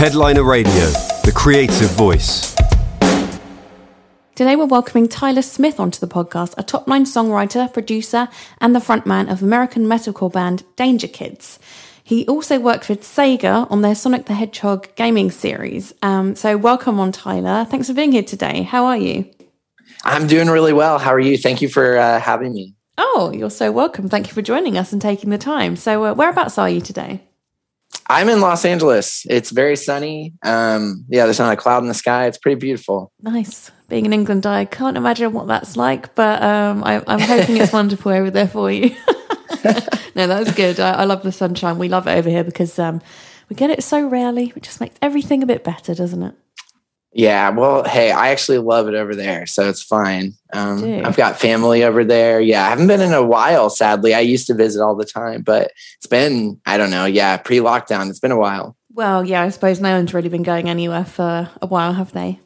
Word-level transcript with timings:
Headliner 0.00 0.44
Radio, 0.44 0.72
the 1.24 1.32
creative 1.36 1.90
voice. 1.90 2.54
Today 4.34 4.56
we're 4.56 4.64
welcoming 4.64 5.08
Tyler 5.08 5.42
Smith 5.42 5.78
onto 5.78 6.00
the 6.00 6.08
podcast, 6.08 6.54
a 6.56 6.62
top 6.62 6.88
line 6.88 7.04
songwriter, 7.04 7.70
producer, 7.70 8.26
and 8.62 8.74
the 8.74 8.78
frontman 8.80 9.30
of 9.30 9.42
American 9.42 9.84
metalcore 9.84 10.32
band 10.32 10.64
Danger 10.76 11.06
Kids. 11.06 11.58
He 12.02 12.26
also 12.28 12.58
worked 12.58 12.88
with 12.88 13.02
Sega 13.02 13.70
on 13.70 13.82
their 13.82 13.94
Sonic 13.94 14.24
the 14.24 14.32
Hedgehog 14.32 14.88
gaming 14.96 15.30
series. 15.30 15.92
Um, 16.00 16.34
so, 16.34 16.56
welcome 16.56 16.98
on, 16.98 17.12
Tyler. 17.12 17.66
Thanks 17.66 17.88
for 17.88 17.92
being 17.92 18.12
here 18.12 18.22
today. 18.22 18.62
How 18.62 18.86
are 18.86 18.96
you? 18.96 19.30
I'm 20.02 20.26
doing 20.26 20.48
really 20.48 20.72
well. 20.72 20.98
How 20.98 21.12
are 21.12 21.20
you? 21.20 21.36
Thank 21.36 21.60
you 21.60 21.68
for 21.68 21.98
uh, 21.98 22.18
having 22.18 22.54
me. 22.54 22.74
Oh, 22.96 23.32
you're 23.34 23.50
so 23.50 23.70
welcome. 23.70 24.08
Thank 24.08 24.28
you 24.28 24.32
for 24.32 24.40
joining 24.40 24.78
us 24.78 24.94
and 24.94 25.02
taking 25.02 25.28
the 25.28 25.36
time. 25.36 25.76
So, 25.76 26.06
uh, 26.06 26.14
whereabouts 26.14 26.56
are 26.56 26.70
you 26.70 26.80
today? 26.80 27.20
I'm 28.10 28.28
in 28.28 28.40
Los 28.40 28.64
Angeles. 28.64 29.24
It's 29.30 29.50
very 29.50 29.76
sunny. 29.76 30.34
Um, 30.42 31.04
yeah, 31.08 31.26
there's 31.26 31.38
not 31.38 31.52
a 31.52 31.56
cloud 31.56 31.84
in 31.84 31.88
the 31.88 31.94
sky. 31.94 32.26
It's 32.26 32.38
pretty 32.38 32.58
beautiful. 32.58 33.12
Nice. 33.22 33.70
Being 33.88 34.04
in 34.04 34.12
England, 34.12 34.46
I 34.46 34.64
can't 34.64 34.96
imagine 34.96 35.32
what 35.32 35.46
that's 35.46 35.76
like, 35.76 36.12
but 36.16 36.42
um, 36.42 36.82
I, 36.82 37.02
am 37.06 37.20
hoping 37.20 37.58
it's 37.58 37.72
wonderful 37.80 38.10
over 38.10 38.28
there 38.28 38.48
for 38.48 38.68
you. 38.68 38.96
no, 40.16 40.26
that's 40.26 40.52
good. 40.54 40.80
I, 40.80 40.94
I, 40.94 41.04
love 41.04 41.22
the 41.22 41.30
sunshine. 41.30 41.78
We 41.78 41.88
love 41.88 42.08
it 42.08 42.18
over 42.18 42.28
here 42.28 42.42
because 42.42 42.80
um, 42.80 43.00
we 43.48 43.54
get 43.54 43.70
it 43.70 43.84
so 43.84 44.04
rarely. 44.04 44.52
It 44.56 44.64
just 44.64 44.80
makes 44.80 44.96
everything 45.00 45.44
a 45.44 45.46
bit 45.46 45.62
better, 45.62 45.94
doesn't 45.94 46.22
it? 46.24 46.34
Yeah, 47.12 47.50
well, 47.50 47.82
hey, 47.82 48.12
I 48.12 48.28
actually 48.28 48.58
love 48.58 48.86
it 48.86 48.94
over 48.94 49.16
there, 49.16 49.44
so 49.44 49.68
it's 49.68 49.82
fine. 49.82 50.34
Um, 50.52 50.84
I've 51.04 51.16
got 51.16 51.40
family 51.40 51.82
over 51.82 52.04
there. 52.04 52.40
Yeah, 52.40 52.64
I 52.64 52.68
haven't 52.68 52.86
been 52.86 53.00
in 53.00 53.12
a 53.12 53.22
while, 53.22 53.68
sadly. 53.68 54.14
I 54.14 54.20
used 54.20 54.46
to 54.46 54.54
visit 54.54 54.80
all 54.80 54.94
the 54.94 55.04
time, 55.04 55.42
but 55.42 55.72
it's 55.96 56.06
been, 56.06 56.60
I 56.66 56.78
don't 56.78 56.90
know, 56.90 57.06
yeah, 57.06 57.36
pre 57.36 57.58
lockdown. 57.58 58.10
It's 58.10 58.20
been 58.20 58.30
a 58.30 58.38
while. 58.38 58.76
Well, 58.92 59.24
yeah, 59.24 59.42
I 59.42 59.48
suppose 59.48 59.80
no 59.80 59.96
one's 59.96 60.14
really 60.14 60.28
been 60.28 60.44
going 60.44 60.68
anywhere 60.68 61.04
for 61.04 61.50
a 61.60 61.66
while, 61.66 61.94
have 61.94 62.12
they? 62.12 62.38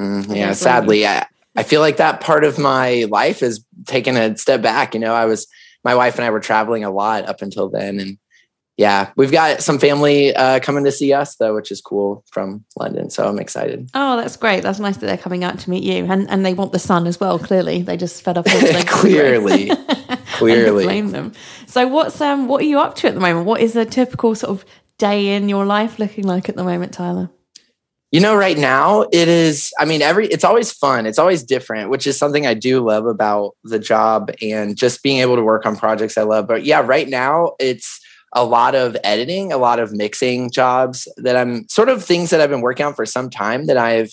Mm, 0.00 0.34
yeah, 0.34 0.52
sadly, 0.54 1.06
I, 1.06 1.26
I 1.56 1.62
feel 1.62 1.80
like 1.80 1.98
that 1.98 2.22
part 2.22 2.44
of 2.44 2.58
my 2.58 3.06
life 3.10 3.42
is 3.42 3.62
taking 3.86 4.16
a 4.16 4.36
step 4.38 4.62
back. 4.62 4.94
You 4.94 5.00
know, 5.00 5.12
I 5.12 5.26
was, 5.26 5.46
my 5.84 5.94
wife 5.94 6.16
and 6.16 6.24
I 6.24 6.30
were 6.30 6.40
traveling 6.40 6.84
a 6.84 6.90
lot 6.90 7.28
up 7.28 7.42
until 7.42 7.68
then, 7.68 8.00
and 8.00 8.18
yeah, 8.80 9.10
we've 9.14 9.30
got 9.30 9.62
some 9.62 9.78
family 9.78 10.34
uh, 10.34 10.58
coming 10.60 10.84
to 10.84 10.90
see 10.90 11.12
us 11.12 11.36
though, 11.36 11.54
which 11.54 11.70
is 11.70 11.82
cool 11.82 12.24
from 12.32 12.64
London. 12.78 13.10
So 13.10 13.28
I'm 13.28 13.38
excited. 13.38 13.90
Oh, 13.92 14.16
that's 14.16 14.38
great. 14.38 14.62
That's 14.62 14.78
nice 14.78 14.96
that 14.96 15.04
they're 15.04 15.18
coming 15.18 15.44
out 15.44 15.58
to 15.58 15.68
meet 15.68 15.82
you, 15.82 16.06
and 16.10 16.26
and 16.30 16.46
they 16.46 16.54
want 16.54 16.72
the 16.72 16.78
sun 16.78 17.06
as 17.06 17.20
well. 17.20 17.38
Clearly, 17.38 17.82
they 17.82 17.98
just 17.98 18.22
fed 18.22 18.38
up. 18.38 18.46
Clearly, 18.86 19.70
clearly, 20.32 20.84
blame 20.84 21.10
them. 21.10 21.32
So 21.66 21.86
what's 21.88 22.18
um 22.22 22.48
what 22.48 22.62
are 22.62 22.66
you 22.66 22.80
up 22.80 22.94
to 22.96 23.08
at 23.08 23.12
the 23.12 23.20
moment? 23.20 23.44
What 23.44 23.60
is 23.60 23.76
a 23.76 23.84
typical 23.84 24.34
sort 24.34 24.50
of 24.50 24.64
day 24.96 25.36
in 25.36 25.50
your 25.50 25.66
life 25.66 25.98
looking 25.98 26.24
like 26.24 26.48
at 26.48 26.56
the 26.56 26.64
moment, 26.64 26.94
Tyler? 26.94 27.28
You 28.12 28.20
know, 28.20 28.34
right 28.34 28.56
now 28.56 29.02
it 29.12 29.28
is, 29.28 29.72
I 29.78 29.84
mean, 29.84 30.02
every, 30.02 30.26
it's 30.26 30.42
always 30.42 30.72
fun. 30.72 31.06
It's 31.06 31.18
always 31.18 31.44
different, 31.44 31.90
which 31.90 32.08
is 32.08 32.18
something 32.18 32.44
I 32.44 32.54
do 32.54 32.84
love 32.84 33.06
about 33.06 33.52
the 33.62 33.78
job 33.78 34.32
and 34.42 34.76
just 34.76 35.04
being 35.04 35.18
able 35.18 35.36
to 35.36 35.42
work 35.42 35.64
on 35.64 35.76
projects 35.76 36.18
I 36.18 36.22
love. 36.22 36.48
But 36.48 36.64
yeah, 36.64 36.80
right 36.80 37.08
now 37.08 37.52
it's, 37.60 38.00
a 38.32 38.44
lot 38.44 38.74
of 38.74 38.96
editing, 39.02 39.52
a 39.52 39.58
lot 39.58 39.78
of 39.78 39.92
mixing 39.92 40.50
jobs 40.50 41.08
that 41.16 41.36
I'm 41.36 41.68
sort 41.68 41.88
of 41.88 42.04
things 42.04 42.30
that 42.30 42.40
I've 42.40 42.50
been 42.50 42.60
working 42.60 42.86
on 42.86 42.94
for 42.94 43.06
some 43.06 43.30
time 43.30 43.66
that 43.66 43.76
I've 43.76 44.12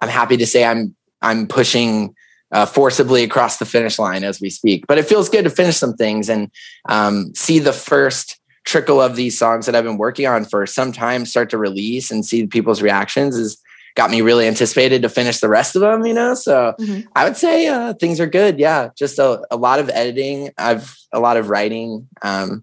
I'm 0.00 0.08
happy 0.08 0.36
to 0.36 0.46
say 0.46 0.64
I'm 0.64 0.94
I'm 1.22 1.46
pushing 1.46 2.14
uh, 2.52 2.66
forcibly 2.66 3.24
across 3.24 3.58
the 3.58 3.64
finish 3.64 3.98
line 3.98 4.24
as 4.24 4.40
we 4.40 4.50
speak. 4.50 4.86
But 4.86 4.98
it 4.98 5.06
feels 5.06 5.28
good 5.28 5.44
to 5.44 5.50
finish 5.50 5.76
some 5.76 5.94
things 5.94 6.28
and 6.28 6.50
um, 6.88 7.34
see 7.34 7.58
the 7.58 7.72
first 7.72 8.38
trickle 8.64 9.00
of 9.00 9.16
these 9.16 9.38
songs 9.38 9.66
that 9.66 9.74
I've 9.74 9.84
been 9.84 9.98
working 9.98 10.26
on 10.26 10.44
for 10.44 10.66
some 10.66 10.92
time 10.92 11.24
start 11.24 11.50
to 11.50 11.58
release 11.58 12.10
and 12.10 12.24
see 12.24 12.46
people's 12.46 12.82
reactions 12.82 13.36
is 13.36 13.60
got 13.94 14.10
me 14.10 14.20
really 14.20 14.46
anticipated 14.46 15.02
to 15.02 15.08
finish 15.08 15.40
the 15.40 15.48
rest 15.48 15.74
of 15.74 15.80
them, 15.80 16.04
you 16.04 16.12
know? 16.12 16.34
So 16.34 16.74
mm-hmm. 16.78 17.08
I 17.16 17.24
would 17.24 17.36
say 17.36 17.66
uh, 17.66 17.94
things 17.94 18.20
are 18.20 18.26
good. 18.26 18.58
Yeah. 18.58 18.90
Just 18.96 19.18
a, 19.18 19.42
a, 19.50 19.56
lot 19.56 19.78
of 19.78 19.88
editing. 19.88 20.50
I've 20.58 20.94
a 21.12 21.20
lot 21.20 21.38
of 21.38 21.48
writing. 21.48 22.06
Um, 22.22 22.62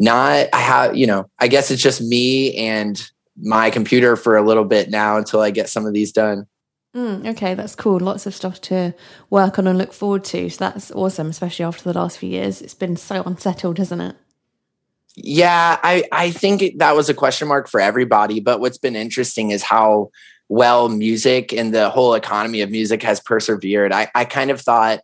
not 0.00 0.48
I 0.52 0.60
have, 0.60 0.96
you 0.96 1.06
know, 1.06 1.30
I 1.38 1.46
guess 1.46 1.70
it's 1.70 1.82
just 1.82 2.00
me 2.00 2.56
and 2.56 3.00
my 3.36 3.70
computer 3.70 4.16
for 4.16 4.36
a 4.36 4.42
little 4.42 4.64
bit 4.64 4.90
now 4.90 5.18
until 5.18 5.40
I 5.40 5.50
get 5.50 5.68
some 5.68 5.86
of 5.86 5.92
these 5.92 6.10
done. 6.10 6.46
Mm, 6.96 7.28
okay, 7.28 7.54
that's 7.54 7.76
cool. 7.76 8.00
Lots 8.00 8.26
of 8.26 8.34
stuff 8.34 8.60
to 8.62 8.94
work 9.28 9.58
on 9.58 9.68
and 9.68 9.78
look 9.78 9.92
forward 9.92 10.24
to. 10.24 10.48
So 10.48 10.56
that's 10.64 10.90
awesome, 10.90 11.28
especially 11.28 11.64
after 11.66 11.84
the 11.84 11.98
last 11.98 12.18
few 12.18 12.30
years. 12.30 12.62
It's 12.62 12.74
been 12.74 12.96
so 12.96 13.22
unsettled, 13.22 13.78
hasn't 13.78 14.02
it? 14.02 14.16
Yeah, 15.14 15.78
I, 15.82 16.04
I 16.10 16.30
think 16.30 16.78
that 16.78 16.96
was 16.96 17.08
a 17.08 17.14
question 17.14 17.46
mark 17.46 17.68
for 17.68 17.80
everybody. 17.80 18.40
But 18.40 18.58
what's 18.60 18.78
been 18.78 18.96
interesting 18.96 19.50
is 19.50 19.62
how 19.62 20.10
well 20.48 20.88
music 20.88 21.52
and 21.52 21.72
the 21.72 21.90
whole 21.90 22.14
economy 22.14 22.62
of 22.62 22.70
music 22.70 23.02
has 23.02 23.20
persevered. 23.20 23.92
I, 23.92 24.10
I 24.14 24.24
kind 24.24 24.50
of 24.50 24.60
thought 24.60 25.00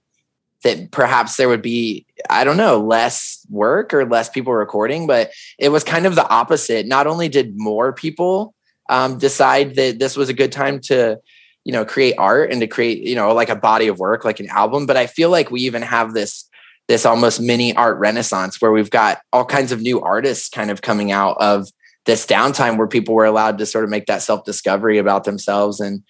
that 0.67 0.91
perhaps 0.91 1.37
there 1.37 1.49
would 1.49 1.63
be 1.63 2.05
i 2.29 2.43
don't 2.43 2.57
know 2.57 2.81
less 2.81 3.47
work 3.49 3.95
or 3.95 4.05
less 4.05 4.29
people 4.29 4.53
recording 4.53 5.07
but 5.07 5.31
it 5.59 5.69
was 5.69 5.85
kind 5.85 6.07
of 6.07 6.17
the 6.17 6.29
opposite. 6.29 6.87
Not 6.87 7.07
only 7.07 7.29
did 7.29 7.55
more 7.57 7.93
people 7.93 8.55
um, 8.89 9.19
decide 9.19 9.77
that 9.77 9.99
this 9.99 10.17
was 10.17 10.29
a 10.29 10.35
good 10.35 10.53
time 10.53 10.81
to 10.81 11.19
you 11.65 11.73
know 11.73 11.85
create 11.85 12.15
art 12.19 12.51
and 12.51 12.61
to 12.61 12.67
create 12.67 13.03
you 13.03 13.15
know 13.15 13.33
like 13.33 13.49
a 13.49 13.57
body 13.57 13.87
of 13.87 13.99
work 13.99 14.25
like 14.25 14.41
an 14.41 14.49
album 14.49 14.87
but 14.87 14.97
i 14.97 15.07
feel 15.07 15.31
like 15.31 15.51
we 15.51 15.61
even 15.63 15.83
have 15.83 16.15
this 16.15 16.49
this 16.89 17.05
almost 17.05 17.41
mini 17.41 17.75
art 17.75 17.99
renaissance 17.99 18.61
where 18.61 18.71
we've 18.71 18.91
got 18.91 19.19
all 19.33 19.45
kinds 19.45 19.73
of 19.73 19.81
new 19.81 20.01
artists 20.01 20.49
kind 20.49 20.71
of 20.71 20.83
coming 20.83 21.11
out 21.11 21.37
of 21.41 21.69
this 22.05 22.25
downtime 22.25 22.77
where 22.79 22.87
people 22.87 23.15
were 23.15 23.25
allowed 23.25 23.59
to 23.59 23.67
sort 23.67 23.85
of 23.85 23.91
make 23.91 24.07
that 24.07 24.23
self 24.23 24.45
discovery 24.45 24.99
about 24.99 25.25
themselves 25.25 25.81
and 25.81 26.03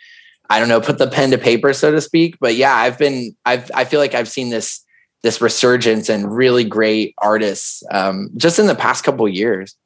I 0.48 0.58
don't 0.58 0.68
know, 0.68 0.80
put 0.80 0.98
the 0.98 1.08
pen 1.08 1.30
to 1.30 1.38
paper, 1.38 1.72
so 1.72 1.90
to 1.90 2.00
speak. 2.00 2.36
But 2.40 2.54
yeah, 2.54 2.74
I've 2.74 2.98
been, 2.98 3.34
I've, 3.44 3.70
I 3.74 3.84
feel 3.84 4.00
like 4.00 4.14
I've 4.14 4.28
seen 4.28 4.50
this, 4.50 4.84
this 5.22 5.40
resurgence 5.40 6.08
and 6.08 6.34
really 6.34 6.64
great 6.64 7.14
artists 7.18 7.82
um, 7.90 8.30
just 8.36 8.58
in 8.58 8.66
the 8.66 8.74
past 8.74 9.04
couple 9.04 9.28
years. 9.28 9.76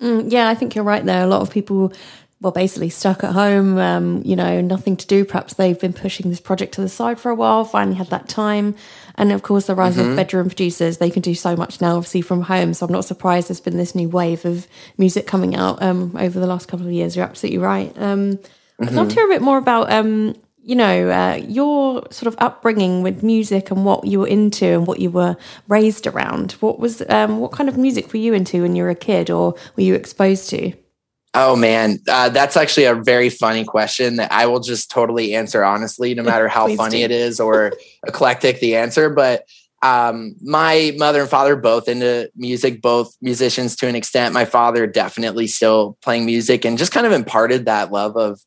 Mm, 0.00 0.30
yeah, 0.30 0.48
I 0.48 0.54
think 0.54 0.74
you're 0.74 0.84
right 0.84 1.04
there. 1.04 1.22
A 1.22 1.26
lot 1.26 1.42
of 1.42 1.50
people, 1.50 1.92
well, 2.40 2.52
basically 2.52 2.90
stuck 2.90 3.24
at 3.24 3.32
home, 3.32 3.78
um, 3.78 4.22
you 4.24 4.36
know, 4.36 4.60
nothing 4.60 4.96
to 4.96 5.06
do. 5.06 5.24
Perhaps 5.24 5.54
they've 5.54 5.78
been 5.78 5.92
pushing 5.92 6.28
this 6.30 6.40
project 6.40 6.74
to 6.74 6.82
the 6.82 6.88
side 6.88 7.18
for 7.18 7.30
a 7.30 7.34
while, 7.34 7.64
finally 7.64 7.96
had 7.96 8.08
that 8.10 8.28
time. 8.28 8.74
And 9.14 9.32
of 9.32 9.42
course, 9.42 9.66
the 9.66 9.74
rise 9.74 9.96
mm-hmm. 9.96 10.10
of 10.10 10.16
bedroom 10.16 10.48
producers, 10.48 10.98
they 10.98 11.10
can 11.10 11.22
do 11.22 11.34
so 11.34 11.56
much 11.56 11.80
now, 11.80 11.96
obviously, 11.96 12.20
from 12.20 12.42
home. 12.42 12.74
So 12.74 12.84
I'm 12.84 12.92
not 12.92 13.06
surprised 13.06 13.48
there's 13.48 13.60
been 13.60 13.78
this 13.78 13.94
new 13.94 14.08
wave 14.08 14.44
of 14.44 14.66
music 14.98 15.26
coming 15.26 15.56
out 15.56 15.82
um, 15.82 16.14
over 16.18 16.38
the 16.38 16.46
last 16.46 16.68
couple 16.68 16.86
of 16.86 16.92
years. 16.92 17.16
You're 17.16 17.24
absolutely 17.24 17.58
right. 17.58 17.92
I'd 18.80 18.92
love 18.92 19.08
to 19.08 19.14
hear 19.14 19.26
a 19.26 19.28
bit 19.28 19.42
more 19.42 19.58
about, 19.58 19.90
um, 19.90 20.34
you 20.62 20.76
know, 20.76 21.10
uh, 21.10 21.36
your 21.36 22.06
sort 22.10 22.26
of 22.26 22.36
upbringing 22.38 23.02
with 23.02 23.22
music 23.22 23.70
and 23.70 23.84
what 23.84 24.06
you 24.06 24.20
were 24.20 24.26
into 24.26 24.66
and 24.66 24.86
what 24.86 25.00
you 25.00 25.10
were 25.10 25.36
raised 25.68 26.06
around. 26.06 26.52
What 26.52 26.78
was, 26.78 27.02
um, 27.08 27.38
what 27.38 27.52
kind 27.52 27.68
of 27.68 27.78
music 27.78 28.12
were 28.12 28.18
you 28.18 28.34
into 28.34 28.62
when 28.62 28.76
you 28.76 28.82
were 28.82 28.90
a 28.90 28.94
kid, 28.94 29.30
or 29.30 29.54
were 29.76 29.82
you 29.82 29.94
exposed 29.94 30.50
to? 30.50 30.72
Oh 31.38 31.54
man, 31.54 31.98
uh, 32.08 32.30
that's 32.30 32.56
actually 32.56 32.84
a 32.84 32.94
very 32.94 33.28
funny 33.28 33.62
question 33.62 34.16
that 34.16 34.32
I 34.32 34.46
will 34.46 34.60
just 34.60 34.90
totally 34.90 35.34
answer 35.34 35.62
honestly, 35.62 36.14
no 36.14 36.22
matter 36.22 36.48
how 36.48 36.66
funny 36.74 36.98
do. 36.98 37.04
it 37.04 37.10
is 37.10 37.40
or 37.40 37.74
eclectic 38.06 38.60
the 38.60 38.76
answer. 38.76 39.10
But 39.10 39.46
um, 39.82 40.34
my 40.42 40.94
mother 40.96 41.20
and 41.20 41.28
father 41.28 41.54
both 41.54 41.88
into 41.88 42.30
music, 42.36 42.80
both 42.80 43.14
musicians 43.20 43.76
to 43.76 43.86
an 43.86 43.94
extent. 43.94 44.32
My 44.32 44.46
father 44.46 44.86
definitely 44.86 45.46
still 45.46 45.98
playing 46.00 46.24
music 46.24 46.64
and 46.64 46.78
just 46.78 46.92
kind 46.92 47.06
of 47.06 47.12
imparted 47.12 47.66
that 47.66 47.92
love 47.92 48.16
of 48.16 48.40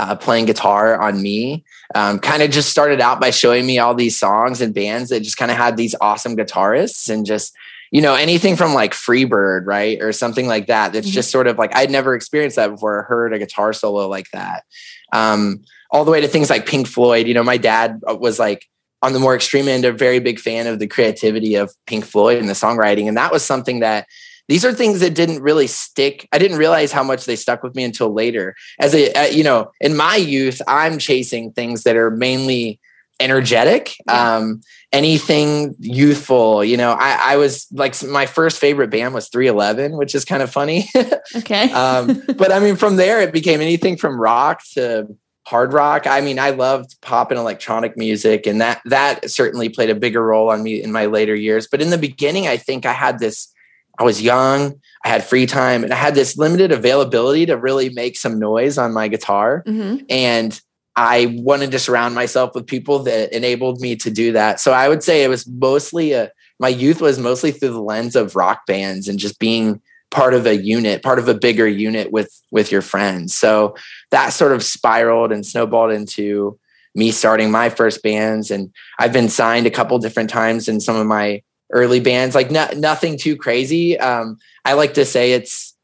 uh, 0.00 0.16
playing 0.16 0.46
guitar 0.46 0.98
on 0.98 1.20
me. 1.20 1.62
Um, 1.94 2.18
kind 2.20 2.42
of 2.42 2.50
just 2.50 2.70
started 2.70 3.02
out 3.02 3.20
by 3.20 3.28
showing 3.28 3.66
me 3.66 3.78
all 3.78 3.94
these 3.94 4.18
songs 4.18 4.62
and 4.62 4.72
bands 4.72 5.10
that 5.10 5.20
just 5.20 5.36
kind 5.36 5.50
of 5.50 5.58
had 5.58 5.76
these 5.76 5.94
awesome 6.00 6.38
guitarists 6.38 7.10
and 7.10 7.26
just, 7.26 7.54
you 7.90 8.00
know, 8.00 8.14
anything 8.14 8.56
from 8.56 8.72
like 8.72 8.92
Freebird, 8.92 9.66
right? 9.66 10.00
Or 10.00 10.12
something 10.12 10.46
like 10.46 10.68
that. 10.68 10.94
That's 10.94 11.06
mm-hmm. 11.08 11.14
just 11.14 11.30
sort 11.30 11.46
of 11.46 11.58
like, 11.58 11.76
I'd 11.76 11.90
never 11.90 12.14
experienced 12.14 12.56
that 12.56 12.70
before, 12.70 13.02
heard 13.02 13.34
a 13.34 13.38
guitar 13.38 13.74
solo 13.74 14.08
like 14.08 14.30
that. 14.30 14.64
Um, 15.12 15.64
all 15.90 16.06
the 16.06 16.10
way 16.10 16.22
to 16.22 16.28
things 16.28 16.48
like 16.48 16.64
Pink 16.64 16.86
Floyd. 16.86 17.26
You 17.26 17.34
know, 17.34 17.44
my 17.44 17.58
dad 17.58 18.00
uh, 18.08 18.14
was 18.14 18.38
like, 18.38 18.66
on 19.02 19.12
the 19.12 19.20
more 19.20 19.34
extreme 19.34 19.68
end, 19.68 19.84
a 19.84 19.92
very 19.92 20.18
big 20.18 20.38
fan 20.38 20.66
of 20.66 20.78
the 20.78 20.86
creativity 20.86 21.56
of 21.56 21.74
Pink 21.86 22.06
Floyd 22.06 22.38
and 22.38 22.48
the 22.48 22.54
songwriting. 22.54 23.06
And 23.06 23.18
that 23.18 23.32
was 23.32 23.44
something 23.44 23.80
that 23.80 24.06
these 24.50 24.64
are 24.64 24.72
things 24.72 24.98
that 24.98 25.14
didn't 25.14 25.42
really 25.42 25.68
stick. 25.68 26.28
I 26.32 26.38
didn't 26.38 26.58
realize 26.58 26.90
how 26.90 27.04
much 27.04 27.24
they 27.24 27.36
stuck 27.36 27.62
with 27.62 27.76
me 27.76 27.84
until 27.84 28.12
later. 28.12 28.56
As 28.80 28.96
a 28.96 29.12
uh, 29.12 29.26
you 29.26 29.44
know 29.44 29.70
in 29.80 29.96
my 29.96 30.16
youth 30.16 30.60
i'm 30.66 30.98
chasing 30.98 31.52
things 31.52 31.84
that 31.84 31.96
are 31.96 32.10
mainly 32.10 32.80
energetic 33.18 33.94
yeah. 34.06 34.36
um 34.36 34.60
anything 34.92 35.74
youthful 35.78 36.64
you 36.64 36.76
know. 36.76 36.92
I, 36.92 37.34
I 37.34 37.36
was 37.36 37.68
like 37.70 38.02
my 38.02 38.26
first 38.26 38.58
favorite 38.58 38.90
band 38.90 39.14
was 39.14 39.28
311 39.28 39.96
which 39.96 40.14
is 40.14 40.24
kind 40.24 40.42
of 40.42 40.50
funny. 40.50 40.88
Okay. 41.36 41.70
Um 41.70 42.22
but 42.36 42.50
i 42.50 42.58
mean 42.58 42.74
from 42.74 42.96
there 42.96 43.20
it 43.20 43.32
became 43.32 43.60
anything 43.60 43.96
from 43.96 44.20
rock 44.20 44.62
to 44.74 45.16
hard 45.46 45.72
rock. 45.72 46.06
I 46.08 46.20
mean 46.20 46.40
i 46.40 46.50
loved 46.50 47.00
pop 47.02 47.30
and 47.30 47.38
electronic 47.38 47.96
music 47.96 48.46
and 48.46 48.60
that 48.60 48.80
that 48.86 49.30
certainly 49.30 49.68
played 49.68 49.90
a 49.90 49.94
bigger 49.94 50.24
role 50.24 50.50
on 50.50 50.62
me 50.62 50.82
in 50.82 50.90
my 50.90 51.06
later 51.06 51.36
years. 51.36 51.68
But 51.70 51.80
in 51.80 51.90
the 51.90 51.98
beginning 51.98 52.48
i 52.48 52.56
think 52.56 52.84
i 52.84 52.92
had 52.92 53.20
this 53.20 53.52
I 54.00 54.02
was 54.02 54.22
young, 54.22 54.80
I 55.04 55.08
had 55.08 55.22
free 55.22 55.44
time, 55.44 55.84
and 55.84 55.92
I 55.92 55.96
had 55.96 56.14
this 56.14 56.38
limited 56.38 56.72
availability 56.72 57.44
to 57.46 57.56
really 57.56 57.90
make 57.90 58.16
some 58.16 58.38
noise 58.38 58.78
on 58.78 58.94
my 58.94 59.08
guitar. 59.08 59.62
Mm-hmm. 59.66 60.04
And 60.08 60.58
I 60.96 61.36
wanted 61.38 61.70
to 61.72 61.78
surround 61.78 62.14
myself 62.14 62.54
with 62.54 62.66
people 62.66 63.00
that 63.00 63.32
enabled 63.34 63.80
me 63.80 63.96
to 63.96 64.10
do 64.10 64.32
that. 64.32 64.58
So 64.58 64.72
I 64.72 64.88
would 64.88 65.02
say 65.02 65.22
it 65.22 65.28
was 65.28 65.46
mostly 65.46 66.12
a 66.12 66.32
my 66.58 66.68
youth 66.68 67.00
was 67.00 67.18
mostly 67.18 67.52
through 67.52 67.70
the 67.70 67.80
lens 67.80 68.16
of 68.16 68.36
rock 68.36 68.66
bands 68.66 69.08
and 69.08 69.18
just 69.18 69.38
being 69.38 69.80
part 70.10 70.34
of 70.34 70.46
a 70.46 70.56
unit, 70.56 71.02
part 71.02 71.18
of 71.18 71.26
a 71.28 71.34
bigger 71.34 71.66
unit 71.66 72.10
with 72.10 72.38
with 72.50 72.72
your 72.72 72.82
friends. 72.82 73.34
So 73.34 73.76
that 74.10 74.30
sort 74.30 74.52
of 74.52 74.62
spiraled 74.62 75.30
and 75.30 75.44
snowballed 75.46 75.92
into 75.92 76.58
me 76.94 77.10
starting 77.12 77.50
my 77.50 77.68
first 77.68 78.02
bands 78.02 78.50
and 78.50 78.72
I've 78.98 79.12
been 79.12 79.28
signed 79.28 79.66
a 79.66 79.70
couple 79.70 79.98
different 79.98 80.28
times 80.28 80.68
in 80.68 80.80
some 80.80 80.96
of 80.96 81.06
my 81.06 81.42
early 81.70 82.00
bands 82.00 82.34
like 82.34 82.50
no, 82.50 82.68
nothing 82.76 83.16
too 83.16 83.36
crazy. 83.36 83.98
Um, 83.98 84.38
I 84.64 84.74
like 84.74 84.94
to 84.94 85.04
say 85.04 85.32
it's 85.32 85.74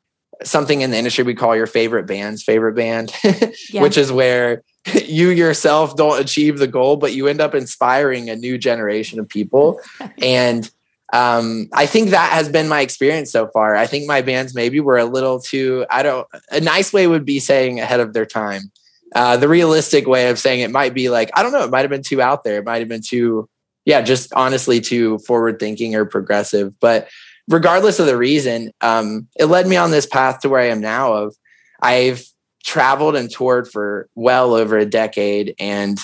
something 0.44 0.82
in 0.82 0.90
the 0.90 0.98
industry 0.98 1.24
we 1.24 1.34
call 1.34 1.56
your 1.56 1.66
favorite 1.66 2.06
band's 2.06 2.42
favorite 2.42 2.74
band, 2.74 3.12
yeah. 3.70 3.82
which 3.82 3.96
is 3.96 4.12
where 4.12 4.62
you 5.06 5.30
yourself 5.30 5.96
don't 5.96 6.20
achieve 6.20 6.58
the 6.58 6.66
goal, 6.66 6.96
but 6.96 7.14
you 7.14 7.26
end 7.26 7.40
up 7.40 7.54
inspiring 7.54 8.28
a 8.30 8.36
new 8.36 8.58
generation 8.58 9.18
of 9.18 9.28
people. 9.28 9.80
and 10.22 10.70
um, 11.12 11.68
I 11.72 11.86
think 11.86 12.10
that 12.10 12.32
has 12.32 12.48
been 12.48 12.68
my 12.68 12.80
experience 12.80 13.30
so 13.30 13.48
far. 13.48 13.76
I 13.76 13.86
think 13.86 14.06
my 14.06 14.22
bands 14.22 14.54
maybe 14.54 14.80
were 14.80 14.98
a 14.98 15.04
little 15.04 15.40
too, 15.40 15.86
I 15.90 16.02
don't, 16.02 16.26
a 16.50 16.60
nice 16.60 16.92
way 16.92 17.06
would 17.06 17.24
be 17.24 17.38
saying 17.38 17.80
ahead 17.80 18.00
of 18.00 18.12
their 18.12 18.26
time. 18.26 18.72
Uh, 19.14 19.36
the 19.36 19.48
realistic 19.48 20.06
way 20.06 20.28
of 20.28 20.38
saying 20.38 20.60
it 20.60 20.70
might 20.72 20.92
be 20.92 21.08
like, 21.08 21.30
I 21.34 21.42
don't 21.42 21.52
know, 21.52 21.64
it 21.64 21.70
might 21.70 21.82
have 21.82 21.90
been 21.90 22.02
too 22.02 22.20
out 22.20 22.42
there. 22.42 22.58
It 22.58 22.64
might 22.64 22.80
have 22.80 22.88
been 22.88 23.02
too, 23.02 23.48
yeah, 23.86 24.02
just 24.02 24.32
honestly 24.34 24.80
too 24.80 25.18
forward 25.20 25.58
thinking 25.58 25.94
or 25.94 26.04
progressive. 26.04 26.78
But 26.80 27.08
regardless 27.48 27.98
of 27.98 28.06
the 28.06 28.18
reason, 28.18 28.72
um, 28.82 29.28
it 29.38 29.46
led 29.46 29.66
me 29.66 29.76
on 29.76 29.92
this 29.92 30.06
path 30.06 30.40
to 30.40 30.48
where 30.50 30.60
I 30.60 30.66
am 30.66 30.80
now 30.80 31.14
of 31.14 31.34
I've 31.80 32.26
traveled 32.64 33.16
and 33.16 33.30
toured 33.30 33.68
for 33.68 34.08
well 34.14 34.54
over 34.54 34.76
a 34.76 34.84
decade 34.84 35.54
and 35.58 35.98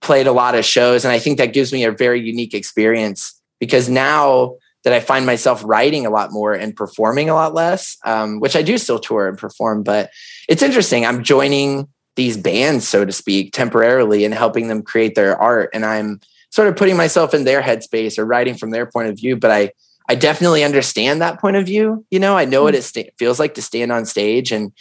played 0.00 0.26
a 0.26 0.32
lot 0.32 0.54
of 0.54 0.64
shows. 0.64 1.04
And 1.04 1.12
I 1.12 1.18
think 1.18 1.38
that 1.38 1.52
gives 1.52 1.72
me 1.72 1.84
a 1.84 1.92
very 1.92 2.20
unique 2.20 2.54
experience 2.54 3.38
because 3.60 3.88
now 3.88 4.56
that 4.84 4.92
I 4.92 5.00
find 5.00 5.26
myself 5.26 5.62
writing 5.64 6.06
a 6.06 6.10
lot 6.10 6.32
more 6.32 6.54
and 6.54 6.74
performing 6.74 7.28
a 7.28 7.34
lot 7.34 7.52
less, 7.52 7.98
um, 8.04 8.40
which 8.40 8.56
I 8.56 8.62
do 8.62 8.78
still 8.78 8.98
tour 8.98 9.28
and 9.28 9.36
perform, 9.36 9.82
but 9.82 10.10
it's 10.48 10.62
interesting. 10.62 11.04
I'm 11.04 11.24
joining 11.24 11.88
these 12.16 12.36
bands, 12.36 12.88
so 12.88 13.04
to 13.04 13.12
speak, 13.12 13.52
temporarily 13.52 14.24
and 14.24 14.32
helping 14.32 14.68
them 14.68 14.82
create 14.82 15.14
their 15.14 15.36
art. 15.36 15.70
And 15.74 15.84
I'm 15.84 16.20
sort 16.50 16.68
of 16.68 16.76
putting 16.76 16.96
myself 16.96 17.34
in 17.34 17.44
their 17.44 17.62
headspace 17.62 18.18
or 18.18 18.24
writing 18.24 18.54
from 18.54 18.70
their 18.70 18.86
point 18.86 19.08
of 19.08 19.16
view. 19.16 19.36
But 19.36 19.50
I, 19.50 19.72
I 20.08 20.14
definitely 20.14 20.64
understand 20.64 21.20
that 21.20 21.40
point 21.40 21.56
of 21.56 21.66
view. 21.66 22.04
You 22.10 22.18
know, 22.18 22.36
I 22.36 22.44
know 22.44 22.62
what 22.62 22.74
hmm. 22.74 22.78
it 22.78 22.84
st- 22.84 23.12
feels 23.18 23.38
like 23.38 23.54
to 23.54 23.62
stand 23.62 23.92
on 23.92 24.06
stage 24.06 24.52
and 24.52 24.72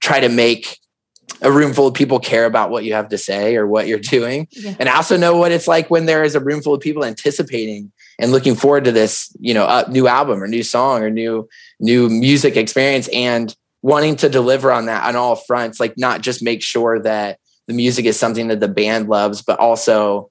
try 0.00 0.20
to 0.20 0.28
make 0.28 0.78
a 1.42 1.50
room 1.50 1.74
full 1.74 1.86
of 1.86 1.94
people 1.94 2.18
care 2.18 2.46
about 2.46 2.70
what 2.70 2.84
you 2.84 2.94
have 2.94 3.08
to 3.08 3.18
say 3.18 3.56
or 3.56 3.66
what 3.66 3.86
you're 3.86 3.98
doing. 3.98 4.48
Yeah. 4.52 4.74
And 4.78 4.88
I 4.88 4.96
also 4.96 5.16
know 5.16 5.36
what 5.36 5.52
it's 5.52 5.68
like 5.68 5.90
when 5.90 6.06
there 6.06 6.22
is 6.22 6.34
a 6.34 6.40
room 6.40 6.62
full 6.62 6.74
of 6.74 6.80
people 6.80 7.04
anticipating 7.04 7.92
and 8.18 8.32
looking 8.32 8.54
forward 8.54 8.84
to 8.84 8.92
this, 8.92 9.34
you 9.38 9.52
know, 9.52 9.64
uh, 9.64 9.84
new 9.88 10.06
album 10.06 10.42
or 10.42 10.46
new 10.46 10.62
song 10.62 11.02
or 11.02 11.10
new 11.10 11.48
new 11.80 12.08
music 12.08 12.56
experience 12.56 13.08
and 13.08 13.54
wanting 13.82 14.16
to 14.16 14.28
deliver 14.28 14.72
on 14.72 14.86
that 14.86 15.04
on 15.04 15.16
all 15.16 15.36
fronts, 15.36 15.78
like 15.78 15.94
not 15.98 16.22
just 16.22 16.42
make 16.42 16.62
sure 16.62 16.98
that 17.00 17.38
the 17.66 17.74
music 17.74 18.06
is 18.06 18.18
something 18.18 18.48
that 18.48 18.60
the 18.60 18.68
band 18.68 19.08
loves, 19.08 19.42
but 19.42 19.58
also 19.58 20.30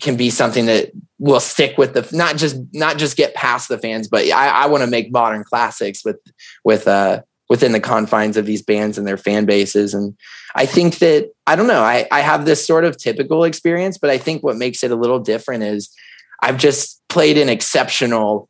can 0.00 0.16
be 0.16 0.30
something 0.30 0.66
that 0.66 0.90
will 1.18 1.40
stick 1.40 1.78
with 1.78 1.94
the 1.94 2.08
not 2.16 2.36
just 2.36 2.56
not 2.72 2.98
just 2.98 3.16
get 3.16 3.34
past 3.34 3.68
the 3.68 3.78
fans, 3.78 4.08
but 4.08 4.24
I, 4.30 4.48
I 4.48 4.66
want 4.66 4.82
to 4.82 4.90
make 4.90 5.12
modern 5.12 5.44
classics 5.44 6.04
with 6.04 6.18
with 6.64 6.88
uh 6.88 7.22
within 7.48 7.72
the 7.72 7.80
confines 7.80 8.36
of 8.36 8.46
these 8.46 8.62
bands 8.62 8.96
and 8.98 9.06
their 9.06 9.16
fan 9.16 9.44
bases. 9.44 9.94
And 9.94 10.16
I 10.54 10.66
think 10.66 10.98
that, 10.98 11.30
I 11.46 11.56
don't 11.56 11.66
know, 11.66 11.82
I, 11.82 12.06
I 12.10 12.20
have 12.20 12.46
this 12.46 12.66
sort 12.66 12.84
of 12.84 12.96
typical 12.96 13.44
experience, 13.44 13.98
but 13.98 14.10
I 14.10 14.18
think 14.18 14.42
what 14.42 14.56
makes 14.56 14.82
it 14.82 14.90
a 14.90 14.96
little 14.96 15.18
different 15.18 15.62
is 15.62 15.94
I've 16.40 16.56
just 16.56 17.02
played 17.08 17.36
an 17.36 17.48
exceptional 17.48 18.48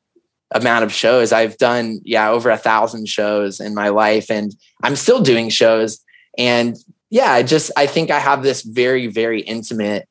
amount 0.52 0.84
of 0.84 0.92
shows. 0.92 1.32
I've 1.32 1.58
done, 1.58 2.00
yeah, 2.04 2.30
over 2.30 2.50
a 2.50 2.56
thousand 2.56 3.08
shows 3.08 3.58
in 3.58 3.74
my 3.74 3.88
life 3.88 4.30
and 4.30 4.54
I'm 4.82 4.96
still 4.96 5.20
doing 5.20 5.48
shows. 5.48 5.98
And 6.38 6.76
yeah, 7.10 7.32
I 7.32 7.42
just, 7.42 7.72
I 7.76 7.86
think 7.86 8.10
I 8.10 8.20
have 8.20 8.42
this 8.42 8.62
very, 8.62 9.08
very 9.08 9.40
intimate 9.40 10.08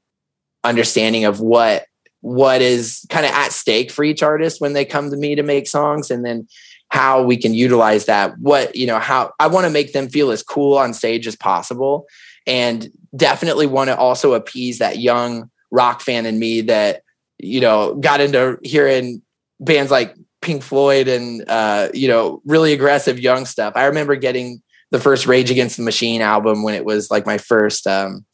understanding 0.63 1.25
of 1.25 1.39
what 1.39 1.85
what 2.21 2.61
is 2.61 3.05
kind 3.09 3.25
of 3.25 3.31
at 3.33 3.51
stake 3.51 3.91
for 3.91 4.03
each 4.03 4.23
artist 4.23 4.61
when 4.61 4.73
they 4.73 4.85
come 4.85 5.09
to 5.09 5.17
me 5.17 5.35
to 5.35 5.43
make 5.43 5.67
songs 5.67 6.09
and 6.09 6.25
then 6.25 6.47
how 6.87 7.21
we 7.21 7.35
can 7.35 7.53
utilize 7.53 8.05
that 8.05 8.37
what 8.39 8.75
you 8.75 8.87
know 8.87 8.99
how 8.99 9.31
i 9.39 9.47
want 9.47 9.65
to 9.65 9.69
make 9.69 9.93
them 9.93 10.07
feel 10.07 10.31
as 10.31 10.41
cool 10.41 10.77
on 10.77 10.93
stage 10.93 11.27
as 11.27 11.35
possible 11.35 12.05
and 12.45 12.89
definitely 13.15 13.67
want 13.67 13.89
to 13.89 13.97
also 13.97 14.33
appease 14.33 14.79
that 14.79 14.99
young 14.99 15.49
rock 15.71 16.01
fan 16.01 16.25
in 16.25 16.39
me 16.39 16.61
that 16.61 17.01
you 17.39 17.59
know 17.59 17.95
got 17.95 18.21
into 18.21 18.57
hearing 18.63 19.21
bands 19.59 19.91
like 19.91 20.15
pink 20.41 20.61
floyd 20.61 21.07
and 21.07 21.43
uh 21.49 21.89
you 21.93 22.07
know 22.07 22.41
really 22.45 22.73
aggressive 22.73 23.19
young 23.19 23.45
stuff. 23.45 23.73
I 23.75 23.85
remember 23.85 24.15
getting 24.15 24.61
the 24.91 24.99
first 24.99 25.25
rage 25.25 25.49
against 25.49 25.77
the 25.77 25.83
machine 25.83 26.21
album 26.21 26.63
when 26.63 26.75
it 26.75 26.85
was 26.85 27.09
like 27.09 27.25
my 27.25 27.37
first 27.37 27.87
um 27.87 28.25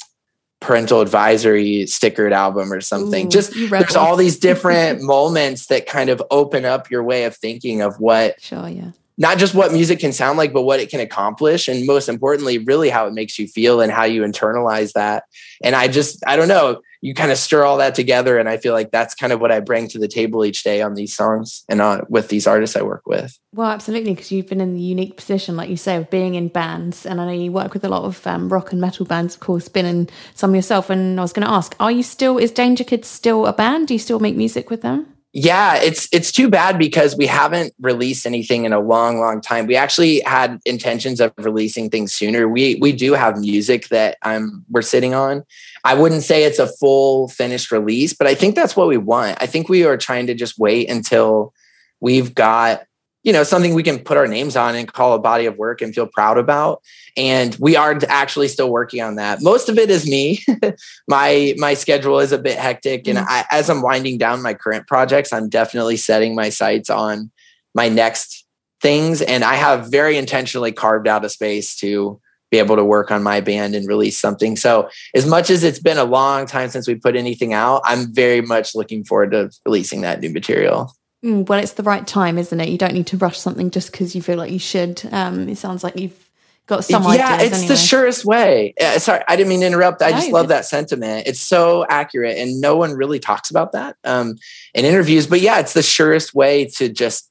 parental 0.59 1.01
advisory 1.01 1.83
stickered 1.85 2.31
album 2.31 2.71
or 2.71 2.81
something. 2.81 3.27
Ooh, 3.27 3.29
Just 3.29 3.53
there's 3.53 3.95
all 3.95 4.15
these 4.15 4.37
different 4.49 5.01
moments 5.01 5.67
that 5.67 5.85
kind 5.85 6.09
of 6.09 6.21
open 6.31 6.65
up 6.65 6.89
your 6.89 7.03
way 7.03 7.23
of 7.23 7.35
thinking 7.35 7.81
of 7.81 7.99
what 7.99 8.41
sure, 8.41 8.67
yeah. 8.67 8.91
Not 9.19 9.37
just 9.37 9.53
what 9.53 9.71
music 9.71 9.99
can 9.99 10.13
sound 10.13 10.37
like, 10.37 10.53
but 10.53 10.63
what 10.63 10.79
it 10.79 10.89
can 10.89 10.99
accomplish. 10.99 11.67
And 11.67 11.85
most 11.85 12.09
importantly, 12.09 12.57
really 12.57 12.89
how 12.89 13.05
it 13.05 13.13
makes 13.13 13.37
you 13.37 13.47
feel 13.47 13.81
and 13.81 13.91
how 13.91 14.05
you 14.05 14.23
internalize 14.23 14.93
that. 14.93 15.25
And 15.63 15.75
I 15.75 15.87
just, 15.87 16.23
I 16.25 16.35
don't 16.35 16.47
know, 16.47 16.79
you 17.01 17.13
kind 17.13 17.31
of 17.31 17.37
stir 17.37 17.63
all 17.63 17.77
that 17.77 17.95
together 17.95 18.37
and 18.37 18.49
i 18.49 18.57
feel 18.57 18.73
like 18.73 18.91
that's 18.91 19.15
kind 19.15 19.31
of 19.31 19.39
what 19.39 19.51
i 19.51 19.59
bring 19.59 19.87
to 19.87 19.99
the 19.99 20.07
table 20.07 20.43
each 20.43 20.63
day 20.63 20.81
on 20.81 20.95
these 20.95 21.15
songs 21.15 21.63
and 21.69 21.81
on 21.81 22.05
with 22.09 22.27
these 22.27 22.47
artists 22.47 22.75
i 22.75 22.81
work 22.81 23.03
with 23.05 23.37
well 23.53 23.69
absolutely 23.69 24.13
because 24.13 24.31
you've 24.31 24.47
been 24.47 24.61
in 24.61 24.73
the 24.73 24.81
unique 24.81 25.15
position 25.15 25.55
like 25.55 25.69
you 25.69 25.77
say 25.77 25.95
of 25.95 26.09
being 26.09 26.35
in 26.35 26.47
bands 26.47 27.05
and 27.05 27.21
i 27.21 27.25
know 27.25 27.31
you 27.31 27.51
work 27.51 27.73
with 27.73 27.83
a 27.83 27.89
lot 27.89 28.03
of 28.03 28.25
um, 28.27 28.49
rock 28.49 28.71
and 28.71 28.81
metal 28.81 29.05
bands 29.05 29.35
of 29.35 29.39
course 29.39 29.67
been 29.67 29.85
in 29.85 30.09
some 30.33 30.55
yourself 30.55 30.89
and 30.89 31.19
i 31.19 31.23
was 31.23 31.33
going 31.33 31.45
to 31.45 31.53
ask 31.53 31.75
are 31.79 31.91
you 31.91 32.03
still 32.03 32.37
is 32.37 32.51
danger 32.51 32.83
kids 32.83 33.07
still 33.07 33.45
a 33.45 33.53
band 33.53 33.87
do 33.87 33.93
you 33.93 33.99
still 33.99 34.19
make 34.19 34.35
music 34.35 34.69
with 34.69 34.81
them 34.81 35.07
yeah 35.31 35.75
it's 35.75 36.07
it's 36.11 36.31
too 36.31 36.49
bad 36.49 36.79
because 36.79 37.15
we 37.15 37.27
haven't 37.27 37.73
released 37.79 38.25
anything 38.25 38.65
in 38.65 38.73
a 38.73 38.79
long 38.79 39.19
long 39.19 39.41
time. 39.41 39.67
We 39.67 39.75
actually 39.75 40.21
had 40.21 40.59
intentions 40.65 41.21
of 41.21 41.31
releasing 41.37 41.89
things 41.89 42.13
sooner. 42.13 42.47
We 42.47 42.75
we 42.75 42.91
do 42.91 43.13
have 43.13 43.37
music 43.37 43.89
that 43.89 44.17
i'm 44.23 44.65
we're 44.69 44.81
sitting 44.81 45.13
on. 45.13 45.43
I 45.83 45.93
wouldn't 45.93 46.23
say 46.23 46.43
it's 46.43 46.59
a 46.59 46.67
full 46.67 47.27
finished 47.29 47.71
release 47.71 48.13
but 48.13 48.27
i 48.27 48.35
think 48.35 48.55
that's 48.55 48.75
what 48.75 48.87
we 48.87 48.97
want. 48.97 49.37
I 49.41 49.45
think 49.45 49.69
we 49.69 49.85
are 49.85 49.97
trying 49.97 50.27
to 50.27 50.33
just 50.33 50.57
wait 50.57 50.89
until 50.89 51.53
we've 51.99 52.33
got 52.33 52.85
you 53.23 53.33
know 53.33 53.43
something 53.43 53.73
we 53.73 53.83
can 53.83 53.99
put 53.99 54.17
our 54.17 54.27
names 54.27 54.55
on 54.55 54.75
and 54.75 54.91
call 54.91 55.13
a 55.13 55.19
body 55.19 55.45
of 55.45 55.57
work 55.57 55.81
and 55.81 55.93
feel 55.93 56.07
proud 56.07 56.37
about. 56.37 56.81
And 57.17 57.55
we 57.59 57.75
are 57.75 57.99
actually 58.07 58.47
still 58.47 58.69
working 58.71 59.01
on 59.01 59.15
that. 59.15 59.41
Most 59.41 59.67
of 59.67 59.77
it 59.77 59.89
is 59.89 60.07
me. 60.07 60.43
My 61.07 61.53
my 61.57 61.73
schedule 61.73 62.19
is 62.19 62.31
a 62.31 62.37
bit 62.37 62.57
hectic 62.57 63.07
and 63.07 63.17
mm-hmm. 63.17 63.27
I, 63.29 63.45
as 63.51 63.69
i'm 63.69 63.81
winding 63.81 64.17
down 64.17 64.41
my 64.41 64.53
current 64.53 64.87
projects 64.87 65.33
i'm 65.33 65.49
definitely 65.49 65.97
setting 65.97 66.35
my 66.35 66.49
sights 66.49 66.89
on 66.89 67.31
my 67.73 67.89
next 67.89 68.45
things. 68.81 69.21
And 69.21 69.43
i 69.43 69.55
have 69.55 69.91
very 69.91 70.17
intentionally 70.17 70.71
carved 70.71 71.07
out 71.07 71.25
a 71.25 71.29
space 71.29 71.75
to 71.77 72.19
be 72.51 72.57
able 72.57 72.75
to 72.75 72.83
work 72.83 73.11
on 73.11 73.21
my 73.21 73.41
band 73.41 73.75
and 73.75 73.87
release 73.87 74.17
something. 74.17 74.55
So 74.55 74.89
as 75.13 75.27
much 75.27 75.51
as 75.51 75.63
it's 75.63 75.79
been 75.79 75.99
a 75.99 76.03
long 76.03 76.47
time 76.47 76.69
since 76.69 76.87
we 76.87 76.95
put 76.95 77.15
anything 77.15 77.53
out 77.53 77.81
i'm 77.85 78.13
very 78.13 78.41
much 78.41 78.75
looking 78.75 79.03
forward 79.03 79.31
to 79.31 79.49
releasing 79.65 80.01
that 80.01 80.21
new 80.21 80.31
material 80.31 80.93
Mm, 81.23 81.47
well, 81.47 81.59
it's 81.59 81.73
the 81.73 81.83
right 81.83 82.05
time, 82.07 82.37
isn't 82.37 82.59
it? 82.59 82.69
You 82.69 82.77
don't 82.77 82.93
need 82.93 83.07
to 83.07 83.17
rush 83.17 83.37
something 83.37 83.71
just 83.71 83.91
because 83.91 84.15
you 84.15 84.21
feel 84.21 84.37
like 84.37 84.51
you 84.51 84.59
should. 84.59 85.01
Um, 85.11 85.49
it 85.49 85.57
sounds 85.57 85.83
like 85.83 85.97
you've 85.97 86.29
got 86.69 86.85
some 86.85 87.03
yeah, 87.13 87.41
it's 87.41 87.55
anyway. 87.55 87.67
the 87.67 87.75
surest 87.75 88.23
way. 88.23 88.73
sorry, 88.97 89.23
I 89.27 89.35
didn't 89.35 89.49
mean 89.49 89.61
to 89.61 89.67
interrupt. 89.67 90.01
I 90.01 90.11
no, 90.11 90.17
just 90.17 90.31
love 90.31 90.47
that 90.49 90.65
sentiment. 90.65 91.27
It's 91.27 91.41
so 91.41 91.85
accurate, 91.89 92.37
and 92.37 92.61
no 92.61 92.77
one 92.77 92.93
really 92.93 93.19
talks 93.19 93.49
about 93.49 93.73
that 93.73 93.97
um, 94.05 94.37
in 94.73 94.85
interviews. 94.85 95.27
But 95.27 95.41
yeah, 95.41 95.59
it's 95.59 95.73
the 95.73 95.83
surest 95.83 96.33
way 96.33 96.65
to 96.75 96.87
just 96.87 97.29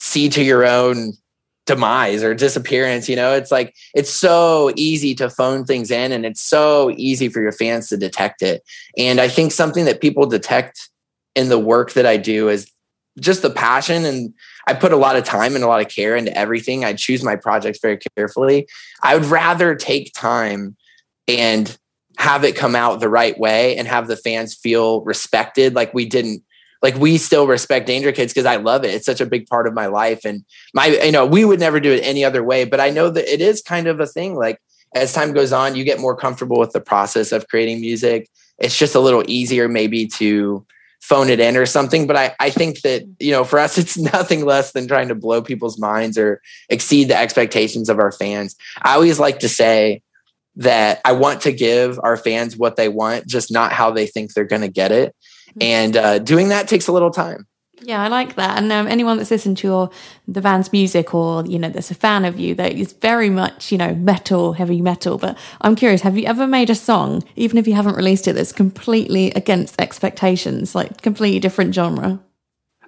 see 0.00 0.28
to 0.30 0.42
your 0.42 0.64
own 0.64 1.12
demise 1.66 2.22
or 2.22 2.34
disappearance. 2.34 3.08
You 3.08 3.16
know, 3.16 3.34
it's 3.34 3.50
like 3.50 3.74
it's 3.94 4.10
so 4.10 4.72
easy 4.74 5.14
to 5.16 5.28
phone 5.28 5.66
things 5.66 5.90
in, 5.90 6.12
and 6.12 6.24
it's 6.24 6.40
so 6.40 6.94
easy 6.96 7.28
for 7.28 7.42
your 7.42 7.52
fans 7.52 7.88
to 7.88 7.98
detect 7.98 8.40
it. 8.40 8.62
And 8.96 9.20
I 9.20 9.28
think 9.28 9.52
something 9.52 9.84
that 9.84 10.00
people 10.00 10.24
detect 10.24 10.88
in 11.34 11.50
the 11.50 11.58
work 11.58 11.92
that 11.92 12.06
I 12.06 12.16
do 12.16 12.48
is 12.48 12.70
just 13.20 13.42
the 13.42 13.50
passion 13.50 14.04
and 14.04 14.32
I 14.66 14.74
put 14.74 14.92
a 14.92 14.96
lot 14.96 15.16
of 15.16 15.24
time 15.24 15.54
and 15.54 15.64
a 15.64 15.66
lot 15.66 15.80
of 15.80 15.88
care 15.88 16.16
into 16.16 16.36
everything. 16.36 16.84
I 16.84 16.94
choose 16.94 17.22
my 17.22 17.36
projects 17.36 17.78
very 17.80 17.98
carefully. 18.16 18.66
I 19.02 19.14
would 19.14 19.26
rather 19.26 19.74
take 19.74 20.14
time 20.14 20.76
and 21.28 21.76
have 22.18 22.44
it 22.44 22.56
come 22.56 22.74
out 22.74 23.00
the 23.00 23.08
right 23.08 23.38
way 23.38 23.76
and 23.76 23.88
have 23.88 24.06
the 24.06 24.16
fans 24.16 24.54
feel 24.54 25.02
respected 25.02 25.74
like 25.74 25.92
we 25.92 26.06
didn't 26.06 26.42
like 26.82 26.96
we 26.96 27.16
still 27.16 27.46
respect 27.46 27.86
Danger 27.86 28.10
Kids 28.10 28.32
because 28.32 28.46
I 28.46 28.56
love 28.56 28.84
it. 28.84 28.92
It's 28.92 29.06
such 29.06 29.20
a 29.20 29.26
big 29.26 29.46
part 29.46 29.68
of 29.68 29.72
my 29.72 29.86
life. 29.86 30.24
And 30.24 30.44
my, 30.74 30.86
you 30.86 31.12
know, 31.12 31.24
we 31.24 31.44
would 31.44 31.60
never 31.60 31.78
do 31.78 31.92
it 31.92 32.02
any 32.02 32.24
other 32.24 32.42
way. 32.42 32.64
But 32.64 32.80
I 32.80 32.90
know 32.90 33.08
that 33.08 33.32
it 33.32 33.40
is 33.40 33.62
kind 33.62 33.86
of 33.86 34.00
a 34.00 34.06
thing. 34.06 34.34
Like 34.34 34.60
as 34.94 35.12
time 35.12 35.32
goes 35.32 35.52
on, 35.52 35.76
you 35.76 35.84
get 35.84 36.00
more 36.00 36.16
comfortable 36.16 36.58
with 36.58 36.72
the 36.72 36.80
process 36.80 37.30
of 37.30 37.46
creating 37.46 37.80
music. 37.80 38.28
It's 38.58 38.76
just 38.76 38.96
a 38.96 39.00
little 39.00 39.22
easier 39.28 39.68
maybe 39.68 40.06
to 40.08 40.66
phone 41.02 41.28
it 41.28 41.40
in 41.40 41.56
or 41.56 41.66
something. 41.66 42.06
But 42.06 42.16
I, 42.16 42.34
I 42.40 42.48
think 42.48 42.80
that, 42.80 43.06
you 43.18 43.32
know, 43.32 43.44
for 43.44 43.58
us, 43.58 43.76
it's 43.82 43.98
nothing 43.98 44.44
less 44.44 44.72
than 44.72 44.88
trying 44.88 45.08
to 45.08 45.14
blow 45.14 45.42
people's 45.42 45.78
minds 45.78 46.16
or 46.16 46.40
exceed 46.70 47.08
the 47.08 47.16
expectations 47.16 47.90
of 47.90 47.98
our 47.98 48.12
fans. 48.12 48.56
I 48.80 48.94
always 48.94 49.18
like 49.18 49.40
to 49.40 49.48
say 49.48 50.02
that 50.56 51.00
I 51.04 51.12
want 51.12 51.42
to 51.42 51.52
give 51.52 51.98
our 52.02 52.16
fans 52.16 52.56
what 52.56 52.76
they 52.76 52.88
want, 52.88 53.26
just 53.26 53.50
not 53.50 53.72
how 53.72 53.90
they 53.90 54.06
think 54.06 54.32
they're 54.32 54.44
going 54.44 54.62
to 54.62 54.68
get 54.68 54.92
it. 54.92 55.14
Mm-hmm. 55.52 55.62
and 55.62 55.96
uh, 55.98 56.18
doing 56.18 56.48
that 56.48 56.66
takes 56.66 56.88
a 56.88 56.92
little 56.92 57.10
time. 57.10 57.46
Yeah, 57.84 58.02
I 58.02 58.08
like 58.08 58.36
that. 58.36 58.58
And 58.58 58.70
um, 58.70 58.86
anyone 58.86 59.16
that's 59.16 59.30
listened 59.30 59.58
to 59.58 59.66
your 59.66 59.90
the 60.28 60.40
band's 60.40 60.72
music, 60.72 61.14
or 61.14 61.44
you 61.46 61.58
know, 61.58 61.68
that's 61.68 61.90
a 61.90 61.94
fan 61.94 62.24
of 62.24 62.38
you, 62.38 62.54
that 62.54 62.72
is 62.72 62.92
very 62.92 63.28
much 63.28 63.72
you 63.72 63.78
know 63.78 63.94
metal, 63.94 64.52
heavy 64.52 64.80
metal. 64.80 65.18
But 65.18 65.36
I'm 65.60 65.74
curious, 65.74 66.02
have 66.02 66.16
you 66.16 66.26
ever 66.26 66.46
made 66.46 66.70
a 66.70 66.74
song, 66.74 67.24
even 67.36 67.58
if 67.58 67.66
you 67.66 67.74
haven't 67.74 67.96
released 67.96 68.28
it, 68.28 68.34
that's 68.34 68.52
completely 68.52 69.30
against 69.32 69.80
expectations, 69.80 70.74
like 70.74 71.02
completely 71.02 71.40
different 71.40 71.74
genre? 71.74 72.20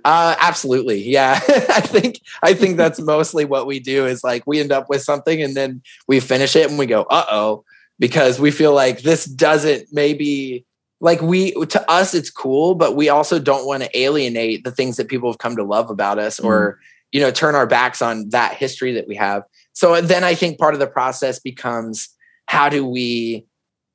Uh, 0.04 0.36
absolutely. 0.38 1.02
Yeah. 1.02 1.40
I 1.48 1.80
think, 1.80 2.20
I 2.42 2.52
think 2.52 2.76
that's 2.76 3.00
mostly 3.00 3.46
what 3.46 3.66
we 3.66 3.80
do 3.80 4.06
is 4.06 4.22
like 4.22 4.42
we 4.46 4.60
end 4.60 4.70
up 4.70 4.90
with 4.90 5.02
something 5.02 5.42
and 5.42 5.56
then 5.56 5.82
we 6.06 6.20
finish 6.20 6.54
it 6.56 6.68
and 6.68 6.78
we 6.78 6.84
go, 6.84 7.02
uh 7.04 7.24
oh, 7.30 7.64
because 7.98 8.38
we 8.38 8.50
feel 8.50 8.74
like 8.74 9.00
this 9.00 9.24
doesn't 9.24 9.88
maybe 9.92 10.66
like 11.04 11.20
we 11.20 11.52
to 11.66 11.90
us 11.90 12.14
it's 12.14 12.30
cool 12.30 12.74
but 12.74 12.96
we 12.96 13.10
also 13.10 13.38
don't 13.38 13.66
want 13.66 13.82
to 13.82 13.98
alienate 13.98 14.64
the 14.64 14.70
things 14.70 14.96
that 14.96 15.06
people 15.06 15.30
have 15.30 15.38
come 15.38 15.54
to 15.54 15.62
love 15.62 15.90
about 15.90 16.18
us 16.18 16.40
mm. 16.40 16.46
or 16.46 16.80
you 17.12 17.20
know 17.20 17.30
turn 17.30 17.54
our 17.54 17.66
backs 17.66 18.02
on 18.02 18.28
that 18.30 18.54
history 18.54 18.92
that 18.92 19.06
we 19.06 19.14
have 19.14 19.42
so 19.74 20.00
then 20.00 20.24
i 20.24 20.34
think 20.34 20.58
part 20.58 20.74
of 20.74 20.80
the 20.80 20.86
process 20.86 21.38
becomes 21.38 22.08
how 22.46 22.70
do 22.70 22.86
we 22.86 23.46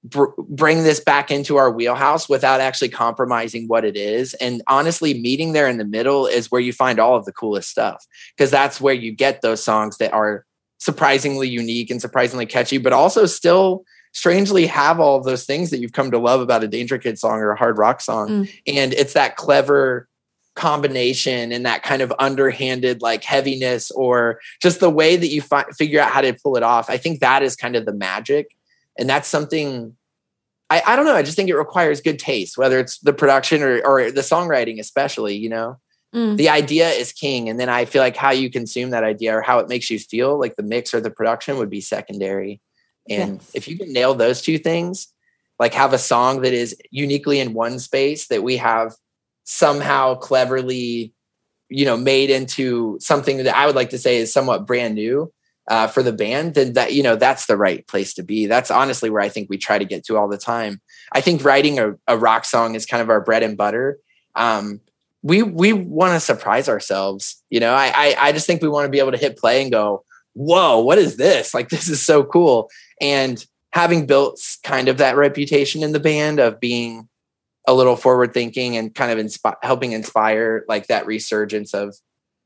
br- 0.03 0.25
bring 0.37 0.83
this 0.83 0.99
back 0.99 1.31
into 1.31 1.57
our 1.57 1.71
wheelhouse 1.71 2.29
without 2.29 2.61
actually 2.61 2.89
compromising 2.89 3.67
what 3.67 3.83
it 3.83 3.97
is 3.97 4.35
and 4.35 4.61
honestly 4.67 5.19
meeting 5.19 5.51
there 5.53 5.67
in 5.67 5.77
the 5.77 5.85
middle 5.85 6.27
is 6.27 6.51
where 6.51 6.61
you 6.61 6.71
find 6.71 6.99
all 6.99 7.15
of 7.15 7.25
the 7.25 7.33
coolest 7.33 7.69
stuff 7.69 8.05
because 8.37 8.51
that's 8.51 8.79
where 8.79 8.93
you 8.93 9.11
get 9.11 9.41
those 9.41 9.63
songs 9.63 9.97
that 9.97 10.13
are 10.13 10.45
surprisingly 10.77 11.49
unique 11.49 11.89
and 11.89 12.01
surprisingly 12.01 12.45
catchy 12.45 12.77
but 12.77 12.93
also 12.93 13.25
still 13.25 13.83
strangely 14.11 14.65
have 14.65 14.99
all 14.99 15.17
of 15.17 15.23
those 15.23 15.45
things 15.45 15.69
that 15.69 15.79
you've 15.79 15.93
come 15.93 16.11
to 16.11 16.17
love 16.17 16.41
about 16.41 16.63
a 16.63 16.67
Danger 16.67 16.97
Kid 16.97 17.19
song 17.19 17.39
or 17.39 17.51
a 17.51 17.57
hard 17.57 17.77
rock 17.77 18.01
song. 18.01 18.29
Mm. 18.29 18.53
And 18.67 18.93
it's 18.93 19.13
that 19.13 19.35
clever 19.35 20.07
combination 20.55 21.51
and 21.51 21.65
that 21.65 21.83
kind 21.83 22.01
of 22.01 22.13
underhanded 22.19 23.01
like 23.01 23.23
heaviness 23.23 23.91
or 23.91 24.39
just 24.61 24.79
the 24.79 24.89
way 24.89 25.15
that 25.15 25.27
you 25.27 25.41
fi- 25.41 25.69
figure 25.77 26.01
out 26.01 26.11
how 26.11 26.21
to 26.21 26.33
pull 26.33 26.57
it 26.57 26.63
off. 26.63 26.89
I 26.89 26.97
think 26.97 27.19
that 27.19 27.43
is 27.43 27.55
kind 27.55 27.75
of 27.75 27.85
the 27.85 27.93
magic. 27.93 28.55
And 28.97 29.09
that's 29.09 29.27
something 29.27 29.95
I, 30.69 30.83
I 30.85 30.95
don't 30.95 31.05
know. 31.05 31.15
I 31.15 31.23
just 31.23 31.35
think 31.35 31.49
it 31.49 31.55
requires 31.55 32.01
good 32.01 32.19
taste, 32.19 32.57
whether 32.57 32.79
it's 32.79 32.99
the 32.99 33.13
production 33.13 33.63
or, 33.63 33.85
or 33.85 34.11
the 34.11 34.21
songwriting, 34.21 34.79
especially, 34.79 35.35
you 35.35 35.49
know, 35.49 35.77
mm. 36.13 36.37
the 36.37 36.49
idea 36.49 36.89
is 36.89 37.11
king. 37.11 37.49
And 37.49 37.59
then 37.59 37.69
I 37.69 37.85
feel 37.85 38.01
like 38.01 38.15
how 38.15 38.31
you 38.31 38.51
consume 38.51 38.91
that 38.91 39.03
idea 39.03 39.37
or 39.37 39.41
how 39.41 39.59
it 39.59 39.67
makes 39.67 39.89
you 39.89 39.97
feel 39.97 40.39
like 40.39 40.55
the 40.55 40.63
mix 40.63 40.93
or 40.93 41.01
the 41.01 41.09
production 41.09 41.57
would 41.57 41.69
be 41.69 41.81
secondary. 41.81 42.61
And 43.09 43.35
yes. 43.35 43.51
if 43.53 43.67
you 43.67 43.77
can 43.77 43.91
nail 43.91 44.13
those 44.13 44.41
two 44.41 44.57
things, 44.57 45.07
like 45.57 45.73
have 45.73 45.93
a 45.93 45.97
song 45.97 46.41
that 46.41 46.53
is 46.53 46.75
uniquely 46.91 47.39
in 47.39 47.53
one 47.53 47.79
space 47.79 48.27
that 48.27 48.43
we 48.43 48.57
have 48.57 48.93
somehow 49.43 50.15
cleverly, 50.15 51.13
you 51.69 51.85
know, 51.85 51.97
made 51.97 52.29
into 52.29 52.97
something 52.99 53.37
that 53.37 53.55
I 53.55 53.65
would 53.65 53.75
like 53.75 53.89
to 53.91 53.97
say 53.97 54.17
is 54.17 54.31
somewhat 54.31 54.65
brand 54.65 54.95
new 54.95 55.31
uh, 55.67 55.87
for 55.87 56.01
the 56.01 56.13
band, 56.13 56.55
then 56.55 56.73
that, 56.73 56.93
you 56.93 57.03
know, 57.03 57.15
that's 57.15 57.45
the 57.45 57.57
right 57.57 57.85
place 57.87 58.13
to 58.15 58.23
be. 58.23 58.47
That's 58.47 58.71
honestly 58.71 59.09
where 59.09 59.21
I 59.21 59.29
think 59.29 59.49
we 59.49 59.57
try 59.57 59.77
to 59.77 59.85
get 59.85 60.03
to 60.05 60.17
all 60.17 60.27
the 60.27 60.37
time. 60.37 60.81
I 61.11 61.21
think 61.21 61.43
writing 61.43 61.79
a, 61.79 61.93
a 62.07 62.17
rock 62.17 62.45
song 62.45 62.75
is 62.75 62.85
kind 62.85 63.01
of 63.01 63.09
our 63.09 63.21
bread 63.21 63.43
and 63.43 63.57
butter. 63.57 63.99
Um, 64.35 64.81
we 65.21 65.43
we 65.43 65.73
want 65.73 66.13
to 66.13 66.19
surprise 66.19 66.69
ourselves. 66.69 67.43
You 67.49 67.59
know, 67.59 67.73
I, 67.73 67.91
I 67.93 68.15
I 68.19 68.31
just 68.31 68.47
think 68.47 68.61
we 68.61 68.69
want 68.69 68.85
to 68.85 68.89
be 68.89 68.99
able 68.99 69.11
to 69.11 69.17
hit 69.17 69.37
play 69.37 69.61
and 69.61 69.71
go, 69.71 70.05
whoa, 70.39 70.79
what 70.79 70.97
is 70.97 71.17
this? 71.17 71.53
Like 71.53 71.69
this 71.69 71.89
is 71.89 72.03
so 72.03 72.23
cool. 72.23 72.69
And 73.01 73.45
having 73.73 74.05
built 74.05 74.39
kind 74.63 74.87
of 74.87 74.97
that 74.97 75.17
reputation 75.17 75.83
in 75.83 75.91
the 75.91 75.99
band 75.99 76.39
of 76.39 76.59
being 76.59 77.09
a 77.67 77.73
little 77.73 77.97
forward 77.97 78.33
thinking 78.33 78.77
and 78.77 78.95
kind 78.95 79.11
of 79.11 79.23
inspi- 79.23 79.55
helping 79.61 79.91
inspire 79.91 80.63
like 80.67 80.87
that 80.87 81.05
resurgence 81.05 81.73
of 81.73 81.95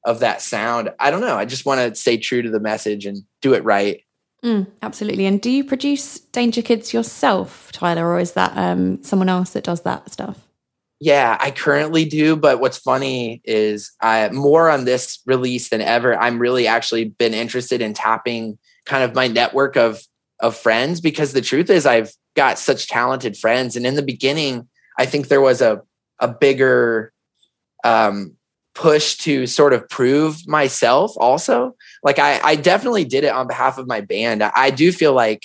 of 0.06 0.20
that 0.20 0.42
sound. 0.42 0.92
I 1.00 1.12
don't 1.12 1.22
know. 1.22 1.38
I 1.38 1.46
just 1.46 1.66
want 1.66 1.80
to 1.80 1.96
stay 1.96 2.18
true 2.18 2.42
to 2.42 2.50
the 2.50 2.60
message 2.60 3.06
and 3.06 3.24
do 3.42 3.54
it 3.54 3.64
right. 3.64 4.02
Mm, 4.44 4.68
absolutely. 4.82 5.26
And 5.26 5.40
do 5.40 5.50
you 5.50 5.64
produce 5.64 6.20
Danger 6.20 6.62
Kids 6.62 6.94
yourself, 6.94 7.72
Tyler, 7.72 8.06
or 8.06 8.20
is 8.20 8.34
that 8.34 8.52
um, 8.58 9.02
someone 9.02 9.30
else 9.30 9.52
that 9.52 9.64
does 9.64 9.82
that 9.82 10.12
stuff? 10.12 10.46
Yeah, 11.04 11.38
I 11.42 11.52
currently 11.52 12.06
do. 12.06 12.38
But 12.38 12.62
what's 12.62 12.78
funny 12.78 13.42
is 13.44 13.92
I 14.00 14.30
more 14.30 14.70
on 14.70 14.86
this 14.86 15.20
release 15.26 15.68
than 15.68 15.82
ever. 15.82 16.16
I'm 16.16 16.40
really 16.40 16.66
actually 16.66 17.04
been 17.10 17.34
interested 17.34 17.82
in 17.82 17.94
tapping 17.94 18.58
kind 18.86 19.04
of 19.04 19.14
my 19.14 19.28
network 19.28 19.76
of 19.76 20.02
of 20.40 20.56
friends 20.56 21.02
because 21.02 21.34
the 21.34 21.42
truth 21.42 21.70
is 21.70 21.86
I've 21.86 22.14
got 22.38 22.58
such 22.58 22.88
talented 22.88 23.36
friends. 23.36 23.76
And 23.76 23.86
in 23.86 23.96
the 23.96 24.02
beginning, 24.02 24.70
I 24.98 25.06
think 25.06 25.28
there 25.28 25.42
was 25.42 25.62
a 25.62 25.82
a 26.20 26.30
bigger 26.30 27.12
um, 27.84 28.38
push 28.74 29.18
to 29.18 29.46
sort 29.46 29.74
of 29.74 29.90
prove 29.90 30.48
myself 30.48 31.12
also. 31.18 31.76
Like 32.02 32.18
I, 32.18 32.40
I 32.42 32.56
definitely 32.56 33.04
did 33.04 33.26
it 33.26 33.34
on 33.34 33.48
behalf 33.48 33.78
of 33.78 33.88
my 33.88 34.00
band. 34.00 34.42
I, 34.42 34.54
I 34.56 34.70
do 34.70 34.94
feel 34.94 35.12
like 35.12 35.44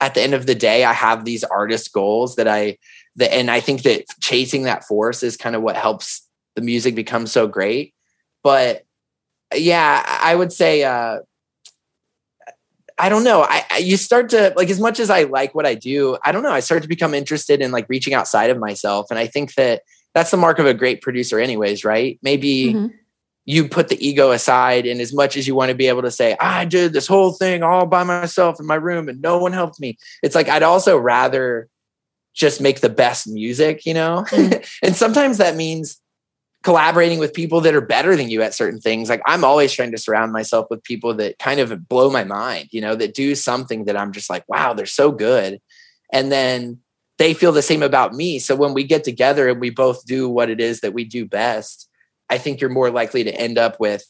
at 0.00 0.14
the 0.14 0.22
end 0.22 0.32
of 0.32 0.46
the 0.46 0.54
day, 0.54 0.84
I 0.84 0.94
have 0.94 1.26
these 1.26 1.44
artist 1.44 1.92
goals 1.92 2.36
that 2.36 2.48
I 2.48 2.78
that 3.16 3.32
and 3.32 3.50
I 3.50 3.60
think 3.60 3.82
that 3.82 4.04
chasing 4.20 4.64
that 4.64 4.84
force 4.84 5.22
is 5.22 5.36
kind 5.36 5.56
of 5.56 5.62
what 5.62 5.76
helps 5.76 6.26
the 6.54 6.62
music 6.62 6.94
become 6.94 7.26
so 7.26 7.46
great. 7.46 7.94
But 8.42 8.84
yeah, 9.54 10.02
I 10.06 10.34
would 10.34 10.52
say 10.52 10.84
uh 10.84 11.18
I 12.98 13.08
don't 13.10 13.24
know. 13.24 13.42
I, 13.42 13.64
I, 13.70 13.78
you 13.78 13.96
start 13.96 14.30
to 14.30 14.54
like 14.56 14.70
as 14.70 14.80
much 14.80 15.00
as 15.00 15.10
I 15.10 15.24
like 15.24 15.54
what 15.54 15.66
I 15.66 15.74
do. 15.74 16.16
I 16.24 16.32
don't 16.32 16.42
know. 16.42 16.50
I 16.50 16.60
start 16.60 16.82
to 16.82 16.88
become 16.88 17.12
interested 17.12 17.60
in 17.60 17.70
like 17.70 17.86
reaching 17.88 18.14
outside 18.14 18.48
of 18.48 18.58
myself, 18.58 19.08
and 19.10 19.18
I 19.18 19.26
think 19.26 19.54
that 19.54 19.82
that's 20.14 20.30
the 20.30 20.38
mark 20.38 20.58
of 20.58 20.66
a 20.66 20.72
great 20.72 21.02
producer, 21.02 21.38
anyways. 21.38 21.84
Right? 21.84 22.18
Maybe 22.22 22.72
mm-hmm. 22.72 22.86
you 23.44 23.68
put 23.68 23.88
the 23.88 24.06
ego 24.06 24.30
aside, 24.30 24.86
and 24.86 25.00
as 25.02 25.12
much 25.12 25.36
as 25.36 25.46
you 25.46 25.54
want 25.54 25.68
to 25.68 25.74
be 25.74 25.88
able 25.88 26.02
to 26.02 26.10
say, 26.10 26.36
"I 26.40 26.64
did 26.64 26.94
this 26.94 27.06
whole 27.06 27.32
thing 27.32 27.62
all 27.62 27.84
by 27.84 28.02
myself 28.02 28.58
in 28.58 28.66
my 28.66 28.76
room, 28.76 29.10
and 29.10 29.20
no 29.20 29.36
one 29.38 29.52
helped 29.52 29.78
me," 29.78 29.98
it's 30.22 30.34
like 30.34 30.48
I'd 30.48 30.62
also 30.62 30.96
rather 30.96 31.68
just 32.36 32.60
make 32.60 32.80
the 32.80 32.88
best 32.88 33.26
music, 33.26 33.84
you 33.84 33.94
know. 33.94 34.24
Mm-hmm. 34.28 34.62
and 34.86 34.94
sometimes 34.94 35.38
that 35.38 35.56
means 35.56 36.00
collaborating 36.62 37.18
with 37.18 37.32
people 37.32 37.60
that 37.62 37.74
are 37.74 37.80
better 37.80 38.16
than 38.16 38.28
you 38.28 38.42
at 38.42 38.54
certain 38.54 38.80
things. 38.80 39.08
Like 39.08 39.22
I'm 39.26 39.44
always 39.44 39.72
trying 39.72 39.92
to 39.92 39.98
surround 39.98 40.32
myself 40.32 40.66
with 40.68 40.82
people 40.84 41.14
that 41.14 41.38
kind 41.38 41.60
of 41.60 41.88
blow 41.88 42.10
my 42.10 42.24
mind, 42.24 42.68
you 42.72 42.80
know, 42.80 42.94
that 42.94 43.14
do 43.14 43.34
something 43.34 43.84
that 43.86 43.96
I'm 43.96 44.12
just 44.12 44.28
like, 44.28 44.44
wow, 44.48 44.74
they're 44.74 44.86
so 44.86 45.12
good. 45.12 45.60
And 46.12 46.30
then 46.30 46.80
they 47.18 47.34
feel 47.34 47.52
the 47.52 47.62
same 47.62 47.82
about 47.82 48.14
me. 48.14 48.38
So 48.38 48.54
when 48.54 48.74
we 48.74 48.84
get 48.84 49.04
together 49.04 49.48
and 49.48 49.60
we 49.60 49.70
both 49.70 50.04
do 50.04 50.28
what 50.28 50.50
it 50.50 50.60
is 50.60 50.80
that 50.80 50.92
we 50.92 51.04
do 51.04 51.24
best, 51.24 51.88
I 52.28 52.38
think 52.38 52.60
you're 52.60 52.68
more 52.68 52.90
likely 52.90 53.24
to 53.24 53.34
end 53.34 53.58
up 53.58 53.80
with 53.80 54.04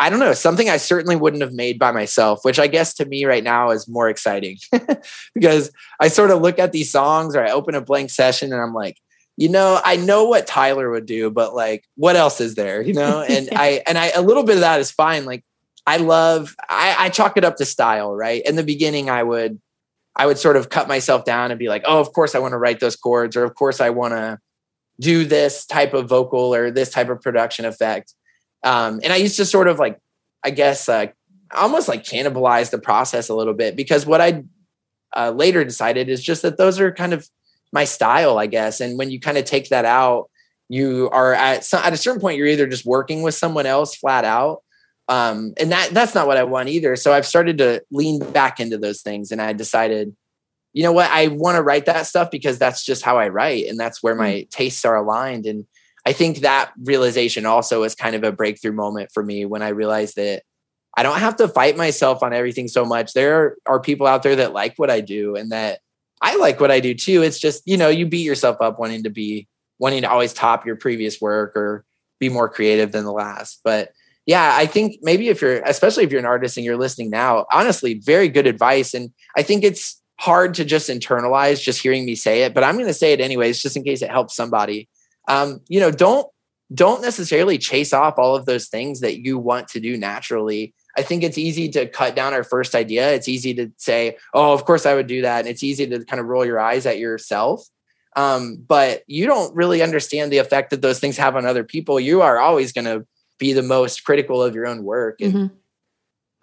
I 0.00 0.10
don't 0.10 0.18
know, 0.18 0.32
something 0.32 0.68
I 0.68 0.78
certainly 0.78 1.16
wouldn't 1.16 1.42
have 1.42 1.52
made 1.52 1.78
by 1.78 1.92
myself, 1.92 2.40
which 2.42 2.58
I 2.58 2.66
guess 2.66 2.94
to 2.94 3.04
me 3.04 3.24
right 3.24 3.44
now 3.44 3.70
is 3.70 3.86
more 3.86 4.08
exciting 4.08 4.58
because 5.34 5.70
I 6.00 6.08
sort 6.08 6.30
of 6.30 6.42
look 6.42 6.58
at 6.58 6.72
these 6.72 6.90
songs 6.90 7.36
or 7.36 7.44
I 7.44 7.50
open 7.50 7.74
a 7.74 7.80
blank 7.80 8.10
session 8.10 8.52
and 8.52 8.60
I'm 8.60 8.74
like, 8.74 8.98
you 9.36 9.48
know, 9.48 9.80
I 9.84 9.96
know 9.96 10.24
what 10.24 10.46
Tyler 10.46 10.90
would 10.90 11.06
do, 11.06 11.30
but 11.30 11.54
like, 11.54 11.84
what 11.94 12.16
else 12.16 12.40
is 12.40 12.54
there? 12.54 12.82
You 12.82 12.94
know, 12.94 13.20
and 13.28 13.48
I 13.52 13.82
and 13.86 13.98
I 13.98 14.08
a 14.08 14.22
little 14.22 14.42
bit 14.42 14.56
of 14.56 14.60
that 14.60 14.80
is 14.80 14.90
fine. 14.90 15.24
Like, 15.24 15.44
I 15.86 15.98
love 15.98 16.56
I, 16.68 16.96
I 16.98 17.08
chalk 17.10 17.36
it 17.36 17.44
up 17.44 17.56
to 17.56 17.64
style, 17.64 18.14
right? 18.14 18.42
In 18.44 18.56
the 18.56 18.64
beginning, 18.64 19.10
I 19.10 19.22
would 19.22 19.60
I 20.16 20.26
would 20.26 20.38
sort 20.38 20.56
of 20.56 20.70
cut 20.70 20.88
myself 20.88 21.24
down 21.24 21.50
and 21.50 21.58
be 21.58 21.68
like, 21.68 21.84
oh, 21.86 22.00
of 22.00 22.12
course 22.12 22.34
I 22.34 22.38
want 22.38 22.52
to 22.52 22.58
write 22.58 22.80
those 22.80 22.96
chords, 22.96 23.36
or 23.36 23.44
of 23.44 23.54
course 23.54 23.80
I 23.80 23.90
want 23.90 24.14
to 24.14 24.38
do 24.98 25.24
this 25.26 25.66
type 25.66 25.92
of 25.92 26.08
vocal 26.08 26.54
or 26.54 26.70
this 26.70 26.90
type 26.90 27.10
of 27.10 27.20
production 27.20 27.66
effect. 27.66 28.14
Um, 28.62 29.00
and 29.02 29.12
I 29.12 29.16
used 29.16 29.36
to 29.36 29.44
sort 29.44 29.68
of 29.68 29.78
like, 29.78 30.00
I 30.44 30.50
guess, 30.50 30.88
uh, 30.88 31.06
almost 31.54 31.88
like 31.88 32.04
cannibalize 32.04 32.70
the 32.70 32.78
process 32.78 33.28
a 33.28 33.34
little 33.34 33.54
bit 33.54 33.76
because 33.76 34.06
what 34.06 34.20
I 34.20 34.44
uh, 35.16 35.30
later 35.30 35.64
decided 35.64 36.08
is 36.08 36.22
just 36.22 36.42
that 36.42 36.58
those 36.58 36.80
are 36.80 36.92
kind 36.92 37.12
of 37.12 37.28
my 37.72 37.84
style, 37.84 38.38
I 38.38 38.46
guess. 38.46 38.80
And 38.80 38.98
when 38.98 39.10
you 39.10 39.20
kind 39.20 39.38
of 39.38 39.44
take 39.44 39.68
that 39.68 39.84
out, 39.84 40.30
you 40.68 41.08
are 41.10 41.34
at 41.34 41.64
some, 41.64 41.82
at 41.84 41.92
a 41.92 41.96
certain 41.96 42.20
point, 42.20 42.38
you're 42.38 42.46
either 42.46 42.66
just 42.66 42.84
working 42.84 43.22
with 43.22 43.34
someone 43.34 43.66
else 43.66 43.94
flat 43.94 44.24
out. 44.24 44.62
Um, 45.08 45.54
and 45.58 45.70
that 45.70 45.90
that's 45.90 46.14
not 46.14 46.26
what 46.26 46.36
I 46.36 46.42
want 46.42 46.68
either. 46.68 46.96
So 46.96 47.12
I've 47.12 47.26
started 47.26 47.58
to 47.58 47.82
lean 47.92 48.18
back 48.32 48.58
into 48.58 48.76
those 48.76 49.02
things 49.02 49.30
and 49.30 49.40
I 49.40 49.52
decided, 49.52 50.16
you 50.72 50.82
know 50.82 50.92
what, 50.92 51.10
I 51.10 51.28
want 51.28 51.56
to 51.56 51.62
write 51.62 51.86
that 51.86 52.06
stuff 52.06 52.30
because 52.30 52.58
that's 52.58 52.84
just 52.84 53.02
how 53.02 53.16
I 53.16 53.28
write 53.28 53.66
and 53.66 53.78
that's 53.78 54.02
where 54.02 54.16
my 54.16 54.32
mm. 54.32 54.50
tastes 54.50 54.84
are 54.84 54.96
aligned. 54.96 55.46
And 55.46 55.64
I 56.06 56.12
think 56.12 56.38
that 56.38 56.72
realization 56.82 57.44
also 57.46 57.80
was 57.80 57.96
kind 57.96 58.14
of 58.14 58.22
a 58.22 58.30
breakthrough 58.30 58.72
moment 58.72 59.10
for 59.12 59.24
me 59.24 59.44
when 59.44 59.60
I 59.60 59.68
realized 59.68 60.14
that 60.16 60.44
I 60.96 61.02
don't 61.02 61.18
have 61.18 61.36
to 61.36 61.48
fight 61.48 61.76
myself 61.76 62.22
on 62.22 62.32
everything 62.32 62.68
so 62.68 62.84
much. 62.84 63.12
There 63.12 63.56
are 63.66 63.80
people 63.80 64.06
out 64.06 64.22
there 64.22 64.36
that 64.36 64.52
like 64.52 64.74
what 64.76 64.88
I 64.88 65.00
do 65.00 65.34
and 65.34 65.50
that 65.50 65.80
I 66.22 66.36
like 66.36 66.60
what 66.60 66.70
I 66.70 66.78
do 66.78 66.94
too. 66.94 67.22
It's 67.22 67.40
just, 67.40 67.62
you 67.66 67.76
know, 67.76 67.88
you 67.88 68.06
beat 68.06 68.24
yourself 68.24 68.58
up 68.60 68.78
wanting 68.78 69.02
to 69.02 69.10
be 69.10 69.48
wanting 69.78 70.02
to 70.02 70.10
always 70.10 70.32
top 70.32 70.64
your 70.64 70.76
previous 70.76 71.20
work 71.20 71.56
or 71.56 71.84
be 72.18 72.28
more 72.28 72.48
creative 72.48 72.92
than 72.92 73.04
the 73.04 73.12
last. 73.12 73.60
But 73.64 73.90
yeah, 74.26 74.54
I 74.56 74.66
think 74.66 75.00
maybe 75.02 75.28
if 75.28 75.42
you're, 75.42 75.60
especially 75.62 76.04
if 76.04 76.12
you're 76.12 76.20
an 76.20 76.26
artist 76.26 76.56
and 76.56 76.64
you're 76.64 76.78
listening 76.78 77.10
now, 77.10 77.46
honestly, 77.52 77.94
very 77.94 78.28
good 78.28 78.46
advice. 78.46 78.94
And 78.94 79.10
I 79.36 79.42
think 79.42 79.64
it's 79.64 80.00
hard 80.18 80.54
to 80.54 80.64
just 80.64 80.88
internalize 80.88 81.60
just 81.60 81.82
hearing 81.82 82.06
me 82.06 82.14
say 82.14 82.44
it, 82.44 82.54
but 82.54 82.64
I'm 82.64 82.76
going 82.76 82.86
to 82.86 82.94
say 82.94 83.12
it 83.12 83.20
anyways, 83.20 83.60
just 83.60 83.76
in 83.76 83.84
case 83.84 84.02
it 84.02 84.10
helps 84.10 84.34
somebody. 84.34 84.88
Um, 85.28 85.60
you 85.68 85.80
know, 85.80 85.90
don't 85.90 86.26
don't 86.74 87.02
necessarily 87.02 87.58
chase 87.58 87.92
off 87.92 88.18
all 88.18 88.34
of 88.34 88.46
those 88.46 88.66
things 88.66 89.00
that 89.00 89.20
you 89.20 89.38
want 89.38 89.68
to 89.68 89.80
do 89.80 89.96
naturally 89.96 90.74
I 90.96 91.02
think 91.02 91.22
it's 91.22 91.38
easy 91.38 91.68
to 91.70 91.86
cut 91.86 92.16
down 92.16 92.32
our 92.32 92.42
first 92.42 92.74
idea. 92.74 93.12
It's 93.12 93.28
easy 93.28 93.52
to 93.54 93.70
say, 93.76 94.16
"Oh, 94.32 94.52
of 94.52 94.64
course 94.64 94.86
I 94.86 94.94
would 94.94 95.06
do 95.06 95.22
that," 95.22 95.40
and 95.40 95.48
it's 95.48 95.62
easy 95.62 95.86
to 95.86 96.04
kind 96.04 96.20
of 96.20 96.26
roll 96.26 96.44
your 96.44 96.58
eyes 96.58 96.86
at 96.86 96.98
yourself. 96.98 97.66
Um, 98.16 98.64
but 98.66 99.02
you 99.06 99.26
don't 99.26 99.54
really 99.54 99.82
understand 99.82 100.32
the 100.32 100.38
effect 100.38 100.70
that 100.70 100.80
those 100.80 100.98
things 100.98 101.18
have 101.18 101.36
on 101.36 101.44
other 101.44 101.64
people. 101.64 102.00
You 102.00 102.22
are 102.22 102.38
always 102.38 102.72
going 102.72 102.86
to 102.86 103.06
be 103.38 103.52
the 103.52 103.62
most 103.62 104.04
critical 104.04 104.42
of 104.42 104.54
your 104.54 104.66
own 104.66 104.84
work, 104.84 105.20
and 105.20 105.34
mm-hmm. 105.34 105.54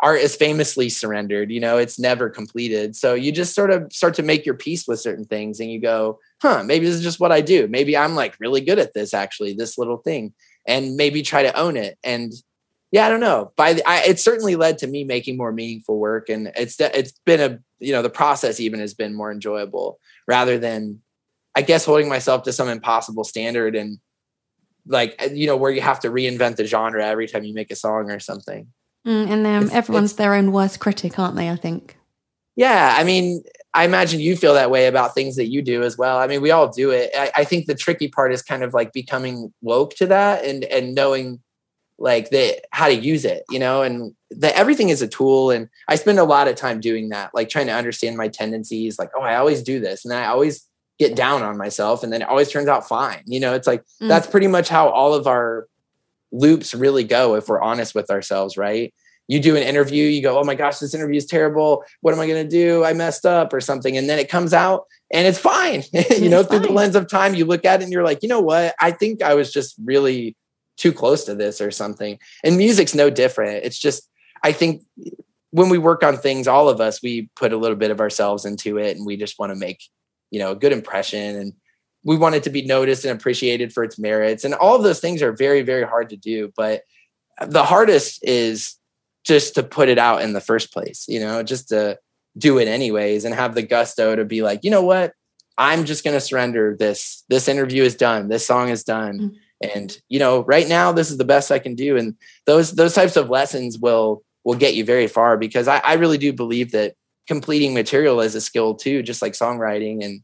art 0.01 0.21
is 0.21 0.35
famously 0.35 0.89
surrendered. 0.89 1.51
You 1.51 1.59
know, 1.59 1.79
it's 1.79 1.97
never 1.97 2.29
completed. 2.29 2.95
So 2.95 3.15
you 3.15 3.31
just 3.31 3.55
sort 3.55 3.71
of 3.71 3.91
start 3.91 4.13
to 4.15 4.23
make 4.23 4.45
your 4.45 4.55
peace 4.55 4.87
with 4.87 4.99
certain 4.99 5.25
things, 5.25 5.59
and 5.59 5.71
you 5.71 5.81
go, 5.81 6.19
"Huh, 6.43 6.63
maybe 6.63 6.85
this 6.85 6.95
is 6.95 7.03
just 7.03 7.19
what 7.19 7.31
I 7.31 7.41
do. 7.41 7.67
Maybe 7.67 7.97
I'm 7.97 8.13
like 8.13 8.35
really 8.39 8.61
good 8.61 8.77
at 8.77 8.93
this. 8.93 9.13
Actually, 9.13 9.53
this 9.53 9.77
little 9.77 9.97
thing." 9.97 10.33
And 10.67 10.95
maybe 10.95 11.23
try 11.23 11.43
to 11.43 11.57
own 11.57 11.75
it. 11.75 11.97
And 12.03 12.31
yeah, 12.93 13.07
I 13.07 13.09
don't 13.09 13.19
know. 13.19 13.51
By 13.55 13.73
the, 13.73 13.89
I, 13.89 14.03
it 14.03 14.19
certainly 14.19 14.55
led 14.55 14.77
to 14.77 14.87
me 14.87 15.03
making 15.03 15.35
more 15.35 15.51
meaningful 15.51 15.97
work, 15.97 16.29
and 16.29 16.51
it's 16.55 16.79
it's 16.79 17.13
been 17.25 17.39
a 17.39 17.59
you 17.79 17.91
know 17.91 18.03
the 18.03 18.09
process 18.09 18.59
even 18.59 18.79
has 18.79 18.93
been 18.93 19.15
more 19.15 19.31
enjoyable 19.31 19.99
rather 20.27 20.59
than 20.59 21.01
I 21.55 21.63
guess 21.63 21.85
holding 21.85 22.07
myself 22.07 22.43
to 22.43 22.53
some 22.53 22.69
impossible 22.69 23.23
standard 23.23 23.75
and 23.75 23.97
like 24.85 25.15
uh, 25.19 25.33
you 25.33 25.47
know 25.47 25.57
where 25.57 25.71
you 25.71 25.81
have 25.81 25.99
to 26.01 26.09
reinvent 26.09 26.57
the 26.57 26.65
genre 26.65 27.03
every 27.05 27.27
time 27.27 27.43
you 27.43 27.53
make 27.53 27.71
a 27.71 27.75
song 27.75 28.11
or 28.11 28.19
something. 28.19 28.67
Mm, 29.07 29.29
and 29.29 29.47
um, 29.47 29.69
everyone's 29.71 30.11
it's, 30.11 30.17
their 30.17 30.35
own 30.35 30.51
worst 30.51 30.79
critic, 30.79 31.17
aren't 31.17 31.35
they? 31.35 31.49
I 31.49 31.55
think. 31.55 31.97
Yeah, 32.55 32.95
I 32.95 33.03
mean, 33.03 33.43
I 33.73 33.85
imagine 33.85 34.19
you 34.19 34.35
feel 34.35 34.53
that 34.53 34.69
way 34.69 34.87
about 34.87 35.15
things 35.15 35.35
that 35.35 35.49
you 35.49 35.61
do 35.61 35.81
as 35.81 35.97
well. 35.97 36.19
I 36.19 36.27
mean, 36.27 36.41
we 36.41 36.51
all 36.51 36.67
do 36.67 36.91
it. 36.91 37.09
I, 37.17 37.31
I 37.37 37.43
think 37.43 37.65
the 37.65 37.75
tricky 37.75 38.07
part 38.07 38.31
is 38.31 38.43
kind 38.43 38.63
of 38.63 38.73
like 38.73 38.93
becoming 38.93 39.51
woke 39.61 39.95
to 39.95 40.07
that 40.07 40.45
and 40.45 40.63
and 40.65 40.93
knowing 40.93 41.41
like 41.99 42.29
the 42.29 42.59
how 42.71 42.87
to 42.87 42.93
use 42.93 43.23
it 43.23 43.43
you 43.49 43.59
know 43.59 43.81
and 43.81 44.13
that 44.31 44.55
everything 44.55 44.89
is 44.89 45.01
a 45.01 45.07
tool 45.07 45.51
and 45.51 45.69
i 45.87 45.95
spend 45.95 46.19
a 46.19 46.23
lot 46.23 46.47
of 46.47 46.55
time 46.55 46.79
doing 46.79 47.09
that 47.09 47.29
like 47.33 47.49
trying 47.49 47.67
to 47.67 47.73
understand 47.73 48.17
my 48.17 48.27
tendencies 48.27 48.97
like 48.97 49.09
oh 49.15 49.21
i 49.21 49.35
always 49.35 49.61
do 49.61 49.79
this 49.79 50.03
and 50.03 50.11
then 50.11 50.21
i 50.21 50.25
always 50.25 50.67
get 50.99 51.15
down 51.15 51.43
on 51.43 51.57
myself 51.57 52.03
and 52.03 52.11
then 52.11 52.21
it 52.21 52.27
always 52.27 52.49
turns 52.49 52.67
out 52.67 52.87
fine 52.87 53.21
you 53.25 53.39
know 53.39 53.53
it's 53.53 53.67
like 53.67 53.83
mm. 54.01 54.07
that's 54.07 54.27
pretty 54.27 54.47
much 54.47 54.69
how 54.69 54.89
all 54.89 55.13
of 55.13 55.27
our 55.27 55.67
loops 56.31 56.73
really 56.73 57.03
go 57.03 57.35
if 57.35 57.47
we're 57.47 57.61
honest 57.61 57.93
with 57.93 58.09
ourselves 58.09 58.57
right 58.57 58.93
you 59.27 59.39
do 59.39 59.55
an 59.55 59.63
interview 59.63 60.05
you 60.05 60.21
go 60.21 60.39
oh 60.39 60.43
my 60.43 60.55
gosh 60.55 60.79
this 60.79 60.93
interview 60.93 61.17
is 61.17 61.25
terrible 61.25 61.83
what 62.01 62.13
am 62.13 62.19
i 62.19 62.27
going 62.27 62.43
to 62.43 62.49
do 62.49 62.83
i 62.83 62.93
messed 62.93 63.25
up 63.25 63.53
or 63.53 63.61
something 63.61 63.97
and 63.97 64.09
then 64.09 64.19
it 64.19 64.29
comes 64.29 64.53
out 64.53 64.85
and 65.11 65.25
it's 65.27 65.39
fine 65.39 65.83
you 66.17 66.29
know 66.29 66.43
through 66.43 66.59
the 66.59 66.71
lens 66.71 66.95
of 66.95 67.07
time 67.07 67.33
you 67.33 67.45
look 67.45 67.65
at 67.65 67.79
it 67.79 67.83
and 67.83 67.93
you're 67.93 68.03
like 68.03 68.21
you 68.21 68.29
know 68.29 68.41
what 68.41 68.75
i 68.79 68.91
think 68.91 69.21
i 69.21 69.33
was 69.33 69.51
just 69.51 69.75
really 69.83 70.35
too 70.77 70.91
close 70.91 71.25
to 71.25 71.35
this 71.35 71.61
or 71.61 71.71
something. 71.71 72.19
And 72.43 72.57
music's 72.57 72.95
no 72.95 73.09
different. 73.09 73.63
It's 73.63 73.79
just, 73.79 74.09
I 74.43 74.51
think 74.51 74.83
when 75.51 75.69
we 75.69 75.77
work 75.77 76.03
on 76.03 76.17
things, 76.17 76.47
all 76.47 76.69
of 76.69 76.81
us, 76.81 77.01
we 77.01 77.29
put 77.35 77.53
a 77.53 77.57
little 77.57 77.77
bit 77.77 77.91
of 77.91 77.99
ourselves 77.99 78.45
into 78.45 78.77
it 78.77 78.97
and 78.97 79.05
we 79.05 79.17
just 79.17 79.37
want 79.39 79.51
to 79.51 79.55
make, 79.55 79.83
you 80.31 80.39
know, 80.39 80.51
a 80.51 80.55
good 80.55 80.71
impression 80.71 81.35
and 81.35 81.53
we 82.03 82.17
want 82.17 82.35
it 82.35 82.43
to 82.43 82.49
be 82.49 82.63
noticed 82.63 83.05
and 83.05 83.17
appreciated 83.17 83.71
for 83.71 83.83
its 83.83 83.97
merits. 83.97 84.43
And 84.43 84.53
all 84.53 84.75
of 84.75 84.83
those 84.83 84.99
things 84.99 85.21
are 85.21 85.31
very, 85.31 85.61
very 85.61 85.85
hard 85.85 86.09
to 86.09 86.17
do. 86.17 86.51
But 86.57 86.81
the 87.45 87.63
hardest 87.63 88.19
is 88.23 88.75
just 89.23 89.55
to 89.55 89.63
put 89.63 89.89
it 89.89 89.97
out 89.97 90.21
in 90.21 90.33
the 90.33 90.41
first 90.41 90.73
place, 90.73 91.05
you 91.07 91.19
know, 91.19 91.43
just 91.43 91.69
to 91.69 91.97
do 92.37 92.57
it 92.57 92.67
anyways 92.67 93.25
and 93.25 93.33
have 93.33 93.55
the 93.55 93.61
gusto 93.61 94.15
to 94.15 94.25
be 94.25 94.41
like, 94.41 94.61
you 94.63 94.71
know 94.71 94.83
what? 94.83 95.13
I'm 95.57 95.85
just 95.85 96.03
going 96.03 96.15
to 96.15 96.21
surrender 96.21 96.75
this. 96.77 97.23
This 97.29 97.47
interview 97.47 97.83
is 97.83 97.95
done. 97.95 98.27
This 98.27 98.45
song 98.45 98.69
is 98.69 98.83
done. 98.83 99.19
Mm-hmm 99.19 99.37
and 99.63 99.97
you 100.09 100.19
know 100.19 100.43
right 100.43 100.67
now 100.67 100.91
this 100.91 101.09
is 101.09 101.17
the 101.17 101.25
best 101.25 101.51
i 101.51 101.59
can 101.59 101.75
do 101.75 101.97
and 101.97 102.15
those 102.45 102.73
those 102.73 102.93
types 102.93 103.15
of 103.15 103.29
lessons 103.29 103.79
will 103.79 104.23
will 104.43 104.55
get 104.55 104.75
you 104.75 104.83
very 104.83 105.07
far 105.07 105.37
because 105.37 105.67
i, 105.67 105.77
I 105.79 105.93
really 105.93 106.17
do 106.17 106.33
believe 106.33 106.71
that 106.71 106.95
completing 107.27 107.73
material 107.73 108.19
is 108.19 108.35
a 108.35 108.41
skill 108.41 108.75
too 108.75 109.01
just 109.01 109.21
like 109.21 109.33
songwriting 109.33 110.03
and 110.03 110.21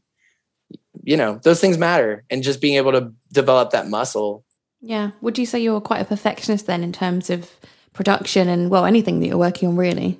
you 1.02 1.16
know 1.16 1.40
those 1.42 1.60
things 1.60 1.78
matter 1.78 2.24
and 2.30 2.42
just 2.42 2.60
being 2.60 2.76
able 2.76 2.92
to 2.92 3.12
develop 3.32 3.70
that 3.70 3.88
muscle 3.88 4.44
yeah 4.80 5.12
would 5.20 5.38
you 5.38 5.46
say 5.46 5.58
you're 5.58 5.80
quite 5.80 6.02
a 6.02 6.04
perfectionist 6.04 6.66
then 6.66 6.84
in 6.84 6.92
terms 6.92 7.30
of 7.30 7.50
production 7.92 8.48
and 8.48 8.70
well 8.70 8.84
anything 8.84 9.20
that 9.20 9.26
you're 9.26 9.38
working 9.38 9.68
on 9.68 9.76
really 9.76 10.18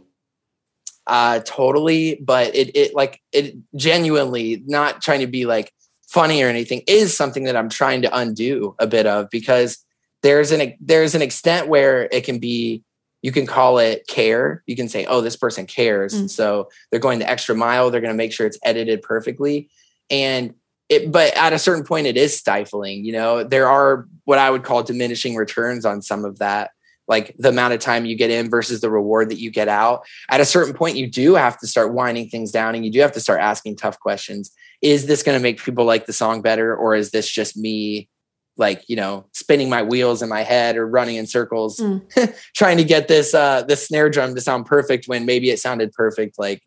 uh 1.06 1.38
totally 1.40 2.16
but 2.20 2.54
it 2.54 2.76
it 2.76 2.94
like 2.94 3.20
it 3.32 3.56
genuinely 3.76 4.62
not 4.66 5.00
trying 5.00 5.20
to 5.20 5.26
be 5.26 5.46
like 5.46 5.72
funny 6.10 6.42
or 6.42 6.48
anything 6.48 6.82
is 6.88 7.16
something 7.16 7.44
that 7.44 7.56
I'm 7.56 7.68
trying 7.68 8.02
to 8.02 8.16
undo 8.16 8.74
a 8.80 8.86
bit 8.86 9.06
of 9.06 9.30
because 9.30 9.84
there's 10.22 10.50
an 10.50 10.74
there's 10.80 11.14
an 11.14 11.22
extent 11.22 11.68
where 11.68 12.08
it 12.10 12.24
can 12.24 12.40
be 12.40 12.82
you 13.22 13.32
can 13.32 13.46
call 13.46 13.78
it 13.78 14.06
care. 14.06 14.62
You 14.66 14.76
can 14.76 14.88
say, 14.88 15.04
"Oh, 15.04 15.20
this 15.20 15.36
person 15.36 15.66
cares." 15.66 16.14
Mm. 16.14 16.30
So 16.30 16.70
they're 16.90 17.00
going 17.00 17.18
the 17.18 17.30
extra 17.30 17.54
mile. 17.54 17.90
They're 17.90 18.00
going 18.00 18.12
to 18.12 18.16
make 18.16 18.32
sure 18.32 18.46
it's 18.46 18.58
edited 18.62 19.02
perfectly. 19.02 19.68
And 20.08 20.54
it, 20.88 21.12
but 21.12 21.36
at 21.36 21.52
a 21.52 21.58
certain 21.58 21.84
point, 21.84 22.06
it 22.06 22.16
is 22.16 22.36
stifling. 22.36 23.04
You 23.04 23.12
know, 23.12 23.44
there 23.44 23.68
are 23.68 24.08
what 24.24 24.38
I 24.38 24.50
would 24.50 24.64
call 24.64 24.82
diminishing 24.82 25.36
returns 25.36 25.84
on 25.84 26.00
some 26.02 26.24
of 26.24 26.38
that, 26.38 26.70
like 27.10 27.34
the 27.38 27.50
amount 27.50 27.74
of 27.74 27.80
time 27.80 28.06
you 28.06 28.16
get 28.16 28.30
in 28.30 28.48
versus 28.48 28.80
the 28.80 28.88
reward 28.88 29.28
that 29.28 29.38
you 29.38 29.50
get 29.50 29.68
out. 29.68 30.06
At 30.30 30.40
a 30.40 30.46
certain 30.46 30.72
point, 30.72 30.96
you 30.96 31.06
do 31.06 31.34
have 31.34 31.58
to 31.58 31.66
start 31.66 31.92
winding 31.92 32.30
things 32.30 32.50
down, 32.50 32.74
and 32.74 32.86
you 32.86 32.90
do 32.90 33.00
have 33.00 33.12
to 33.12 33.20
start 33.20 33.40
asking 33.40 33.76
tough 33.76 34.00
questions 34.00 34.50
is 34.82 35.06
this 35.06 35.22
going 35.22 35.38
to 35.38 35.42
make 35.42 35.62
people 35.62 35.84
like 35.84 36.06
the 36.06 36.12
song 36.12 36.42
better 36.42 36.74
or 36.74 36.94
is 36.94 37.10
this 37.10 37.30
just 37.30 37.56
me 37.56 38.08
like 38.56 38.82
you 38.88 38.96
know 38.96 39.26
spinning 39.32 39.68
my 39.68 39.82
wheels 39.82 40.22
in 40.22 40.28
my 40.28 40.42
head 40.42 40.76
or 40.76 40.86
running 40.86 41.16
in 41.16 41.26
circles 41.26 41.78
mm. 41.78 42.02
trying 42.54 42.76
to 42.76 42.84
get 42.84 43.08
this 43.08 43.34
uh 43.34 43.62
this 43.62 43.86
snare 43.86 44.10
drum 44.10 44.34
to 44.34 44.40
sound 44.40 44.66
perfect 44.66 45.06
when 45.06 45.24
maybe 45.24 45.50
it 45.50 45.58
sounded 45.58 45.92
perfect 45.92 46.38
like 46.38 46.62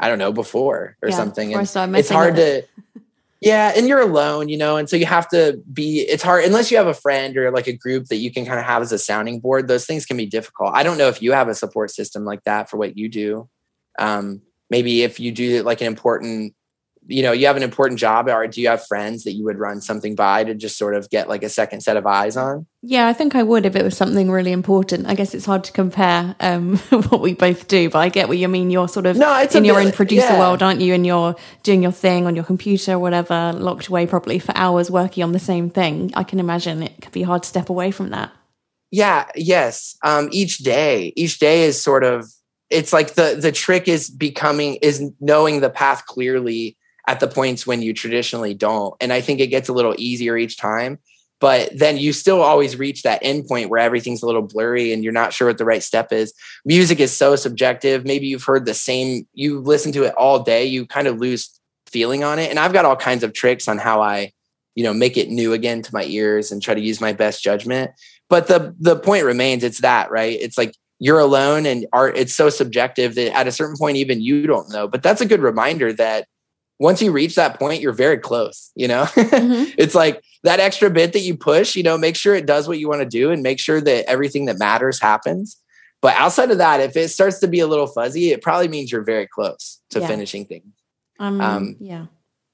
i 0.00 0.08
don't 0.08 0.18
know 0.18 0.32
before 0.32 0.96
or 1.02 1.08
yeah, 1.08 1.16
something 1.16 1.54
and 1.54 1.62
it's 1.96 2.10
hard 2.10 2.36
to 2.36 2.62
yeah 3.44 3.72
and 3.76 3.86
you're 3.86 4.00
alone 4.00 4.48
you 4.48 4.56
know 4.56 4.76
and 4.76 4.88
so 4.88 4.96
you 4.96 5.06
have 5.06 5.28
to 5.28 5.60
be 5.72 6.00
it's 6.00 6.22
hard 6.22 6.44
unless 6.44 6.70
you 6.70 6.76
have 6.76 6.86
a 6.86 6.94
friend 6.94 7.36
or 7.36 7.50
like 7.50 7.66
a 7.66 7.76
group 7.76 8.06
that 8.06 8.16
you 8.16 8.32
can 8.32 8.44
kind 8.46 8.58
of 8.58 8.64
have 8.64 8.82
as 8.82 8.90
a 8.90 8.98
sounding 8.98 9.38
board 9.38 9.68
those 9.68 9.86
things 9.86 10.06
can 10.06 10.16
be 10.16 10.26
difficult. 10.26 10.70
I 10.74 10.82
don't 10.82 10.98
know 10.98 11.08
if 11.08 11.22
you 11.22 11.32
have 11.32 11.48
a 11.48 11.54
support 11.54 11.90
system 11.90 12.24
like 12.24 12.42
that 12.44 12.70
for 12.70 12.78
what 12.78 12.96
you 12.96 13.08
do. 13.08 13.48
Um 13.98 14.40
maybe 14.70 15.02
if 15.02 15.20
you 15.20 15.30
do 15.30 15.62
like 15.62 15.82
an 15.82 15.86
important 15.86 16.54
you 17.06 17.22
know 17.22 17.32
you 17.32 17.46
have 17.46 17.56
an 17.56 17.62
important 17.62 17.98
job 17.98 18.28
or 18.28 18.46
do 18.46 18.60
you 18.60 18.68
have 18.68 18.86
friends 18.86 19.24
that 19.24 19.32
you 19.32 19.44
would 19.44 19.58
run 19.58 19.80
something 19.80 20.14
by 20.14 20.44
to 20.44 20.54
just 20.54 20.78
sort 20.78 20.94
of 20.94 21.10
get 21.10 21.28
like 21.28 21.42
a 21.42 21.48
second 21.48 21.82
set 21.82 21.96
of 21.96 22.06
eyes 22.06 22.36
on? 22.36 22.66
Yeah 22.82 23.06
i 23.06 23.12
think 23.12 23.34
i 23.34 23.42
would 23.42 23.66
if 23.66 23.76
it 23.76 23.82
was 23.82 23.96
something 23.96 24.30
really 24.30 24.52
important. 24.52 25.06
I 25.06 25.14
guess 25.14 25.34
it's 25.34 25.46
hard 25.46 25.64
to 25.64 25.72
compare 25.72 26.34
um, 26.40 26.76
what 26.88 27.20
we 27.20 27.34
both 27.34 27.68
do 27.68 27.90
but 27.90 27.98
i 27.98 28.08
get 28.08 28.28
what 28.28 28.38
you 28.38 28.48
mean. 28.48 28.70
You're 28.70 28.88
sort 28.88 29.06
of 29.06 29.16
no, 29.16 29.36
it's 29.38 29.54
in 29.54 29.64
your 29.64 29.76
bit, 29.76 29.86
own 29.86 29.92
producer 29.92 30.26
yeah. 30.26 30.38
world 30.38 30.62
aren't 30.62 30.80
you? 30.80 30.94
And 30.94 31.06
you're 31.06 31.36
doing 31.62 31.82
your 31.82 31.92
thing 31.92 32.26
on 32.26 32.34
your 32.34 32.44
computer 32.44 32.92
or 32.92 32.98
whatever 32.98 33.52
locked 33.54 33.88
away 33.88 34.06
probably 34.06 34.38
for 34.38 34.56
hours 34.56 34.90
working 34.90 35.22
on 35.24 35.32
the 35.32 35.38
same 35.38 35.70
thing. 35.70 36.12
I 36.14 36.24
can 36.24 36.40
imagine 36.40 36.82
it 36.82 37.00
could 37.00 37.12
be 37.12 37.22
hard 37.22 37.42
to 37.42 37.48
step 37.48 37.68
away 37.68 37.90
from 37.90 38.10
that. 38.10 38.32
Yeah 38.90 39.26
yes. 39.34 39.96
Um, 40.02 40.28
each 40.32 40.58
day 40.58 41.12
each 41.16 41.38
day 41.38 41.64
is 41.64 41.82
sort 41.82 42.04
of 42.04 42.30
it's 42.70 42.92
like 42.92 43.14
the 43.14 43.36
the 43.38 43.52
trick 43.52 43.88
is 43.88 44.10
becoming 44.10 44.76
is 44.76 45.10
knowing 45.20 45.60
the 45.60 45.70
path 45.70 46.06
clearly 46.06 46.76
at 47.06 47.20
the 47.20 47.28
points 47.28 47.66
when 47.66 47.82
you 47.82 47.92
traditionally 47.92 48.54
don't. 48.54 48.94
And 49.00 49.12
I 49.12 49.20
think 49.20 49.40
it 49.40 49.48
gets 49.48 49.68
a 49.68 49.72
little 49.72 49.94
easier 49.98 50.36
each 50.36 50.56
time. 50.56 50.98
But 51.40 51.76
then 51.76 51.98
you 51.98 52.12
still 52.12 52.40
always 52.40 52.78
reach 52.78 53.02
that 53.02 53.18
end 53.20 53.46
point 53.46 53.68
where 53.68 53.80
everything's 53.80 54.22
a 54.22 54.26
little 54.26 54.42
blurry 54.42 54.92
and 54.92 55.04
you're 55.04 55.12
not 55.12 55.32
sure 55.32 55.48
what 55.48 55.58
the 55.58 55.64
right 55.64 55.82
step 55.82 56.12
is. 56.12 56.32
Music 56.64 57.00
is 57.00 57.14
so 57.14 57.36
subjective. 57.36 58.04
Maybe 58.04 58.26
you've 58.26 58.44
heard 58.44 58.64
the 58.64 58.72
same, 58.72 59.26
you 59.34 59.60
listen 59.60 59.92
to 59.92 60.04
it 60.04 60.14
all 60.14 60.42
day, 60.42 60.64
you 60.64 60.86
kind 60.86 61.06
of 61.06 61.18
lose 61.18 61.60
feeling 61.86 62.24
on 62.24 62.38
it. 62.38 62.50
And 62.50 62.58
I've 62.58 62.72
got 62.72 62.84
all 62.84 62.96
kinds 62.96 63.22
of 63.22 63.34
tricks 63.34 63.68
on 63.68 63.78
how 63.78 64.00
I, 64.00 64.32
you 64.74 64.84
know, 64.84 64.94
make 64.94 65.16
it 65.16 65.28
new 65.28 65.52
again 65.52 65.82
to 65.82 65.92
my 65.92 66.04
ears 66.04 66.50
and 66.50 66.62
try 66.62 66.72
to 66.72 66.80
use 66.80 67.00
my 67.00 67.12
best 67.12 67.42
judgment. 67.42 67.90
But 68.30 68.46
the 68.46 68.74
the 68.80 68.96
point 68.96 69.24
remains, 69.24 69.64
it's 69.64 69.82
that, 69.82 70.10
right? 70.10 70.38
It's 70.40 70.56
like 70.56 70.74
you're 70.98 71.18
alone 71.18 71.66
and 71.66 71.86
art 71.92 72.16
it's 72.16 72.32
so 72.32 72.48
subjective 72.48 73.14
that 73.16 73.36
at 73.36 73.46
a 73.46 73.52
certain 73.52 73.76
point 73.76 73.96
even 73.96 74.22
you 74.22 74.46
don't 74.46 74.70
know. 74.70 74.88
But 74.88 75.02
that's 75.02 75.20
a 75.20 75.26
good 75.26 75.40
reminder 75.40 75.92
that 75.92 76.26
once 76.84 77.00
you 77.00 77.12
reach 77.12 77.34
that 77.34 77.58
point, 77.58 77.80
you're 77.80 77.94
very 77.94 78.18
close, 78.18 78.70
you 78.74 78.86
know? 78.86 79.06
Mm-hmm. 79.34 79.72
it's 79.78 79.94
like 79.94 80.22
that 80.42 80.60
extra 80.60 80.90
bit 80.90 81.12
that 81.14 81.20
you 81.20 81.36
push, 81.36 81.76
you 81.76 81.82
know, 81.82 81.98
make 81.98 82.14
sure 82.14 82.34
it 82.34 82.46
does 82.46 82.68
what 82.68 82.78
you 82.78 82.88
want 82.88 83.00
to 83.00 83.06
do 83.06 83.30
and 83.30 83.42
make 83.42 83.58
sure 83.58 83.80
that 83.80 84.04
everything 84.08 84.44
that 84.44 84.58
matters 84.58 85.00
happens. 85.00 85.56
But 86.02 86.14
outside 86.16 86.50
of 86.50 86.58
that, 86.58 86.80
if 86.80 86.96
it 86.96 87.08
starts 87.08 87.40
to 87.40 87.48
be 87.48 87.60
a 87.60 87.66
little 87.66 87.86
fuzzy, 87.86 88.30
it 88.30 88.42
probably 88.42 88.68
means 88.68 88.92
you're 88.92 89.02
very 89.02 89.26
close 89.26 89.80
to 89.90 90.00
yeah. 90.00 90.06
finishing 90.06 90.44
things. 90.44 90.66
Um, 91.18 91.40
um 91.40 91.76
yeah. 91.80 92.06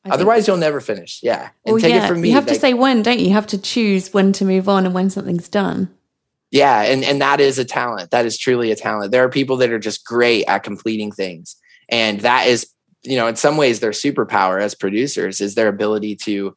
I 0.04 0.10
otherwise, 0.10 0.46
you'll 0.46 0.56
never 0.56 0.80
finish. 0.80 1.20
Yeah. 1.22 1.50
And 1.66 1.74
well, 1.74 1.80
take 1.80 1.92
yeah. 1.92 2.04
it 2.04 2.08
from 2.08 2.20
me. 2.20 2.28
You 2.28 2.34
have 2.34 2.46
like, 2.46 2.54
to 2.54 2.60
say 2.60 2.72
when, 2.72 3.02
don't 3.02 3.18
you? 3.18 3.26
You 3.26 3.34
have 3.34 3.48
to 3.48 3.60
choose 3.60 4.14
when 4.14 4.32
to 4.34 4.44
move 4.44 4.68
on 4.68 4.86
and 4.86 4.94
when 4.94 5.10
something's 5.10 5.48
done. 5.48 5.90
Yeah, 6.50 6.82
and 6.82 7.04
and 7.04 7.20
that 7.20 7.40
is 7.40 7.58
a 7.58 7.64
talent. 7.64 8.10
That 8.10 8.26
is 8.26 8.36
truly 8.38 8.72
a 8.72 8.76
talent. 8.76 9.12
There 9.12 9.22
are 9.24 9.28
people 9.28 9.58
that 9.58 9.70
are 9.70 9.78
just 9.78 10.04
great 10.04 10.44
at 10.48 10.64
completing 10.64 11.12
things, 11.12 11.56
and 11.88 12.20
that 12.20 12.48
is, 12.48 12.66
you 13.02 13.16
know, 13.16 13.26
in 13.26 13.36
some 13.36 13.56
ways, 13.56 13.80
their 13.80 13.90
superpower 13.90 14.60
as 14.60 14.74
producers 14.74 15.40
is 15.40 15.54
their 15.54 15.68
ability 15.68 16.16
to 16.16 16.54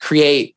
create 0.00 0.56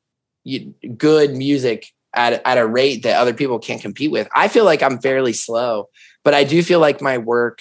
good 0.98 1.36
music 1.36 1.88
at 2.14 2.42
at 2.46 2.58
a 2.58 2.66
rate 2.66 3.04
that 3.04 3.18
other 3.18 3.34
people 3.34 3.60
can't 3.60 3.82
compete 3.82 4.12
with. 4.12 4.28
I 4.36 4.48
feel 4.48 4.66
like 4.66 4.82
I'm 4.82 5.00
fairly 5.00 5.34
slow, 5.34 5.90
but 6.24 6.34
I 6.34 6.44
do 6.44 6.64
feel 6.64 6.80
like 6.80 7.02
my 7.02 7.18
work 7.18 7.60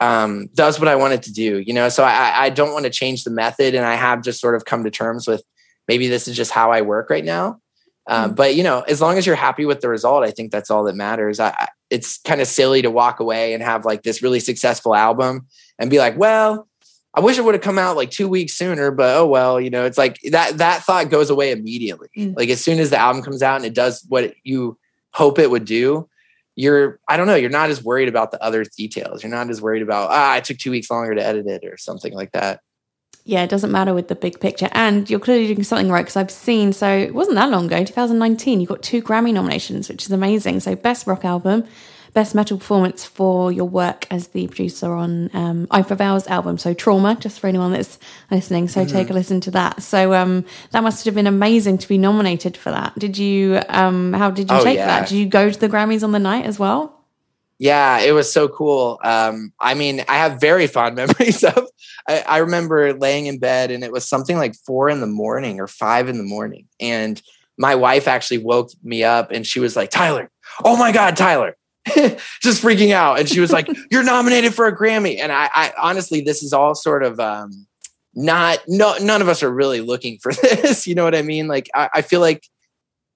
um, 0.00 0.48
does 0.54 0.78
what 0.78 0.88
I 0.88 0.96
want 0.96 1.14
it 1.14 1.22
to 1.22 1.32
do. 1.32 1.58
You 1.58 1.72
know, 1.72 1.88
so 1.88 2.04
I, 2.04 2.44
I 2.44 2.50
don't 2.50 2.72
want 2.72 2.84
to 2.84 2.90
change 2.90 3.24
the 3.24 3.30
method, 3.30 3.74
and 3.74 3.84
I 3.84 3.94
have 3.94 4.22
just 4.22 4.40
sort 4.40 4.54
of 4.54 4.64
come 4.64 4.84
to 4.84 4.90
terms 4.90 5.26
with 5.26 5.42
maybe 5.88 6.08
this 6.08 6.28
is 6.28 6.36
just 6.36 6.52
how 6.52 6.70
I 6.70 6.82
work 6.82 7.10
right 7.10 7.24
now. 7.24 7.60
Um, 8.06 8.26
mm-hmm. 8.26 8.34
But 8.34 8.54
you 8.54 8.62
know, 8.62 8.80
as 8.82 9.00
long 9.00 9.18
as 9.18 9.26
you're 9.26 9.36
happy 9.36 9.64
with 9.64 9.80
the 9.80 9.88
result, 9.88 10.24
I 10.24 10.30
think 10.30 10.52
that's 10.52 10.70
all 10.70 10.84
that 10.84 10.94
matters. 10.94 11.40
I, 11.40 11.68
it's 11.90 12.18
kind 12.18 12.40
of 12.40 12.46
silly 12.46 12.82
to 12.82 12.90
walk 12.90 13.20
away 13.20 13.54
and 13.54 13.62
have 13.62 13.84
like 13.84 14.02
this 14.02 14.22
really 14.22 14.40
successful 14.40 14.94
album 14.94 15.46
and 15.78 15.90
be 15.90 15.98
like, 15.98 16.16
well, 16.16 16.68
I 17.16 17.20
wish 17.20 17.38
it 17.38 17.44
would 17.44 17.54
have 17.54 17.62
come 17.62 17.78
out 17.78 17.96
like 17.96 18.10
two 18.10 18.28
weeks 18.28 18.54
sooner, 18.54 18.90
but 18.90 19.16
oh 19.16 19.26
well, 19.26 19.60
you 19.60 19.70
know, 19.70 19.84
it's 19.84 19.98
like 19.98 20.20
that 20.30 20.58
that 20.58 20.82
thought 20.82 21.10
goes 21.10 21.30
away 21.30 21.52
immediately. 21.52 22.08
Mm-hmm. 22.16 22.36
Like 22.36 22.48
as 22.48 22.62
soon 22.62 22.80
as 22.80 22.90
the 22.90 22.98
album 22.98 23.22
comes 23.22 23.42
out 23.42 23.56
and 23.56 23.64
it 23.64 23.74
does 23.74 24.04
what 24.08 24.34
you 24.42 24.78
hope 25.12 25.38
it 25.38 25.50
would 25.50 25.64
do, 25.64 26.08
you're 26.56 26.98
I 27.08 27.16
don't 27.16 27.26
know, 27.26 27.36
you're 27.36 27.50
not 27.50 27.70
as 27.70 27.84
worried 27.84 28.08
about 28.08 28.32
the 28.32 28.42
other 28.42 28.64
details. 28.64 29.22
You're 29.22 29.30
not 29.30 29.48
as 29.48 29.62
worried 29.62 29.82
about 29.82 30.10
ah, 30.10 30.32
I 30.32 30.40
took 30.40 30.58
two 30.58 30.70
weeks 30.70 30.90
longer 30.90 31.14
to 31.14 31.24
edit 31.24 31.46
it 31.46 31.64
or 31.64 31.76
something 31.76 32.12
like 32.12 32.32
that 32.32 32.60
yeah, 33.26 33.42
it 33.42 33.48
doesn't 33.48 33.72
matter 33.72 33.94
with 33.94 34.08
the 34.08 34.14
big 34.14 34.38
picture. 34.38 34.68
And 34.72 35.08
you're 35.08 35.20
clearly 35.20 35.46
doing 35.46 35.62
something 35.62 35.90
right 35.90 36.02
because 36.02 36.16
I've 36.16 36.30
seen, 36.30 36.74
so 36.74 36.86
it 36.86 37.14
wasn't 37.14 37.36
that 37.36 37.50
long 37.50 37.66
ago, 37.66 37.82
2019, 37.82 38.60
you 38.60 38.66
got 38.66 38.82
two 38.82 39.02
Grammy 39.02 39.32
nominations, 39.32 39.88
which 39.88 40.04
is 40.04 40.12
amazing. 40.12 40.60
So, 40.60 40.76
Best 40.76 41.06
Rock 41.06 41.24
Album, 41.24 41.64
Best 42.14 42.34
Metal 42.34 42.56
Performance 42.56 43.04
for 43.04 43.50
your 43.50 43.64
work 43.64 44.06
as 44.10 44.28
the 44.28 44.46
producer 44.46 44.92
on 44.92 45.30
um, 45.34 45.66
I 45.70 45.82
Prevail's 45.82 46.26
album. 46.28 46.58
So, 46.58 46.72
Trauma, 46.72 47.16
just 47.16 47.40
for 47.40 47.48
anyone 47.48 47.72
that's 47.72 47.98
listening. 48.30 48.68
So, 48.68 48.82
mm-hmm. 48.82 48.96
take 48.96 49.10
a 49.10 49.12
listen 49.12 49.40
to 49.42 49.50
that. 49.50 49.82
So, 49.82 50.14
um, 50.14 50.44
that 50.70 50.84
must 50.84 51.04
have 51.04 51.14
been 51.14 51.26
amazing 51.26 51.78
to 51.78 51.88
be 51.88 51.98
nominated 51.98 52.56
for 52.56 52.70
that. 52.70 52.96
Did 52.98 53.18
you, 53.18 53.60
um, 53.68 54.12
how 54.12 54.30
did 54.30 54.48
you 54.48 54.56
oh, 54.56 54.62
take 54.64 54.76
yeah. 54.76 54.86
that? 54.86 55.08
Did 55.08 55.16
you 55.16 55.26
go 55.26 55.50
to 55.50 55.58
the 55.58 55.68
Grammys 55.68 56.04
on 56.04 56.12
the 56.12 56.20
night 56.20 56.46
as 56.46 56.58
well? 56.58 57.04
Yeah, 57.58 57.98
it 58.00 58.12
was 58.12 58.32
so 58.32 58.48
cool. 58.48 59.00
Um, 59.02 59.52
I 59.60 59.74
mean, 59.74 60.04
I 60.08 60.16
have 60.16 60.40
very 60.40 60.66
fond 60.66 60.96
memories 60.96 61.42
of. 61.44 61.66
I, 62.06 62.20
I, 62.20 62.38
remember 62.38 62.92
laying 62.92 63.26
in 63.26 63.38
bed 63.38 63.70
and 63.70 63.82
it 63.82 63.90
was 63.90 64.06
something 64.06 64.36
like 64.36 64.54
four 64.54 64.90
in 64.90 65.00
the 65.00 65.06
morning 65.06 65.58
or 65.58 65.66
five 65.66 66.08
in 66.08 66.18
the 66.18 66.24
morning, 66.24 66.68
and 66.78 67.20
my 67.56 67.74
wife 67.76 68.08
actually 68.08 68.38
woke 68.38 68.70
me 68.82 69.04
up 69.04 69.30
and 69.30 69.46
she 69.46 69.60
was 69.60 69.74
like, 69.74 69.90
"Tyler, 69.90 70.30
oh 70.64 70.76
my 70.76 70.92
God, 70.92 71.16
Tyler!" 71.16 71.56
just 72.40 72.62
freaking 72.62 72.92
out, 72.92 73.18
and 73.18 73.28
she 73.28 73.40
was 73.40 73.52
like, 73.52 73.68
"You're 73.90 74.02
nominated 74.02 74.54
for 74.54 74.66
a 74.66 74.76
Grammy." 74.76 75.20
And 75.20 75.30
I, 75.30 75.50
I 75.54 75.72
honestly, 75.80 76.20
this 76.20 76.42
is 76.42 76.52
all 76.52 76.74
sort 76.74 77.02
of 77.02 77.20
um, 77.20 77.66
not 78.14 78.60
no, 78.66 78.96
none 78.98 79.20
of 79.20 79.28
us 79.28 79.42
are 79.42 79.52
really 79.52 79.80
looking 79.80 80.18
for 80.18 80.32
this. 80.42 80.86
you 80.86 80.94
know 80.94 81.04
what 81.04 81.14
I 81.14 81.22
mean? 81.22 81.46
Like, 81.46 81.68
I, 81.74 81.90
I 81.94 82.02
feel 82.02 82.20
like, 82.20 82.46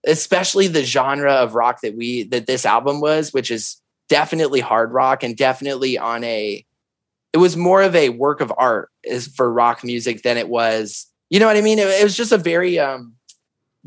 especially 0.07 0.66
the 0.66 0.85
genre 0.85 1.33
of 1.33 1.54
rock 1.54 1.81
that 1.83 1.96
we 1.96 2.24
that 2.24 2.46
this 2.46 2.66
album 2.66 3.00
was, 3.00 3.33
which 3.33 3.50
is 3.50 3.81
definitely 4.09 4.61
hard 4.61 4.92
rock 4.92 5.22
and 5.22 5.37
definitely 5.37 5.98
on 5.98 6.24
a 6.24 6.64
it 7.33 7.38
was 7.38 7.57
more 7.57 7.83
of 7.83 7.94
a 7.94 8.09
work 8.09 8.40
of 8.40 8.52
art 8.57 8.90
is 9.04 9.28
for 9.28 9.52
rock 9.52 9.85
music 9.85 10.22
than 10.22 10.37
it 10.37 10.48
was 10.48 11.07
you 11.31 11.38
know 11.38 11.46
what 11.46 11.57
i 11.57 11.61
mean 11.61 11.78
it, 11.78 11.87
it, 11.88 12.02
was 12.02 12.16
just 12.16 12.33
a 12.33 12.38
very 12.38 12.78
um 12.78 13.14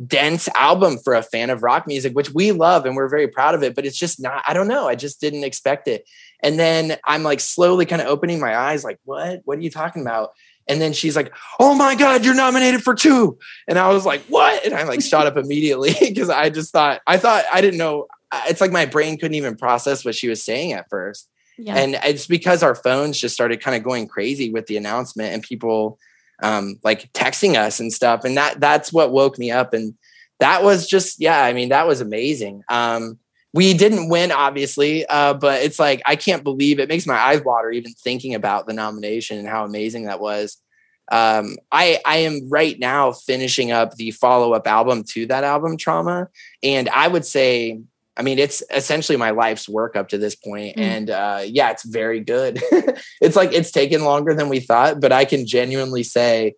dense 0.08 0.48
album 0.56 0.98
for 0.98 1.14
a 1.14 1.22
fan 1.22 1.50
of 1.50 1.64
rock 1.64 1.86
music 1.86 2.14
which 2.16 2.32
we 2.32 2.52
love 2.52 2.86
and 2.86 2.96
we're 2.96 3.10
very 3.10 3.28
proud 3.28 3.54
of 3.54 3.62
it 3.62 3.76
but 3.76 3.86
it's 3.86 3.98
just 3.98 4.22
not 4.22 4.44
i 4.48 4.54
don't 4.54 4.68
know. 4.68 4.88
I 4.88 4.96
just 4.96 5.22
didn't 5.22 5.44
expect 5.44 5.88
it. 5.88 6.08
And 6.42 6.60
then 6.60 6.98
i'm 7.06 7.24
like 7.24 7.40
slowly 7.40 7.86
kind 7.86 8.02
of 8.02 8.08
opening 8.08 8.40
my 8.40 8.58
eyes 8.58 8.84
like 8.84 9.00
what? 9.04 9.42
What 9.46 9.58
are 9.58 9.62
you 9.62 9.70
talking 9.70 10.02
about? 10.02 10.32
And 10.68 10.80
then 10.80 10.94
she's 10.94 11.16
like 11.16 11.34
oh 11.60 11.76
my 11.76 11.96
god 11.96 12.24
you're 12.24 12.36
nominated 12.36 12.84
for 12.84 12.96
two. 12.96 13.38
And 13.68 13.78
i 13.78 13.90
was 13.90 14.06
like 14.06 14.22
what? 14.24 14.66
And 14.66 14.74
i 14.74 14.84
like 14.84 15.02
shot 15.02 15.28
up 15.28 15.38
immediately 15.44 15.94
because 16.00 16.30
i 16.30 16.50
just 16.50 16.72
thought 16.72 17.02
i 17.06 17.18
thought 17.18 17.44
i 17.52 17.62
didn't 17.62 17.78
know 17.78 18.08
it's 18.48 18.62
like 18.62 18.72
my 18.72 18.86
brain 18.86 19.18
couldn't 19.18 19.36
even 19.36 19.56
process 19.56 20.06
what 20.06 20.16
she 20.16 20.30
was 20.30 20.44
saying 20.44 20.74
at 20.74 20.90
first. 20.90 21.30
Yeah. 21.58 21.76
And 21.76 22.00
it's 22.04 22.28
because 22.28 22.64
our 22.64 22.76
phones 22.76 23.20
just 23.20 23.36
started 23.36 23.62
kind 23.62 23.76
of 23.76 23.84
going 23.84 24.08
crazy 24.08 24.52
with 24.52 24.68
the 24.68 24.78
announcement 24.78 25.34
and 25.34 25.44
people 25.44 26.00
um, 26.42 26.80
like 26.84 27.12
texting 27.14 27.56
us 27.56 27.80
and 27.80 27.92
stuff. 27.92 28.24
And 28.24 28.38
that 28.38 28.60
that's 28.60 28.92
what 28.92 29.12
woke 29.12 29.38
me 29.38 29.52
up. 29.52 29.74
And 29.74 29.96
that 30.40 30.64
was 30.64 30.88
just, 30.88 31.20
yeah, 31.20 31.44
I 31.44 31.54
mean, 31.54 31.70
that 31.70 31.88
was 31.88 32.02
amazing. 32.02 32.64
Um, 32.70 33.20
we 33.54 33.74
didn't 33.74 34.10
win, 34.10 34.32
obviously, 34.32 35.06
uh, 35.08 35.34
but 35.34 35.62
it's 35.62 35.78
like 35.78 36.02
I 36.06 36.16
can't 36.16 36.44
believe 36.44 36.80
it 36.80 36.90
makes 36.90 37.06
my 37.06 37.18
eyes 37.18 37.44
water 37.44 37.70
even 37.70 37.94
thinking 37.94 38.34
about 38.34 38.66
the 38.66 38.74
nomination 38.74 39.38
and 39.38 39.48
how 39.48 39.66
amazing 39.66 40.06
that 40.06 40.22
was. 40.22 40.58
Um, 41.12 41.58
I 41.72 42.00
I 42.06 42.18
am 42.18 42.50
right 42.50 42.80
now 42.80 43.12
finishing 43.12 43.72
up 43.72 43.96
the 43.96 44.12
follow 44.12 44.54
up 44.54 44.66
album 44.68 45.04
to 45.10 45.26
that 45.26 45.44
album, 45.44 45.76
Trauma, 45.76 46.30
and 46.64 46.88
I 46.88 47.10
would 47.10 47.26
say 47.26 47.82
I 48.22 48.24
mean, 48.24 48.38
it's 48.38 48.62
essentially 48.70 49.18
my 49.18 49.32
life's 49.32 49.68
work 49.68 49.96
up 49.96 50.10
to 50.10 50.20
this 50.20 50.36
point. 50.36 50.78
Mm. 50.78 50.82
And 50.84 51.10
uh, 51.10 51.42
yeah, 51.44 51.72
it's 51.72 51.84
very 51.84 52.20
good. 52.20 52.62
it's 53.20 53.36
like 53.36 53.52
it's 53.52 53.72
taken 53.72 54.04
longer 54.04 54.36
than 54.36 54.48
we 54.48 54.60
thought, 54.60 55.00
but 55.00 55.12
I 55.12 55.26
can 55.26 55.48
genuinely 55.48 56.04
say 56.04 56.54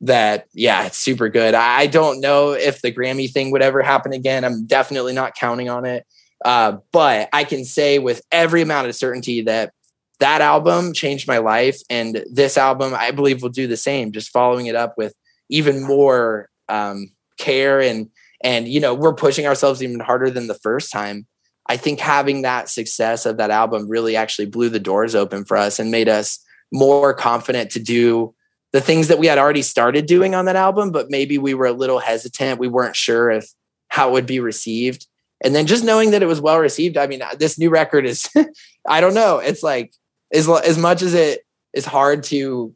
that, 0.00 0.46
yeah, 0.54 0.86
it's 0.86 0.96
super 0.96 1.28
good. 1.28 1.52
I 1.52 1.86
don't 1.86 2.22
know 2.22 2.52
if 2.52 2.80
the 2.80 2.90
Grammy 2.90 3.30
thing 3.30 3.50
would 3.50 3.60
ever 3.60 3.82
happen 3.82 4.14
again. 4.14 4.42
I'm 4.42 4.64
definitely 4.64 5.12
not 5.12 5.34
counting 5.34 5.68
on 5.68 5.84
it. 5.84 6.06
Uh, 6.42 6.78
but 6.92 7.28
I 7.34 7.44
can 7.44 7.66
say 7.66 7.98
with 7.98 8.22
every 8.32 8.62
amount 8.62 8.86
of 8.86 8.94
certainty 8.96 9.42
that 9.42 9.74
that 10.18 10.40
album 10.40 10.94
changed 10.94 11.28
my 11.28 11.38
life. 11.38 11.82
And 11.90 12.24
this 12.32 12.56
album, 12.56 12.94
I 12.96 13.10
believe, 13.10 13.42
will 13.42 13.50
do 13.50 13.66
the 13.66 13.76
same, 13.76 14.12
just 14.12 14.30
following 14.30 14.64
it 14.64 14.74
up 14.74 14.94
with 14.96 15.14
even 15.50 15.82
more 15.82 16.48
um, 16.70 17.10
care 17.36 17.82
and 17.82 18.08
and 18.42 18.68
you 18.68 18.80
know 18.80 18.94
we're 18.94 19.14
pushing 19.14 19.46
ourselves 19.46 19.82
even 19.82 20.00
harder 20.00 20.30
than 20.30 20.46
the 20.46 20.54
first 20.54 20.92
time. 20.92 21.26
I 21.68 21.76
think 21.76 22.00
having 22.00 22.42
that 22.42 22.68
success 22.68 23.24
of 23.24 23.36
that 23.36 23.50
album 23.50 23.88
really 23.88 24.16
actually 24.16 24.46
blew 24.46 24.68
the 24.68 24.80
doors 24.80 25.14
open 25.14 25.44
for 25.44 25.56
us 25.56 25.78
and 25.78 25.90
made 25.90 26.08
us 26.08 26.44
more 26.72 27.14
confident 27.14 27.70
to 27.70 27.80
do 27.80 28.34
the 28.72 28.80
things 28.80 29.08
that 29.08 29.18
we 29.18 29.26
had 29.26 29.38
already 29.38 29.62
started 29.62 30.06
doing 30.06 30.34
on 30.34 30.46
that 30.46 30.56
album 30.56 30.90
but 30.90 31.10
maybe 31.10 31.38
we 31.38 31.54
were 31.54 31.66
a 31.66 31.72
little 31.72 31.98
hesitant. 31.98 32.58
We 32.58 32.68
weren't 32.68 32.96
sure 32.96 33.30
if 33.30 33.46
how 33.88 34.08
it 34.08 34.12
would 34.12 34.26
be 34.26 34.40
received. 34.40 35.06
And 35.44 35.54
then 35.54 35.66
just 35.66 35.84
knowing 35.84 36.12
that 36.12 36.22
it 36.22 36.26
was 36.26 36.40
well 36.40 36.58
received 36.58 36.96
i 36.96 37.06
mean 37.06 37.22
uh, 37.22 37.34
this 37.38 37.58
new 37.58 37.70
record 37.70 38.06
is 38.06 38.28
i 38.88 39.00
don't 39.00 39.14
know. 39.14 39.38
It's 39.38 39.62
like 39.62 39.92
as, 40.32 40.48
as 40.48 40.78
much 40.78 41.02
as 41.02 41.14
it 41.14 41.40
is 41.72 41.84
hard 41.84 42.22
to 42.24 42.74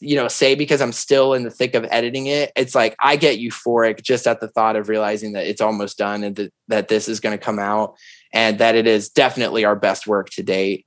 you 0.00 0.14
know 0.16 0.28
say 0.28 0.54
because 0.54 0.82
i'm 0.82 0.92
still 0.92 1.32
in 1.32 1.44
the 1.44 1.50
thick 1.50 1.74
of 1.74 1.86
editing 1.90 2.26
it 2.26 2.52
it's 2.56 2.74
like 2.74 2.94
i 3.00 3.16
get 3.16 3.38
euphoric 3.38 4.02
just 4.02 4.26
at 4.26 4.38
the 4.40 4.48
thought 4.48 4.76
of 4.76 4.88
realizing 4.88 5.32
that 5.32 5.46
it's 5.46 5.62
almost 5.62 5.96
done 5.96 6.22
and 6.22 6.36
that, 6.36 6.52
that 6.68 6.88
this 6.88 7.08
is 7.08 7.20
going 7.20 7.36
to 7.36 7.42
come 7.42 7.58
out 7.58 7.94
and 8.32 8.58
that 8.58 8.74
it 8.74 8.86
is 8.86 9.08
definitely 9.08 9.64
our 9.64 9.76
best 9.76 10.06
work 10.06 10.30
to 10.30 10.42
date. 10.42 10.86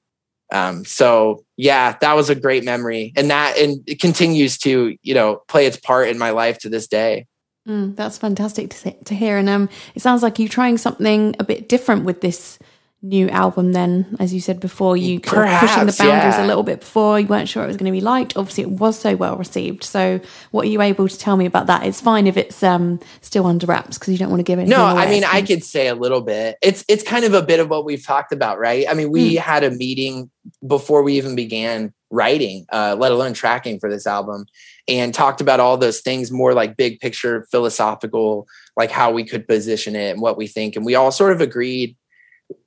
Um, 0.52 0.86
so 0.86 1.44
yeah 1.58 1.98
that 2.02 2.16
was 2.16 2.30
a 2.30 2.36
great 2.36 2.64
memory 2.64 3.12
and 3.16 3.32
that 3.32 3.58
and 3.58 3.84
it 3.88 4.00
continues 4.00 4.60
to 4.60 4.96
you 5.02 5.14
know 5.16 5.42
play 5.48 5.66
its 5.66 5.78
part 5.78 6.08
in 6.08 6.20
my 6.20 6.30
life 6.30 6.60
to 6.60 6.70
this 6.70 6.88
day. 6.88 7.26
Mm, 7.68 7.96
that's 7.96 8.20
fantastic 8.20 8.70
to, 8.70 8.92
to 9.06 9.16
hear 9.16 9.38
and 9.38 9.50
um, 9.50 9.70
it 9.96 10.04
sounds 10.04 10.22
like 10.22 10.38
you're 10.38 10.48
trying 10.48 10.78
something 10.78 11.36
a 11.40 11.44
bit 11.44 11.68
different 11.68 12.06
with 12.06 12.22
this 12.22 12.60
new 13.06 13.30
album 13.30 13.72
then 13.74 14.16
as 14.20 14.34
you 14.34 14.42
said 14.42 14.60
before 14.60 14.98
you 14.98 15.20
Perhaps, 15.20 15.62
pushing 15.62 15.86
the 15.86 15.96
boundaries 15.98 16.36
yeah. 16.36 16.46
a 16.46 16.48
little 16.48 16.64
bit 16.64 16.80
before 16.80 17.20
you 17.20 17.28
weren't 17.28 17.48
sure 17.48 17.64
it 17.64 17.68
was 17.68 17.78
going 17.78 17.86
to 17.86 17.92
be 17.92 18.02
liked. 18.02 18.36
Obviously 18.36 18.64
it 18.64 18.72
was 18.72 19.00
so 19.00 19.16
well 19.16 19.38
received. 19.38 19.84
So 19.84 20.20
what 20.52 20.66
are 20.66 20.70
you 20.70 20.82
able 20.82 21.08
to 21.08 21.18
tell 21.18 21.38
me 21.38 21.46
about 21.46 21.68
that? 21.68 21.86
It's 21.86 22.02
fine 22.02 22.26
if 22.26 22.36
it's 22.36 22.64
um 22.64 23.00
still 23.22 23.46
under 23.46 23.68
wraps 23.68 23.98
because 23.98 24.12
you 24.12 24.18
don't 24.18 24.30
want 24.30 24.40
to 24.40 24.44
give 24.44 24.60
it 24.60 24.68
no 24.68 24.84
i 24.84 25.10
mean 25.10 25.24
i 25.24 25.42
could 25.42 25.64
say 25.64 25.88
a 25.88 25.96
little 25.96 26.22
bit. 26.22 26.58
It's 26.62 26.84
it's 26.88 27.04
kind 27.04 27.26
of 27.26 27.34
a 27.34 27.42
bit 27.42 27.60
of 27.60 27.70
what 27.70 27.86
we've 27.86 28.04
talked 28.04 28.32
about 28.32 28.60
right? 28.60 28.86
I 28.90 28.94
mean 28.94 29.12
we 29.12 29.36
mm. 29.36 29.40
had 29.40 29.64
a 29.64 29.72
meeting 29.72 30.30
before 30.66 31.04
we 31.04 31.18
even 31.18 31.36
began 31.36 31.94
writing 32.12 32.66
uh 32.72 32.96
let 32.98 33.12
alone 33.12 33.34
tracking 33.34 33.80
for 33.80 33.90
this 33.90 34.08
album 34.08 34.46
and 34.88 35.14
talked 35.14 35.42
about 35.42 35.60
all 35.60 35.78
those 35.78 36.02
things 36.02 36.32
more 36.32 36.54
like 36.54 36.78
big 36.78 37.00
picture 37.00 37.46
philosophical 37.52 38.48
like 38.78 38.92
how 38.92 39.12
we 39.12 39.24
could 39.24 39.48
position 39.48 39.96
it 39.96 40.12
and 40.12 40.22
what 40.22 40.38
we 40.38 40.48
think 40.48 40.76
and 40.76 40.86
we 40.86 40.96
all 40.96 41.12
sort 41.12 41.34
of 41.34 41.42
agreed 41.42 41.96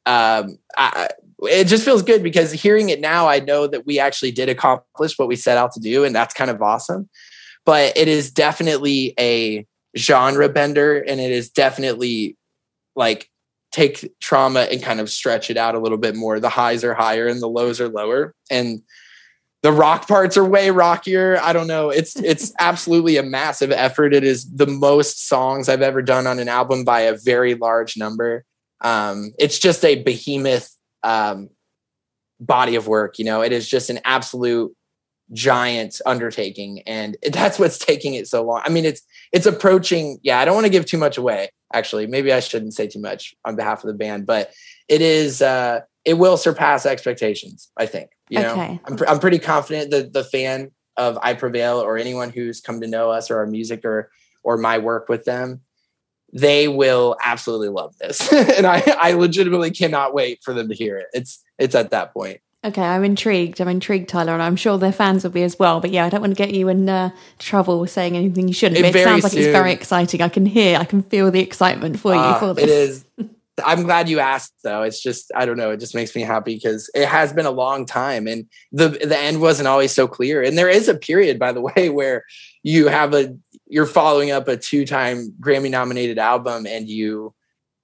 um, 0.08 0.58
I, 0.76 1.08
it 1.42 1.64
just 1.64 1.84
feels 1.84 2.02
good 2.02 2.22
because 2.22 2.50
hearing 2.50 2.88
it 2.88 2.98
now, 2.98 3.28
I 3.28 3.40
know 3.40 3.66
that 3.66 3.84
we 3.86 4.00
actually 4.00 4.32
did 4.32 4.48
accomplish 4.48 5.18
what 5.18 5.28
we 5.28 5.36
set 5.36 5.58
out 5.58 5.72
to 5.72 5.80
do, 5.80 6.04
and 6.04 6.14
that's 6.14 6.34
kind 6.34 6.50
of 6.50 6.62
awesome. 6.62 7.10
But 7.66 7.96
it 7.96 8.08
is 8.08 8.30
definitely 8.30 9.12
a 9.20 9.66
genre 9.96 10.48
bender, 10.48 10.98
and 10.98 11.20
it 11.20 11.30
is 11.30 11.50
definitely 11.50 12.36
like 12.96 13.28
take 13.70 14.10
trauma 14.18 14.60
and 14.60 14.82
kind 14.82 14.98
of 14.98 15.10
stretch 15.10 15.50
it 15.50 15.58
out 15.58 15.74
a 15.74 15.78
little 15.78 15.98
bit 15.98 16.16
more. 16.16 16.40
The 16.40 16.48
highs 16.48 16.82
are 16.84 16.94
higher 16.94 17.26
and 17.28 17.42
the 17.42 17.48
lows 17.48 17.82
are 17.82 17.88
lower, 17.88 18.34
and 18.50 18.80
the 19.62 19.72
rock 19.72 20.08
parts 20.08 20.38
are 20.38 20.44
way 20.44 20.70
rockier. 20.70 21.38
I 21.42 21.52
don't 21.52 21.66
know. 21.66 21.90
It's 21.90 22.16
it's 22.16 22.50
absolutely 22.58 23.18
a 23.18 23.22
massive 23.22 23.72
effort. 23.72 24.14
It 24.14 24.24
is 24.24 24.50
the 24.50 24.66
most 24.66 25.28
songs 25.28 25.68
I've 25.68 25.82
ever 25.82 26.00
done 26.00 26.26
on 26.26 26.38
an 26.38 26.48
album 26.48 26.84
by 26.84 27.00
a 27.00 27.18
very 27.18 27.54
large 27.54 27.98
number. 27.98 28.46
Um, 28.80 29.32
it's 29.38 29.58
just 29.58 29.84
a 29.84 30.02
behemoth 30.02 30.74
um, 31.02 31.50
body 32.40 32.74
of 32.76 32.86
work. 32.86 33.18
You 33.18 33.24
know, 33.24 33.42
it 33.42 33.52
is 33.52 33.68
just 33.68 33.90
an 33.90 34.00
absolute 34.04 34.74
giant 35.32 36.00
undertaking, 36.06 36.82
and 36.86 37.16
that's 37.32 37.58
what's 37.58 37.78
taking 37.78 38.14
it 38.14 38.28
so 38.28 38.42
long. 38.42 38.62
I 38.64 38.68
mean, 38.68 38.84
it's 38.84 39.02
it's 39.32 39.46
approaching. 39.46 40.18
Yeah, 40.22 40.38
I 40.38 40.44
don't 40.44 40.54
want 40.54 40.66
to 40.66 40.72
give 40.72 40.86
too 40.86 40.98
much 40.98 41.18
away. 41.18 41.50
Actually, 41.74 42.06
maybe 42.06 42.32
I 42.32 42.40
shouldn't 42.40 42.74
say 42.74 42.86
too 42.86 43.00
much 43.00 43.34
on 43.44 43.56
behalf 43.56 43.84
of 43.84 43.88
the 43.88 43.94
band, 43.94 44.26
but 44.26 44.52
it 44.88 45.00
is. 45.00 45.42
Uh, 45.42 45.80
it 46.04 46.14
will 46.14 46.36
surpass 46.36 46.86
expectations. 46.86 47.70
I 47.76 47.86
think. 47.86 48.10
You 48.30 48.40
know, 48.40 48.52
okay. 48.52 48.80
I'm, 48.84 48.98
I'm 49.08 49.18
pretty 49.18 49.38
confident 49.38 49.90
that 49.90 50.12
the 50.12 50.24
fan 50.24 50.70
of 50.96 51.18
I 51.22 51.34
Prevail 51.34 51.78
or 51.78 51.96
anyone 51.96 52.30
who's 52.30 52.60
come 52.60 52.80
to 52.80 52.86
know 52.86 53.10
us 53.10 53.30
or 53.30 53.38
our 53.38 53.46
music 53.46 53.84
or 53.84 54.10
or 54.42 54.56
my 54.56 54.78
work 54.78 55.08
with 55.08 55.24
them, 55.24 55.60
they 56.32 56.68
will 56.68 57.16
absolutely 57.22 57.68
love 57.68 57.96
this. 57.98 58.32
and 58.32 58.66
I, 58.66 58.82
I 58.98 59.12
legitimately 59.12 59.70
cannot 59.70 60.14
wait 60.14 60.42
for 60.42 60.52
them 60.54 60.68
to 60.68 60.74
hear 60.74 60.98
it. 60.98 61.06
It's 61.12 61.42
it's 61.58 61.74
at 61.74 61.90
that 61.90 62.12
point. 62.12 62.40
Okay, 62.64 62.82
I'm 62.82 63.04
intrigued. 63.04 63.60
I'm 63.60 63.68
intrigued, 63.68 64.08
Tyler, 64.08 64.32
and 64.32 64.42
I'm 64.42 64.56
sure 64.56 64.78
their 64.78 64.92
fans 64.92 65.22
will 65.22 65.30
be 65.30 65.44
as 65.44 65.58
well. 65.58 65.80
But 65.80 65.90
yeah, 65.90 66.04
I 66.04 66.08
don't 66.08 66.20
want 66.20 66.36
to 66.36 66.42
get 66.42 66.52
you 66.52 66.68
in 66.68 66.88
uh, 66.88 67.10
trouble 67.38 67.86
saying 67.86 68.16
anything 68.16 68.48
you 68.48 68.54
shouldn't. 68.54 68.84
It, 68.84 68.96
it 68.96 69.04
sounds 69.04 69.22
like 69.22 69.32
soon. 69.32 69.42
it's 69.42 69.52
very 69.52 69.72
exciting. 69.72 70.20
I 70.22 70.28
can 70.28 70.44
hear, 70.44 70.76
I 70.76 70.84
can 70.84 71.02
feel 71.04 71.30
the 71.30 71.40
excitement 71.40 72.00
for 72.00 72.12
uh, 72.12 72.16
you 72.16 72.20
ah, 72.20 72.38
for 72.40 72.54
this. 72.54 72.64
It 72.64 72.70
is. 72.70 73.04
I'm 73.64 73.84
glad 73.84 74.08
you 74.08 74.20
asked 74.20 74.54
though. 74.62 74.82
It's 74.82 75.02
just 75.02 75.30
I 75.34 75.46
don't 75.46 75.56
know, 75.56 75.70
it 75.70 75.80
just 75.80 75.94
makes 75.94 76.14
me 76.14 76.22
happy 76.22 76.54
because 76.54 76.90
it 76.94 77.06
has 77.06 77.32
been 77.32 77.46
a 77.46 77.50
long 77.50 77.86
time 77.86 78.26
and 78.26 78.46
the 78.72 78.88
the 78.88 79.18
end 79.18 79.40
wasn't 79.40 79.68
always 79.68 79.92
so 79.92 80.06
clear. 80.06 80.42
And 80.42 80.56
there 80.56 80.68
is 80.68 80.88
a 80.88 80.94
period 80.94 81.38
by 81.38 81.52
the 81.52 81.60
way 81.60 81.88
where 81.88 82.24
you 82.62 82.88
have 82.88 83.14
a 83.14 83.36
you're 83.68 83.86
following 83.86 84.30
up 84.30 84.48
a 84.48 84.56
two-time 84.56 85.32
Grammy 85.40 85.70
nominated 85.70 86.18
album 86.18 86.66
and 86.66 86.88
you 86.88 87.34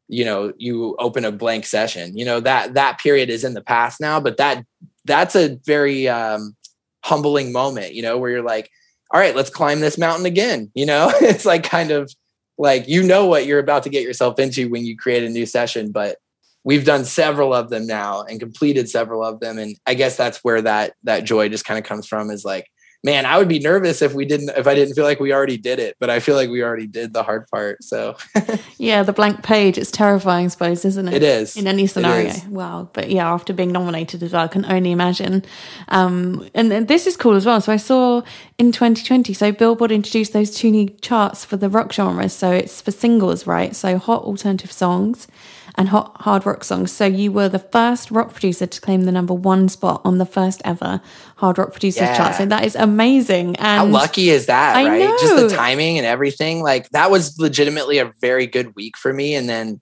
you 0.07 0.23
know, 0.23 0.53
you 0.59 0.97
open 0.99 1.25
a 1.25 1.33
blank 1.33 1.65
session. 1.65 2.17
You 2.17 2.27
know, 2.27 2.39
that 2.41 2.75
that 2.75 2.99
period 2.99 3.31
is 3.31 3.43
in 3.43 3.55
the 3.55 3.63
past 3.63 4.01
now, 4.01 4.21
but 4.21 4.37
that 4.37 4.65
that's 5.05 5.35
a 5.35 5.59
very 5.65 6.09
um 6.09 6.55
humbling 7.03 7.53
moment, 7.53 7.95
you 7.95 8.03
know, 8.03 8.19
where 8.19 8.31
you're 8.31 8.43
like, 8.43 8.71
all 9.13 9.21
right, 9.21 9.37
let's 9.37 9.51
climb 9.51 9.81
this 9.81 9.99
mountain 9.99 10.27
again, 10.27 10.71
you 10.75 10.87
know? 10.87 11.11
it's 11.21 11.45
like 11.45 11.63
kind 11.63 11.91
of 11.91 12.13
like 12.59 12.89
you 12.89 13.03
know 13.03 13.27
what 13.27 13.47
you're 13.47 13.59
about 13.59 13.83
to 13.83 13.91
get 13.91 14.03
yourself 14.03 14.39
into 14.39 14.69
when 14.69 14.85
you 14.85 14.97
create 14.97 15.25
a 15.25 15.29
new 15.29 15.47
session 15.47 15.91
but 15.91 16.19
we've 16.63 16.85
done 16.85 17.05
several 17.05 17.53
of 17.53 17.69
them 17.69 17.87
now 17.87 18.23
and 18.23 18.41
completed 18.41 18.89
several 18.89 19.25
of 19.25 19.41
them 19.41 19.59
and 19.59 19.77
i 19.87 19.95
guess 19.95 20.17
that's 20.17 20.39
where 20.45 20.63
that 20.63 20.95
that 21.03 21.25
joy 21.25 21.49
just 21.49 21.65
kind 21.65 21.79
of 21.79 21.85
comes 21.85 22.07
from 22.07 22.31
is 22.31 22.45
like 22.45 22.67
man, 23.05 23.27
I 23.27 23.37
would 23.37 23.49
be 23.49 23.59
nervous 23.59 24.01
if 24.01 24.15
we 24.15 24.25
didn't, 24.25 24.49
if 24.57 24.67
I 24.67 24.75
didn't 24.75 24.95
feel 24.95 25.05
like 25.05 25.21
we 25.21 25.33
already 25.33 25.59
did 25.59 25.79
it, 25.79 25.95
but 26.01 26.09
I 26.09 26.21
feel 26.21 26.35
like 26.35 26.49
we 26.49 26.63
already 26.63 26.87
did 26.87 27.13
the 27.13 27.23
hard 27.23 27.47
part. 27.49 27.85
So, 27.85 28.17
yeah, 28.79 29.03
the 29.03 29.13
blank 29.13 29.43
page, 29.43 29.77
it's 29.77 29.91
terrifying, 29.91 30.47
I 30.47 30.49
suppose, 30.49 30.87
isn't 30.87 31.09
it? 31.09 31.15
It 31.15 31.23
is. 31.23 31.57
In 31.57 31.67
any 31.67 31.87
scenario. 31.87 32.33
Wow. 32.49 32.89
But 32.95 33.11
yeah, 33.11 33.31
after 33.31 33.53
being 33.53 33.73
nominated 33.73 34.23
as 34.23 34.33
well, 34.33 34.45
I 34.45 34.49
can 34.49 34.65
only 34.65 34.91
imagine. 34.91 35.45
Um, 35.89 36.49
and, 36.55 36.73
and 36.73 36.89
this 36.89 37.07
is 37.07 37.17
cool 37.17 37.35
as 37.35 37.45
well. 37.45 37.61
So 37.61 37.73
I 37.73 37.77
saw 37.77 38.23
in 38.57 38.73
2020, 38.73 39.35
so 39.35 39.53
Billboard 39.53 39.93
introduced 39.93 40.33
those 40.33 40.57
two 40.57 40.71
new 40.71 40.89
charts 41.03 41.45
for 41.45 41.59
the 41.59 41.69
rock 41.69 41.93
genres. 41.93 42.33
So 42.33 42.51
it's 42.51 42.81
for 42.81 42.91
singles, 42.91 43.47
right? 43.47 43.77
So 43.77 43.99
hot 43.99 44.23
alternative 44.23 44.73
songs 44.73 45.29
and 45.77 45.89
hot, 45.89 46.21
hard 46.21 46.47
rock 46.47 46.65
songs. 46.65 46.93
So 46.93 47.05
you 47.05 47.33
were 47.33 47.49
the 47.49 47.59
first 47.59 48.11
rock 48.11 48.33
producer 48.33 48.67
to 48.67 48.81
claim 48.81 49.03
the 49.03 49.13
number 49.13 49.35
one 49.35 49.69
spot 49.69 50.01
on 50.05 50.19
the 50.19 50.27
first 50.27 50.63
ever 50.65 51.01
hard 51.37 51.59
rock 51.59 51.73
producers 51.73 52.03
yeah. 52.03 52.17
chart. 52.17 52.35
So 52.37 52.47
that 52.47 52.65
is 52.65 52.77
amazing. 52.77 53.57
And 53.57 53.79
how 53.79 53.87
lucky 53.87 54.31
is 54.31 54.47
that, 54.47 54.77
I 54.77 54.87
right? 54.87 54.99
Know. 55.01 55.17
Just 55.19 55.37
the 55.37 55.57
timing 55.57 55.99
and 55.99 56.07
everything. 56.07 56.63
Like 56.63 56.89
that 56.91 57.11
was 57.11 57.39
legitimately 57.39 57.99
a 57.99 58.13
very 58.21 58.47
good 58.47 58.75
week 58.77 58.97
for 58.97 59.13
me. 59.13 59.35
And 59.35 59.49
then 59.49 59.81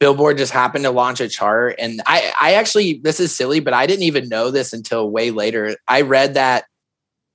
Billboard 0.00 0.38
just 0.38 0.52
happened 0.52 0.84
to 0.84 0.90
launch 0.90 1.20
a 1.20 1.28
chart. 1.28 1.76
And 1.78 2.00
I, 2.06 2.32
I 2.40 2.54
actually, 2.54 3.00
this 3.04 3.20
is 3.20 3.34
silly, 3.34 3.60
but 3.60 3.74
I 3.74 3.86
didn't 3.86 4.04
even 4.04 4.28
know 4.28 4.50
this 4.50 4.72
until 4.72 5.10
way 5.10 5.30
later. 5.30 5.76
I 5.86 6.00
read 6.00 6.34
that 6.34 6.64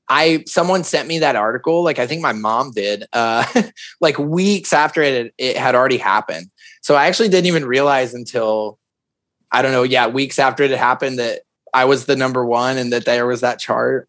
I 0.08 0.44
someone 0.46 0.84
sent 0.84 1.08
me 1.08 1.20
that 1.20 1.36
article, 1.36 1.84
like 1.84 2.00
I 2.00 2.08
think 2.08 2.22
my 2.22 2.34
mom 2.34 2.72
did, 2.72 3.06
uh, 3.14 3.46
like 4.02 4.18
weeks 4.20 4.74
after 4.74 5.02
it 5.02 5.34
it 5.38 5.58
had 5.58 5.76
already 5.76 5.98
happened. 5.98 6.50
So 6.86 6.94
I 6.94 7.08
actually 7.08 7.30
didn't 7.30 7.48
even 7.48 7.66
realize 7.66 8.14
until 8.14 8.78
I 9.52 9.64
don't 9.64 9.72
know, 9.72 9.82
yeah, 9.82 10.06
weeks 10.06 10.38
after 10.38 10.62
it 10.62 10.70
happened 10.70 11.18
that 11.18 11.42
I 11.74 11.86
was 11.86 12.06
the 12.06 12.16
number 12.16 12.46
one 12.46 12.78
and 12.78 12.94
that 12.94 13.06
there 13.06 13.26
was 13.26 13.42
that 13.42 13.58
chart. 13.58 14.08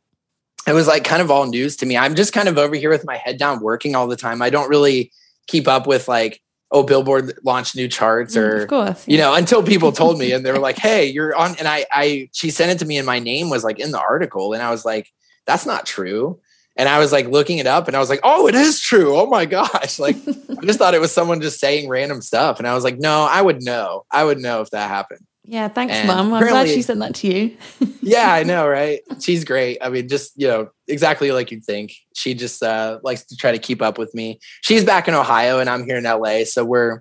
It 0.66 0.74
was 0.74 0.86
like 0.86 1.02
kind 1.02 1.22
of 1.22 1.30
all 1.30 1.46
news 1.46 1.74
to 1.76 1.86
me. 1.86 1.96
I'm 1.96 2.14
just 2.14 2.34
kind 2.34 2.50
of 2.50 2.58
over 2.58 2.74
here 2.74 2.90
with 2.90 3.06
my 3.06 3.16
head 3.16 3.38
down 3.38 3.60
working 3.60 3.94
all 3.94 4.06
the 4.06 4.14
time. 4.14 4.42
I 4.42 4.50
don't 4.50 4.68
really 4.68 5.10
keep 5.46 5.66
up 5.66 5.86
with 5.86 6.06
like, 6.06 6.42
oh, 6.70 6.82
Billboard 6.82 7.38
launched 7.42 7.76
new 7.76 7.88
charts 7.88 8.36
mm, 8.36 8.42
or, 8.42 8.56
of 8.64 8.68
course, 8.68 9.08
yeah. 9.08 9.12
you 9.12 9.18
know, 9.22 9.34
until 9.34 9.62
people 9.62 9.90
told 9.90 10.18
me 10.18 10.32
and 10.32 10.44
they 10.44 10.52
were 10.52 10.58
like, 10.68 10.76
hey, 10.76 11.06
you're 11.06 11.34
on. 11.34 11.56
And 11.58 11.66
I, 11.66 11.86
I, 11.90 12.28
she 12.34 12.50
sent 12.50 12.72
it 12.72 12.78
to 12.80 12.84
me 12.84 12.98
and 12.98 13.06
my 13.06 13.20
name 13.20 13.48
was 13.48 13.64
like 13.64 13.78
in 13.78 13.90
the 13.90 14.00
article. 14.00 14.52
And 14.52 14.62
I 14.62 14.70
was 14.70 14.84
like, 14.84 15.10
that's 15.46 15.64
not 15.64 15.86
true. 15.86 16.40
And 16.76 16.88
I 16.88 16.98
was 16.98 17.10
like 17.10 17.26
looking 17.26 17.58
it 17.58 17.66
up 17.66 17.88
and 17.88 17.96
I 17.96 18.00
was 18.00 18.10
like, 18.10 18.20
oh, 18.22 18.46
it 18.48 18.54
is 18.54 18.80
true. 18.80 19.16
Oh 19.16 19.26
my 19.26 19.46
gosh. 19.46 19.98
Like 20.06 20.16
I 20.16 20.64
just 20.64 20.78
thought 20.78 20.94
it 20.94 21.00
was 21.00 21.10
someone 21.10 21.40
just 21.40 21.58
saying 21.58 21.88
random 21.88 22.20
stuff. 22.20 22.58
And 22.58 22.68
I 22.68 22.74
was 22.74 22.84
like, 22.84 22.98
no, 22.98 23.22
I 23.22 23.40
would 23.40 23.62
know. 23.62 24.04
I 24.10 24.24
would 24.24 24.38
know 24.38 24.60
if 24.60 24.70
that 24.70 24.88
happened. 24.88 25.26
Yeah, 25.48 25.68
thanks, 25.68 25.94
and 25.94 26.08
mom. 26.08 26.34
I'm 26.34 26.48
glad 26.48 26.66
she 26.66 26.82
sent 26.82 26.98
that 26.98 27.14
to 27.16 27.28
you. 27.28 27.56
yeah, 28.02 28.32
I 28.32 28.42
know, 28.42 28.66
right? 28.66 29.00
She's 29.20 29.44
great. 29.44 29.78
I 29.80 29.88
mean, 29.90 30.08
just 30.08 30.32
you 30.34 30.48
know, 30.48 30.70
exactly 30.88 31.30
like 31.30 31.52
you'd 31.52 31.64
think. 31.64 31.92
She 32.16 32.34
just 32.34 32.64
uh, 32.64 32.98
likes 33.04 33.24
to 33.26 33.36
try 33.36 33.52
to 33.52 33.58
keep 33.58 33.80
up 33.80 33.96
with 33.96 34.12
me. 34.12 34.40
She's 34.62 34.84
back 34.84 35.06
in 35.06 35.14
Ohio, 35.14 35.60
and 35.60 35.70
I'm 35.70 35.84
here 35.84 35.98
in 35.98 36.04
LA, 36.04 36.44
so 36.44 36.64
we're 36.64 37.00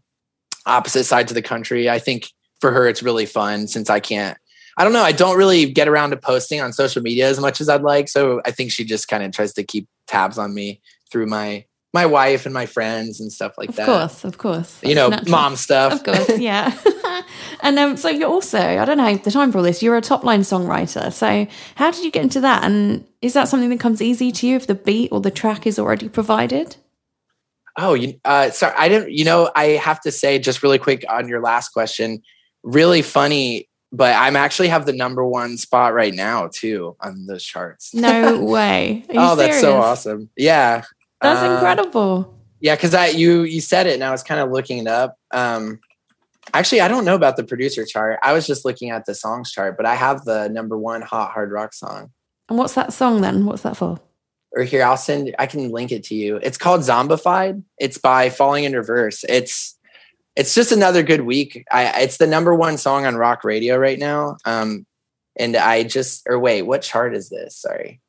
opposite 0.68 1.06
sides 1.06 1.32
of 1.32 1.36
the 1.36 1.42
country. 1.42 1.90
I 1.90 1.98
think 1.98 2.30
for 2.62 2.72
her, 2.72 2.88
it's 2.88 3.02
really 3.02 3.26
fun 3.26 3.68
since 3.68 3.90
I 3.90 4.00
can't 4.00 4.38
I 4.78 4.84
don't 4.84 4.94
know. 4.94 5.04
I 5.04 5.14
don't 5.14 5.38
really 5.38 5.72
get 5.72 5.88
around 5.88 6.10
to 6.12 6.18
posting 6.18 6.62
on 6.62 6.74
social 6.74 7.02
media 7.02 7.30
as 7.30 7.40
much 7.40 7.62
as 7.62 7.70
I'd 7.70 7.82
like. 7.82 8.10
So 8.10 8.42
I 8.46 8.52
think 8.52 8.72
she 8.72 8.84
just 8.84 9.08
kind 9.08 9.24
of 9.24 9.32
tries 9.32 9.54
to 9.54 9.64
keep 9.64 9.88
tabs 10.08 10.38
on 10.38 10.54
me 10.54 10.82
through 11.10 11.28
my 11.28 11.66
my 11.96 12.06
wife 12.06 12.46
and 12.46 12.54
my 12.54 12.66
friends 12.66 13.22
and 13.22 13.32
stuff 13.32 13.58
like 13.58 13.70
of 13.70 13.78
that. 13.78 13.88
Of 13.88 13.88
course, 13.88 14.24
of 14.26 14.38
course. 14.38 14.74
That's 14.76 14.90
you 14.90 14.96
know, 14.96 15.08
natural. 15.08 15.32
mom 15.32 15.56
stuff. 15.56 15.94
Of 15.94 16.04
course, 16.04 16.38
yeah. 16.38 16.78
and 17.62 17.80
um, 17.80 17.96
so 17.96 18.10
you're 18.10 18.28
also, 18.28 18.60
I 18.60 18.84
don't 18.84 18.98
know 18.98 19.16
the 19.16 19.32
time 19.32 19.50
for 19.50 19.60
all 19.60 19.64
this, 19.64 19.82
you're 19.82 19.96
a 19.96 20.02
top 20.02 20.26
line 20.26 20.42
songwriter. 20.42 21.14
So 21.14 21.48
how 21.76 21.92
did 21.92 22.04
you 22.04 22.12
get 22.12 22.24
into 22.24 22.42
that? 22.42 22.66
And 22.66 23.08
is 23.22 23.32
that 23.34 23.48
something 23.48 23.70
that 23.70 23.80
comes 23.80 24.02
easy 24.02 24.34
to 24.34 24.46
you 24.46 24.58
if 24.58 24.68
the 24.68 24.76
beat 24.76 25.14
or 25.14 25.22
the 25.22 25.32
track 25.32 25.66
is 25.66 25.80
already 25.80 26.10
provided? 26.10 26.76
Oh, 27.78 27.94
you, 27.94 28.20
uh, 28.26 28.50
sorry, 28.52 28.74
I 28.78 28.90
didn't, 28.90 29.14
you 29.14 29.24
know, 29.24 29.50
I 29.56 29.68
have 29.68 30.02
to 30.02 30.12
say 30.12 30.38
just 30.38 30.64
really 30.64 30.80
quick 30.80 31.06
on 31.10 31.30
your 31.30 31.42
last 31.42 31.70
question, 31.70 32.22
really 32.64 33.04
funny 33.04 33.70
but 33.92 34.16
I'm 34.16 34.36
actually 34.36 34.68
have 34.70 34.86
the 34.86 34.94
number 34.94 35.26
one 35.26 35.58
spot 35.58 35.94
right 35.94 36.14
now 36.14 36.50
too 36.52 36.96
on 37.00 37.26
those 37.26 37.44
charts. 37.44 37.94
No 37.94 38.44
way! 38.44 39.06
oh, 39.10 39.36
that's 39.36 39.62
so 39.62 39.78
awesome! 39.78 40.30
Yeah, 40.36 40.84
that's 41.22 41.42
uh, 41.42 41.54
incredible. 41.54 42.38
Yeah, 42.60 42.76
because 42.76 42.94
I 42.94 43.08
you 43.08 43.44
you 43.44 43.62
said 43.62 43.88
it, 43.88 43.94
and 43.94 44.04
I 44.04 44.12
was 44.12 44.24
kind 44.24 44.42
of 44.42 44.52
looking 44.52 44.80
it 44.80 44.88
up. 44.88 45.18
Um, 45.32 45.80
actually, 46.54 46.82
I 46.82 46.88
don't 46.88 47.06
know 47.06 47.16
about 47.16 47.38
the 47.38 47.44
producer 47.44 47.86
chart. 47.86 48.20
I 48.24 48.34
was 48.34 48.48
just 48.48 48.66
looking 48.66 48.90
at 48.90 49.06
the 49.06 49.16
songs 49.16 49.52
chart, 49.52 49.78
but 49.78 49.86
I 49.86 49.96
have 49.96 50.26
the 50.26 50.48
number 50.50 50.78
one 50.78 51.02
hot 51.02 51.32
hard 51.32 51.52
rock 51.52 51.74
song. 51.74 52.12
And 52.50 52.58
what's 52.58 52.74
that 52.74 52.94
song 52.94 53.22
then? 53.22 53.46
What's 53.46 53.64
that 53.64 53.78
for? 53.78 54.00
Or 54.52 54.64
here, 54.64 54.84
I'll 54.84 54.98
send. 54.98 55.36
I 55.38 55.48
can 55.48 55.72
link 55.72 55.92
it 55.92 56.04
to 56.06 56.16
you. 56.16 56.38
It's 56.38 56.58
called 56.58 56.82
Zombified. 56.82 57.64
It's 57.78 57.98
by 57.98 58.30
Falling 58.30 58.64
in 58.64 58.74
Reverse. 58.74 59.26
It's 59.28 59.75
it's 60.36 60.54
just 60.54 60.72
another 60.72 61.04
good 61.04 61.22
week. 61.22 61.66
I, 61.72 62.02
it's 62.02 62.18
the 62.18 62.28
number 62.28 62.54
one 62.54 62.78
song 62.78 63.06
on 63.06 63.16
rock 63.16 63.44
radio 63.44 63.78
right 63.78 63.98
now. 63.98 64.38
Um, 64.46 64.86
and 65.38 65.56
I 65.56 65.84
just, 65.84 66.28
or 66.28 66.40
wait, 66.40 66.64
what 66.64 66.82
chart 66.82 67.16
is 67.16 67.30
this? 67.30 67.58
Sorry. 67.58 68.02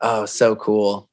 Oh, 0.00 0.26
so 0.26 0.56
cool. 0.56 1.08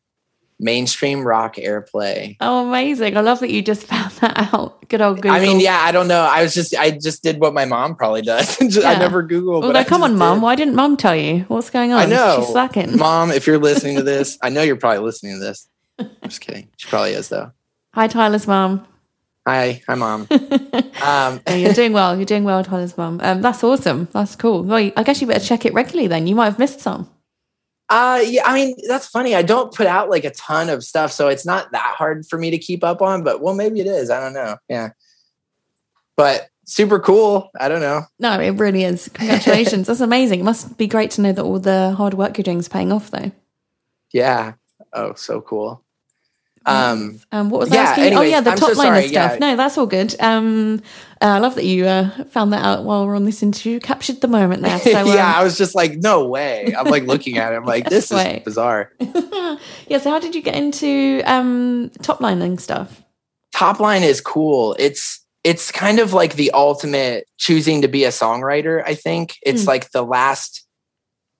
Mainstream 0.60 1.26
rock 1.26 1.56
airplay. 1.56 2.38
Oh, 2.40 2.68
amazing. 2.68 3.18
I 3.18 3.22
love 3.22 3.40
that 3.40 3.52
you 3.52 3.62
just 3.62 3.84
found 3.88 4.12
that 4.14 4.54
out. 4.54 4.88
Good 4.90 5.02
old 5.02 5.18
Google. 5.18 5.32
I 5.32 5.40
mean, 5.40 5.60
yeah, 5.60 5.80
I 5.80 5.92
don't 5.92 6.08
know. 6.08 6.22
I 6.22 6.44
was 6.44 6.54
just, 6.54 6.76
I 6.76 6.92
just 6.92 7.24
did 7.24 7.40
what 7.40 7.54
my 7.54 7.66
mom 7.66 7.96
probably 7.96 8.22
does. 8.22 8.58
yeah. 8.78 8.90
I 8.90 8.98
never 8.98 9.26
Googled. 9.26 9.62
Well, 9.62 9.86
come 9.86 10.04
on, 10.04 10.18
mom. 10.18 10.42
Why 10.42 10.56
didn't 10.56 10.76
mom 10.76 10.98
tell 10.98 11.16
you? 11.16 11.46
What's 11.48 11.70
going 11.70 11.94
on? 11.94 12.00
I 12.00 12.06
know. 12.06 12.40
She's 12.40 12.50
slacking. 12.50 12.98
Mom, 13.04 13.32
if 13.32 13.48
you're 13.48 13.58
listening 13.58 13.98
to 13.98 14.04
this, 14.04 14.38
I 14.42 14.50
know 14.50 14.62
you're 14.62 14.76
probably 14.76 15.04
listening 15.04 15.34
to 15.34 15.40
this. 15.40 15.68
I'm 16.00 16.10
just 16.26 16.42
kidding. 16.42 16.70
She 16.78 16.88
probably 16.90 17.12
is, 17.12 17.30
though. 17.30 17.52
Hi, 17.94 18.08
Tyler's 18.08 18.48
mom. 18.48 18.86
Hi, 19.46 19.82
hi, 19.88 19.96
mom. 19.96 20.28
um, 21.04 21.42
you're 21.50 21.74
doing 21.74 21.92
well. 21.92 22.16
You're 22.16 22.26
doing 22.26 22.46
well, 22.46 22.64
Tyler's 22.64 22.98
mom. 22.98 23.20
Um, 23.22 23.42
that's 23.42 23.64
awesome. 23.64 24.08
That's 24.14 24.36
cool. 24.38 24.64
Well, 24.64 24.92
I 24.96 25.04
guess 25.04 25.20
you 25.20 25.28
better 25.28 25.44
check 25.44 25.66
it 25.66 25.74
regularly. 25.74 26.08
Then 26.08 26.28
you 26.28 26.36
might 26.36 26.46
have 26.46 26.60
missed 26.60 26.80
some. 26.80 27.10
Uh, 27.90 28.24
yeah. 28.26 28.44
I 28.46 28.54
mean, 28.56 28.76
that's 28.88 29.08
funny. 29.08 29.36
I 29.36 29.42
don't 29.42 29.74
put 29.74 29.86
out 29.86 30.10
like 30.10 30.24
a 30.24 30.32
ton 30.32 30.70
of 30.70 30.84
stuff, 30.84 31.12
so 31.12 31.28
it's 31.28 31.46
not 31.46 31.72
that 31.74 31.96
hard 31.98 32.26
for 32.26 32.40
me 32.40 32.52
to 32.52 32.58
keep 32.58 32.84
up 32.86 33.02
on. 33.02 33.24
But 33.24 33.42
well, 33.42 33.54
maybe 33.54 33.82
it 33.82 33.88
is. 33.88 34.10
I 34.10 34.22
don't 34.22 34.34
know. 34.34 34.58
Yeah. 34.70 34.92
But 36.16 36.48
super 36.66 37.00
cool. 37.00 37.50
I 37.60 37.68
don't 37.68 37.82
know. 37.82 38.04
No, 38.20 38.40
it 38.40 38.52
really 38.52 38.86
is. 38.86 39.10
Congratulations. 39.14 39.88
That's 39.88 40.00
amazing. 40.00 40.40
It 40.40 40.44
must 40.44 40.78
be 40.78 40.88
great 40.88 41.12
to 41.12 41.22
know 41.22 41.34
that 41.34 41.44
all 41.44 41.60
the 41.60 41.94
hard 41.98 42.14
work 42.14 42.38
you're 42.38 42.44
doing 42.44 42.60
is 42.60 42.70
paying 42.70 42.94
off, 42.94 43.12
though. 43.12 43.32
Yeah. 44.14 44.54
Oh, 44.94 45.16
so 45.16 45.42
cool. 45.42 45.84
Um, 46.66 47.20
um 47.32 47.50
what 47.50 47.60
was 47.60 47.72
yeah, 47.72 47.80
I 47.80 47.84
asking? 47.84 48.04
Anyways, 48.06 48.28
oh, 48.28 48.32
yeah, 48.32 48.42
the 48.42 48.52
I'm 48.52 48.58
top 48.58 48.72
so 48.72 48.78
liner 48.78 49.02
stuff. 49.02 49.32
Yeah. 49.34 49.38
No, 49.40 49.56
that's 49.56 49.78
all 49.78 49.86
good. 49.86 50.16
Um, 50.20 50.82
uh, 51.22 51.26
I 51.26 51.40
love 51.40 51.56
that 51.56 51.66
you 51.66 51.86
uh, 51.86 52.10
found 52.26 52.52
that 52.52 52.66
out 52.66 52.84
while 52.84 53.06
we're 53.08 53.16
on 53.16 53.24
this 53.24 53.42
interview. 53.42 53.80
Captured 53.80 54.20
the 54.20 54.28
moment 54.28 54.62
there. 54.62 54.78
So, 54.80 55.00
um, 55.02 55.08
yeah, 55.08 55.34
I 55.34 55.44
was 55.44 55.58
just 55.58 55.74
like, 55.74 55.98
no 55.98 56.28
way. 56.28 56.74
I'm 56.78 56.88
like 56.88 57.04
looking 57.04 57.38
at 57.38 57.54
it. 57.54 57.56
I'm 57.56 57.66
like, 57.66 57.90
this 57.90 58.12
way. 58.12 58.38
is 58.38 58.44
bizarre. 58.44 58.92
yeah. 59.00 60.00
So, 60.00 60.10
how 60.10 60.20
did 60.20 60.36
you 60.36 60.42
get 60.42 60.56
into 60.56 61.22
um, 61.26 61.92
top 62.02 62.20
lining 62.20 62.60
stuff? 62.60 63.02
Top 63.54 63.80
line 63.80 64.04
is 64.04 64.20
cool. 64.20 64.76
It's 64.80 65.24
it's 65.44 65.72
kind 65.72 66.00
of 66.00 66.14
like 66.14 66.36
the 66.36 66.52
ultimate 66.52 67.26
choosing 67.38 67.82
to 67.82 67.88
be 67.88 68.06
a 68.06 68.10
songwriter. 68.10 68.84
I 68.86 68.96
think 68.96 69.38
it's 69.44 69.64
mm. 69.64 69.68
like 69.68 69.92
the 69.92 70.04
last 70.04 70.66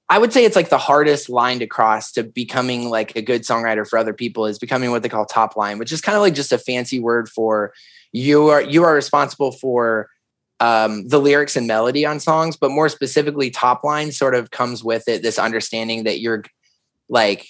I 0.10 0.18
would 0.20 0.34
say 0.34 0.46
it's 0.46 0.56
like 0.56 0.70
the 0.70 0.78
hardest 0.78 1.30
line 1.30 1.60
to 1.60 1.68
cross 1.68 2.12
to 2.14 2.24
becoming 2.24 2.90
like 2.90 3.16
a 3.16 3.22
good 3.22 3.44
songwriter 3.44 3.88
for 3.88 3.98
other 3.98 4.14
people 4.14 4.46
is 4.46 4.60
becoming 4.60 4.92
what 4.92 5.02
they 5.02 5.10
call 5.10 5.26
top 5.26 5.56
line, 5.56 5.78
which 5.78 5.92
is 5.92 6.02
kind 6.02 6.16
of 6.16 6.22
like 6.22 6.36
just 6.36 6.52
a 6.52 6.58
fancy 6.58 7.00
word 7.00 7.30
for 7.30 7.74
you 8.12 8.50
are 8.50 8.62
you 8.62 8.84
are 8.84 8.94
responsible 8.94 9.52
for 9.52 10.10
um, 10.60 11.08
the 11.08 11.20
lyrics 11.20 11.56
and 11.56 11.68
melody 11.68 12.06
on 12.06 12.20
songs, 12.20 12.56
but 12.56 12.72
more 12.72 12.88
specifically, 12.88 13.50
top 13.50 13.84
line 13.84 14.12
sort 14.12 14.36
of 14.36 14.52
comes 14.52 14.84
with 14.84 15.08
it 15.08 15.22
this 15.22 15.40
understanding 15.40 16.04
that 16.04 16.20
you're 16.20 16.44
like 17.10 17.48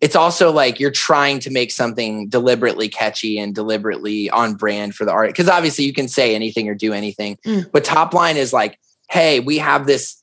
it's 0.00 0.16
also 0.16 0.50
like 0.50 0.80
you're 0.80 0.90
trying 0.90 1.38
to 1.38 1.50
make 1.50 1.70
something 1.70 2.28
deliberately 2.28 2.88
catchy 2.88 3.38
and 3.38 3.54
deliberately 3.54 4.28
on 4.30 4.54
brand 4.54 4.96
for 4.96 5.04
the 5.04 5.12
art 5.12 5.30
because 5.30 5.48
obviously 5.48 5.84
you 5.84 5.92
can 5.92 6.08
say 6.08 6.34
anything 6.34 6.68
or 6.68 6.74
do 6.74 6.92
anything, 6.92 7.38
mm. 7.46 7.70
but 7.72 7.84
top 7.84 8.12
line 8.12 8.36
is 8.36 8.52
like, 8.52 8.78
hey, 9.10 9.40
we 9.40 9.58
have 9.58 9.86
this 9.86 10.21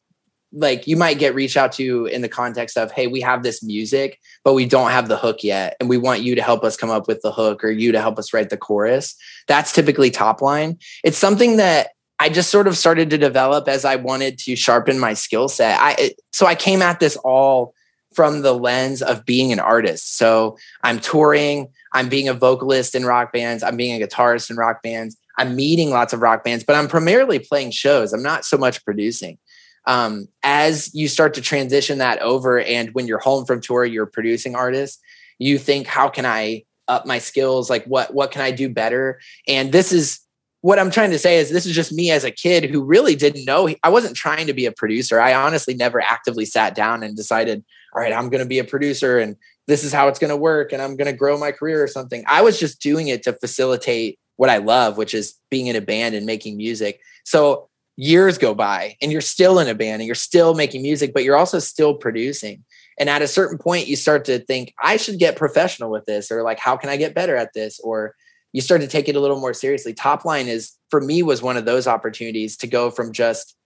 like 0.51 0.87
you 0.87 0.97
might 0.97 1.19
get 1.19 1.35
reached 1.35 1.57
out 1.57 1.71
to 1.73 2.05
in 2.07 2.21
the 2.21 2.29
context 2.29 2.77
of 2.77 2.91
hey 2.91 3.07
we 3.07 3.21
have 3.21 3.43
this 3.43 3.61
music 3.61 4.19
but 4.43 4.53
we 4.53 4.65
don't 4.65 4.91
have 4.91 5.07
the 5.07 5.17
hook 5.17 5.43
yet 5.43 5.75
and 5.79 5.89
we 5.89 5.97
want 5.97 6.21
you 6.21 6.35
to 6.35 6.41
help 6.41 6.63
us 6.63 6.75
come 6.75 6.89
up 6.89 7.07
with 7.07 7.21
the 7.21 7.31
hook 7.31 7.63
or 7.63 7.69
you 7.69 7.91
to 7.91 8.01
help 8.01 8.17
us 8.17 8.33
write 8.33 8.49
the 8.49 8.57
chorus. 8.57 9.15
That's 9.47 9.71
typically 9.71 10.09
top 10.09 10.41
line. 10.41 10.79
It's 11.03 11.17
something 11.17 11.57
that 11.57 11.89
i 12.19 12.29
just 12.29 12.49
sort 12.49 12.67
of 12.67 12.77
started 12.77 13.09
to 13.11 13.17
develop 13.17 13.67
as 13.67 13.85
i 13.85 13.95
wanted 13.95 14.37
to 14.39 14.55
sharpen 14.55 14.99
my 14.99 15.13
skill 15.13 15.47
set. 15.47 15.79
I 15.79 16.13
so 16.31 16.45
i 16.45 16.55
came 16.55 16.81
at 16.81 16.99
this 16.99 17.15
all 17.17 17.73
from 18.15 18.41
the 18.41 18.53
lens 18.53 19.03
of 19.03 19.25
being 19.25 19.51
an 19.51 19.59
artist. 19.59 20.17
So 20.17 20.57
i'm 20.83 20.99
touring 20.99 21.67
i'm 21.93 22.09
being 22.09 22.27
a 22.27 22.33
vocalist 22.33 22.95
in 22.95 23.05
rock 23.05 23.31
bands 23.31 23.61
i'm 23.61 23.77
being 23.77 24.01
a 24.01 24.05
guitarist 24.05 24.49
in 24.49 24.57
rock 24.57 24.81
bands 24.81 25.15
i'm 25.37 25.55
meeting 25.55 25.91
lots 25.91 26.11
of 26.11 26.21
rock 26.21 26.43
bands 26.43 26.63
but 26.63 26.75
i'm 26.75 26.87
primarily 26.87 27.37
playing 27.37 27.69
shows. 27.69 28.13
I'm 28.13 28.23
not 28.23 28.45
so 28.45 28.57
much 28.57 28.83
producing 28.83 29.37
um, 29.87 30.27
as 30.43 30.93
you 30.93 31.07
start 31.07 31.33
to 31.33 31.41
transition 31.41 31.97
that 31.97 32.21
over 32.21 32.59
and 32.59 32.93
when 32.93 33.07
you're 33.07 33.19
home 33.19 33.45
from 33.45 33.61
tour 33.61 33.85
you're 33.85 34.03
a 34.03 34.07
producing 34.07 34.55
artist 34.55 34.99
you 35.37 35.57
think 35.57 35.87
how 35.87 36.09
can 36.09 36.25
i 36.25 36.63
up 36.89 37.05
my 37.05 37.19
skills? 37.19 37.69
Like 37.69 37.85
what 37.85 38.13
what 38.13 38.31
can 38.31 38.41
i 38.41 38.51
do 38.51 38.67
better? 38.67 39.21
And 39.47 39.71
this 39.71 39.93
is 39.93 40.19
what 40.61 40.77
i'm 40.77 40.91
trying 40.91 41.11
to 41.11 41.19
say 41.19 41.37
is 41.37 41.49
this 41.51 41.65
is 41.65 41.73
just 41.73 41.93
me 41.93 42.11
as 42.11 42.25
a 42.25 42.31
kid 42.31 42.69
who 42.69 42.83
really 42.83 43.15
didn't 43.15 43.45
know 43.45 43.73
i 43.81 43.87
wasn't 43.87 44.13
trying 44.13 44.45
to 44.47 44.53
be 44.53 44.65
a 44.65 44.73
producer. 44.73 45.21
I 45.21 45.33
honestly 45.33 45.73
never 45.73 46.01
actively 46.01 46.43
sat 46.43 46.75
down 46.75 47.01
and 47.01 47.15
decided 47.15 47.63
all 47.93 48.01
right 48.01 48.11
i'm 48.11 48.29
going 48.29 48.43
to 48.43 48.49
be 48.49 48.59
a 48.59 48.65
producer 48.65 49.19
and 49.19 49.37
this 49.67 49.85
is 49.85 49.93
how 49.93 50.09
it's 50.09 50.19
going 50.19 50.31
to 50.31 50.35
work 50.35 50.73
and 50.73 50.81
i'm 50.81 50.97
going 50.97 51.09
to 51.09 51.17
grow 51.17 51.37
my 51.37 51.53
career 51.53 51.81
or 51.81 51.87
something. 51.87 52.25
I 52.27 52.41
was 52.41 52.59
just 52.59 52.81
doing 52.81 53.07
it 53.07 53.23
to 53.23 53.33
facilitate 53.33 54.19
what 54.35 54.49
i 54.49 54.57
love 54.57 54.97
which 54.97 55.13
is 55.13 55.35
being 55.49 55.67
in 55.67 55.77
a 55.77 55.81
band 55.81 56.13
and 56.13 56.25
making 56.25 56.57
music. 56.57 56.99
So 57.23 57.69
years 57.99 58.37
go 58.37 58.55
by 58.55 58.95
and 59.01 59.11
you're 59.11 59.19
still 59.19 59.59
in 59.59 59.67
a 59.67 59.75
band 59.75 60.01
and 60.01 60.07
you're 60.07 60.15
still 60.15 60.53
making 60.53 60.81
music, 60.81 61.11
but 61.13 61.25
you're 61.25 61.35
also 61.35 61.59
still 61.59 61.93
producing. 61.93 62.63
And 62.97 63.09
at 63.09 63.21
a 63.21 63.27
certain 63.27 63.57
point, 63.57 63.87
you 63.87 63.97
start 63.97 64.23
to 64.25 64.39
think, 64.39 64.73
I 64.81 64.95
should 64.95 65.19
get 65.19 65.35
professional 65.35 65.91
with 65.91 66.05
this, 66.05 66.31
or 66.31 66.41
like, 66.41 66.59
how 66.59 66.77
can 66.77 66.89
I 66.89 66.95
get 66.95 67.13
better 67.13 67.35
at 67.35 67.53
this? 67.53 67.77
Or 67.81 68.15
you 68.53 68.61
start 68.61 68.79
to 68.81 68.87
take 68.87 69.09
it 69.09 69.17
a 69.17 69.19
little 69.19 69.39
more 69.39 69.53
seriously. 69.53 69.93
Top 69.93 70.23
line 70.23 70.47
is 70.47 70.71
for 70.89 71.01
me 71.01 71.21
was 71.23 71.41
one 71.41 71.57
of 71.57 71.65
those 71.65 71.87
opportunities 71.87 72.55
to 72.57 72.67
go 72.67 72.89
from 72.89 73.11
just 73.11 73.57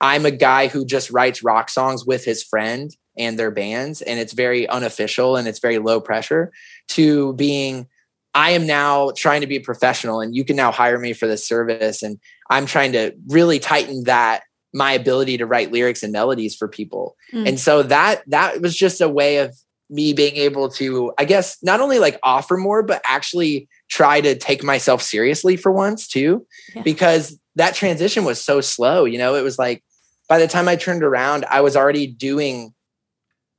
I'm 0.00 0.24
a 0.24 0.30
guy 0.30 0.68
who 0.68 0.86
just 0.86 1.10
writes 1.10 1.42
rock 1.42 1.68
songs 1.68 2.06
with 2.06 2.24
his 2.24 2.44
friend 2.44 2.94
and 3.18 3.36
their 3.38 3.50
bands, 3.50 4.02
and 4.02 4.20
it's 4.20 4.34
very 4.34 4.68
unofficial 4.68 5.36
and 5.36 5.48
it's 5.48 5.60
very 5.60 5.78
low 5.78 6.00
pressure, 6.00 6.52
to 6.90 7.32
being 7.34 7.88
I 8.34 8.50
am 8.50 8.66
now 8.66 9.12
trying 9.16 9.40
to 9.42 9.46
be 9.46 9.56
a 9.56 9.60
professional 9.60 10.20
and 10.20 10.34
you 10.34 10.44
can 10.44 10.56
now 10.56 10.72
hire 10.72 10.98
me 10.98 11.12
for 11.12 11.26
this 11.26 11.46
service. 11.46 12.02
And 12.02 12.18
I'm 12.50 12.66
trying 12.66 12.92
to 12.92 13.14
really 13.28 13.58
tighten 13.58 14.04
that 14.04 14.42
my 14.72 14.92
ability 14.92 15.38
to 15.38 15.46
write 15.46 15.72
lyrics 15.72 16.02
and 16.02 16.12
melodies 16.12 16.54
for 16.54 16.68
people. 16.68 17.16
Mm. 17.32 17.48
And 17.50 17.60
so 17.60 17.82
that 17.84 18.22
that 18.28 18.60
was 18.60 18.76
just 18.76 19.00
a 19.00 19.08
way 19.08 19.38
of 19.38 19.56
me 19.90 20.12
being 20.12 20.36
able 20.36 20.68
to, 20.68 21.12
I 21.18 21.24
guess, 21.24 21.56
not 21.62 21.80
only 21.80 21.98
like 21.98 22.18
offer 22.22 22.56
more, 22.56 22.82
but 22.82 23.02
actually 23.06 23.68
try 23.88 24.20
to 24.20 24.34
take 24.34 24.64
myself 24.64 25.02
seriously 25.02 25.56
for 25.56 25.70
once 25.70 26.08
too. 26.08 26.46
Yeah. 26.74 26.82
Because 26.82 27.38
that 27.54 27.74
transition 27.74 28.24
was 28.24 28.42
so 28.42 28.60
slow. 28.60 29.04
You 29.04 29.18
know, 29.18 29.36
it 29.36 29.42
was 29.42 29.58
like 29.58 29.84
by 30.28 30.38
the 30.38 30.48
time 30.48 30.68
I 30.68 30.76
turned 30.76 31.04
around, 31.04 31.44
I 31.48 31.60
was 31.60 31.76
already 31.76 32.06
doing 32.06 32.74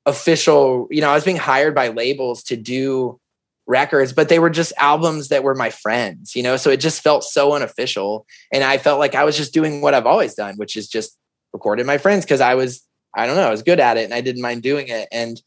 official, 0.06 0.88
you 0.92 1.02
know, 1.02 1.10
I 1.10 1.16
was 1.16 1.24
being 1.24 1.38
hired 1.38 1.74
by 1.74 1.90
labels 1.90 2.44
to 2.44 2.56
do 2.56 3.20
records, 3.68 4.14
but 4.14 4.30
they 4.30 4.40
were 4.40 4.50
just 4.50 4.74
albums 4.78 5.30
that 5.30 5.44
were 5.44 5.56
my 5.56 5.70
friends, 5.70 6.36
you 6.36 6.44
know? 6.44 6.58
So 6.58 6.70
it 6.70 6.80
just 6.80 7.02
felt 7.02 7.24
so 7.24 7.54
unofficial. 7.54 8.26
And 8.54 8.64
I 8.64 8.78
felt 8.78 9.00
like 9.00 9.16
I 9.16 9.24
was 9.24 9.38
just 9.38 9.54
doing 9.54 9.82
what 9.82 9.94
I've 9.94 10.06
always 10.06 10.36
done, 10.36 10.56
which 10.58 10.76
is 10.76 10.88
just 10.88 11.18
recorded 11.54 11.86
my 11.86 11.98
friends 11.98 12.26
because 12.26 12.42
I 12.42 12.56
was, 12.56 12.84
I 13.16 13.26
don't 13.26 13.36
know, 13.36 13.48
I 13.48 13.52
was 13.52 13.64
good 13.64 13.80
at 13.80 13.98
it 13.98 14.06
and 14.06 14.14
I 14.14 14.22
didn't 14.22 14.42
mind 14.42 14.62
doing 14.62 14.88
it. 14.88 15.08
And 15.12 15.42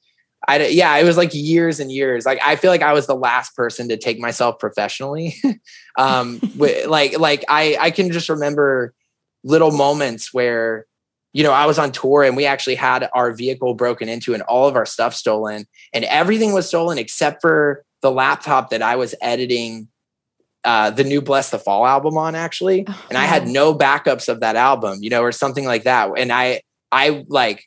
I, 0.47 0.67
yeah, 0.67 0.97
it 0.97 1.05
was 1.05 1.17
like 1.17 1.31
years 1.33 1.81
and 1.81 1.93
years. 1.93 2.25
Like 2.25 2.41
I 2.45 2.57
feel 2.57 2.71
like 2.71 2.83
I 2.83 2.93
was 2.93 3.07
the 3.07 3.15
last 3.15 3.55
person 3.55 3.89
to 3.89 3.97
take 3.97 4.19
myself 4.19 4.59
professionally. 4.59 5.37
um, 5.99 6.41
like, 6.57 7.19
like 7.19 7.45
I, 7.49 7.77
I 7.79 7.91
can 7.91 8.11
just 8.11 8.29
remember 8.29 8.95
little 9.45 9.71
moments 9.71 10.33
where, 10.33 10.87
you 11.33 11.45
know, 11.45 11.53
I 11.53 11.67
was 11.67 11.79
on 11.79 11.93
tour 11.93 12.25
and 12.25 12.37
we 12.37 12.47
actually 12.47 12.77
had 12.77 13.09
our 13.15 13.33
vehicle 13.33 13.75
broken 13.75 14.09
into 14.09 14.35
and 14.35 14.43
all 14.45 14.67
of 14.67 14.77
our 14.77 14.87
stuff 14.87 15.15
stolen 15.15 15.67
and 15.93 16.05
everything 16.05 16.53
was 16.53 16.67
stolen 16.67 16.99
except 16.99 17.43
for 17.43 17.85
the 18.03 18.11
laptop 18.11 18.71
that 18.71 18.83
I 18.83 18.97
was 18.97 19.15
editing 19.21 19.89
uh, 20.65 20.91
the 20.91 21.05
new 21.05 21.23
Blessthefall 21.23 21.89
album 21.89 22.19
on 22.19 22.35
actually, 22.35 22.85
oh, 22.87 23.07
and 23.09 23.17
I 23.17 23.25
had 23.25 23.47
no 23.47 23.75
backups 23.75 24.29
of 24.29 24.41
that 24.41 24.57
album, 24.57 24.99
you 25.01 25.09
know, 25.09 25.23
or 25.23 25.33
something 25.33 25.65
like 25.65 25.85
that. 25.85 26.11
And 26.17 26.33
I, 26.33 26.63
I 26.91 27.25
like 27.29 27.65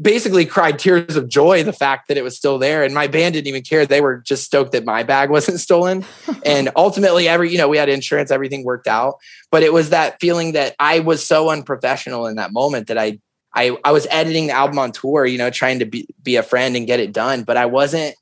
basically 0.00 0.46
cried 0.46 0.78
tears 0.78 1.16
of 1.16 1.28
joy 1.28 1.62
the 1.62 1.72
fact 1.72 2.08
that 2.08 2.16
it 2.16 2.24
was 2.24 2.36
still 2.36 2.58
there, 2.58 2.82
and 2.82 2.94
my 2.94 3.06
band 3.06 3.34
didn't 3.34 3.48
even 3.48 3.62
care. 3.62 3.84
They 3.84 4.00
were 4.00 4.18
just 4.18 4.44
stoked 4.44 4.72
that 4.72 4.84
my 4.84 5.02
bag 5.02 5.30
wasn't 5.38 5.60
stolen. 5.60 6.04
and 6.44 6.70
ultimately, 6.76 7.28
every 7.28 7.50
you 7.50 7.58
know, 7.58 7.68
we 7.68 7.76
had 7.76 7.88
insurance, 7.88 8.30
everything 8.30 8.64
worked 8.64 8.88
out. 8.88 9.16
But 9.50 9.62
it 9.62 9.72
was 9.72 9.90
that 9.90 10.18
feeling 10.20 10.52
that 10.52 10.74
I 10.78 11.00
was 11.00 11.24
so 11.24 11.50
unprofessional 11.50 12.26
in 12.26 12.36
that 12.36 12.52
moment 12.52 12.88
that 12.88 12.98
I, 12.98 13.20
I, 13.54 13.76
I 13.84 13.92
was 13.92 14.06
editing 14.10 14.46
the 14.46 14.54
album 14.54 14.78
on 14.78 14.92
tour, 14.92 15.26
you 15.26 15.38
know, 15.38 15.50
trying 15.50 15.78
to 15.80 15.84
be 15.84 16.08
be 16.22 16.36
a 16.36 16.42
friend 16.42 16.76
and 16.76 16.86
get 16.86 17.00
it 17.00 17.12
done, 17.12 17.44
but 17.44 17.56
I 17.56 17.66
wasn't 17.66 18.16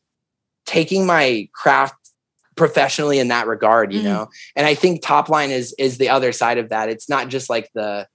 taking 0.71 1.05
my 1.05 1.49
craft 1.53 1.97
professionally 2.55 3.19
in 3.19 3.27
that 3.29 3.49
regard, 3.49 3.93
you 3.93 4.01
mm 4.01 4.05
know. 4.05 4.29
And 4.55 4.67
I 4.67 4.75
think 4.75 5.03
top 5.03 5.29
line 5.29 5.51
is 5.51 5.75
is 5.79 5.99
the 5.99 6.11
other 6.11 6.31
side 6.31 6.59
of 6.59 6.69
that. 6.69 6.89
It's 6.89 7.09
not 7.09 7.29
just 7.29 7.51
like 7.51 7.69
the 7.75 8.07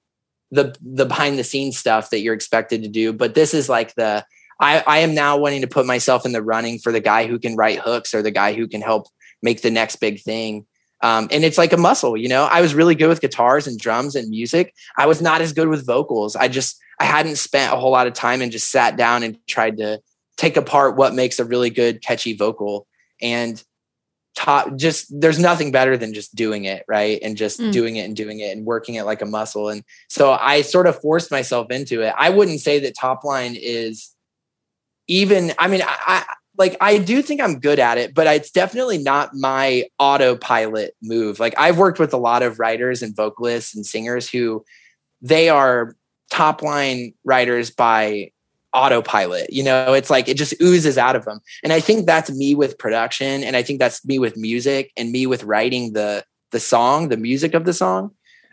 the 0.51 0.73
the 0.81 1.05
behind 1.05 1.37
the 1.37 1.43
scenes 1.43 1.77
stuff 1.77 2.11
that 2.11 2.19
you're 2.19 2.33
expected 2.33 2.83
to 2.83 2.89
do, 2.89 3.11
but 3.11 3.35
this 3.35 3.53
is 3.53 3.67
like 3.67 3.93
the 3.95 4.25
I, 4.57 4.83
I 4.87 4.99
am 4.99 5.13
now 5.13 5.35
wanting 5.35 5.61
to 5.61 5.67
put 5.67 5.85
myself 5.85 6.25
in 6.25 6.31
the 6.31 6.41
running 6.41 6.79
for 6.79 6.93
the 6.93 7.01
guy 7.01 7.27
who 7.27 7.37
can 7.37 7.57
write 7.57 7.79
hooks 7.79 8.13
or 8.13 8.21
the 8.21 8.31
guy 8.31 8.53
who 8.53 8.69
can 8.69 8.81
help 8.81 9.07
make 9.41 9.61
the 9.61 9.71
next 9.71 9.97
big 9.97 10.21
thing. 10.21 10.65
Um, 11.01 11.27
and 11.29 11.43
it's 11.43 11.57
like 11.57 11.73
a 11.73 11.77
muscle, 11.77 12.15
you 12.15 12.29
know. 12.29 12.45
I 12.45 12.61
was 12.61 12.73
really 12.73 12.95
good 12.95 13.09
with 13.09 13.19
guitars 13.19 13.67
and 13.67 13.77
drums 13.77 14.15
and 14.15 14.29
music. 14.29 14.73
I 14.97 15.07
was 15.07 15.21
not 15.21 15.41
as 15.41 15.51
good 15.51 15.67
with 15.67 15.85
vocals. 15.85 16.37
I 16.37 16.47
just 16.47 16.79
I 17.01 17.03
hadn't 17.03 17.35
spent 17.35 17.73
a 17.73 17.75
whole 17.75 17.91
lot 17.91 18.07
of 18.07 18.13
time 18.13 18.41
and 18.41 18.49
just 18.49 18.71
sat 18.71 18.95
down 18.95 19.23
and 19.23 19.37
tried 19.45 19.75
to 19.77 19.99
take 20.37 20.57
apart 20.57 20.95
what 20.95 21.13
makes 21.13 21.39
a 21.39 21.45
really 21.45 21.69
good 21.69 22.01
catchy 22.01 22.35
vocal 22.35 22.87
and 23.21 23.63
top 24.35 24.75
just 24.75 25.07
there's 25.21 25.39
nothing 25.39 25.71
better 25.71 25.95
than 25.95 26.13
just 26.13 26.35
doing 26.35 26.65
it 26.65 26.83
right 26.89 27.19
and 27.21 27.37
just 27.37 27.59
mm. 27.59 27.71
doing 27.71 27.95
it 27.95 28.01
and 28.01 28.17
doing 28.17 28.41
it 28.41 28.55
and 28.55 28.65
working 28.65 28.95
it 28.95 29.03
like 29.03 29.21
a 29.21 29.25
muscle 29.25 29.69
and 29.69 29.83
so 30.09 30.33
i 30.33 30.61
sort 30.61 30.87
of 30.87 30.99
forced 30.99 31.31
myself 31.31 31.71
into 31.71 32.01
it 32.01 32.13
i 32.17 32.29
wouldn't 32.29 32.59
say 32.59 32.77
that 32.77 32.93
top 32.99 33.23
line 33.23 33.55
is 33.57 34.13
even 35.07 35.53
i 35.57 35.69
mean 35.69 35.81
i 35.85 36.25
like 36.57 36.77
I 36.81 36.97
do 36.97 37.21
think 37.21 37.41
I'm 37.41 37.59
good 37.59 37.79
at 37.79 37.97
it, 37.97 38.13
but 38.13 38.27
it's 38.27 38.51
definitely 38.51 38.97
not 38.97 39.33
my 39.33 39.85
autopilot 39.99 40.95
move. 41.01 41.39
Like 41.39 41.53
I've 41.57 41.77
worked 41.77 41.99
with 41.99 42.13
a 42.13 42.17
lot 42.17 42.43
of 42.43 42.59
writers 42.59 43.01
and 43.01 43.15
vocalists 43.15 43.75
and 43.75 43.85
singers 43.85 44.29
who 44.29 44.63
they 45.21 45.49
are 45.49 45.95
top 46.31 46.61
line 46.61 47.13
writers 47.23 47.71
by 47.71 48.31
autopilot. 48.75 49.51
You 49.51 49.63
know, 49.63 49.93
it's 49.93 50.09
like 50.09 50.27
it 50.27 50.37
just 50.37 50.53
oozes 50.61 50.97
out 50.97 51.15
of 51.15 51.25
them. 51.25 51.39
And 51.63 51.73
I 51.73 51.79
think 51.79 52.05
that's 52.05 52.29
me 52.29 52.53
with 52.53 52.77
production 52.77 53.43
and 53.43 53.55
I 53.55 53.63
think 53.63 53.79
that's 53.79 54.05
me 54.05 54.19
with 54.19 54.37
music 54.37 54.91
and 54.97 55.11
me 55.11 55.25
with 55.25 55.43
writing 55.43 55.93
the 55.93 56.23
the 56.51 56.59
song, 56.59 57.09
the 57.09 57.17
music 57.17 57.53
of 57.53 57.65
the 57.65 57.73
song. 57.73 58.11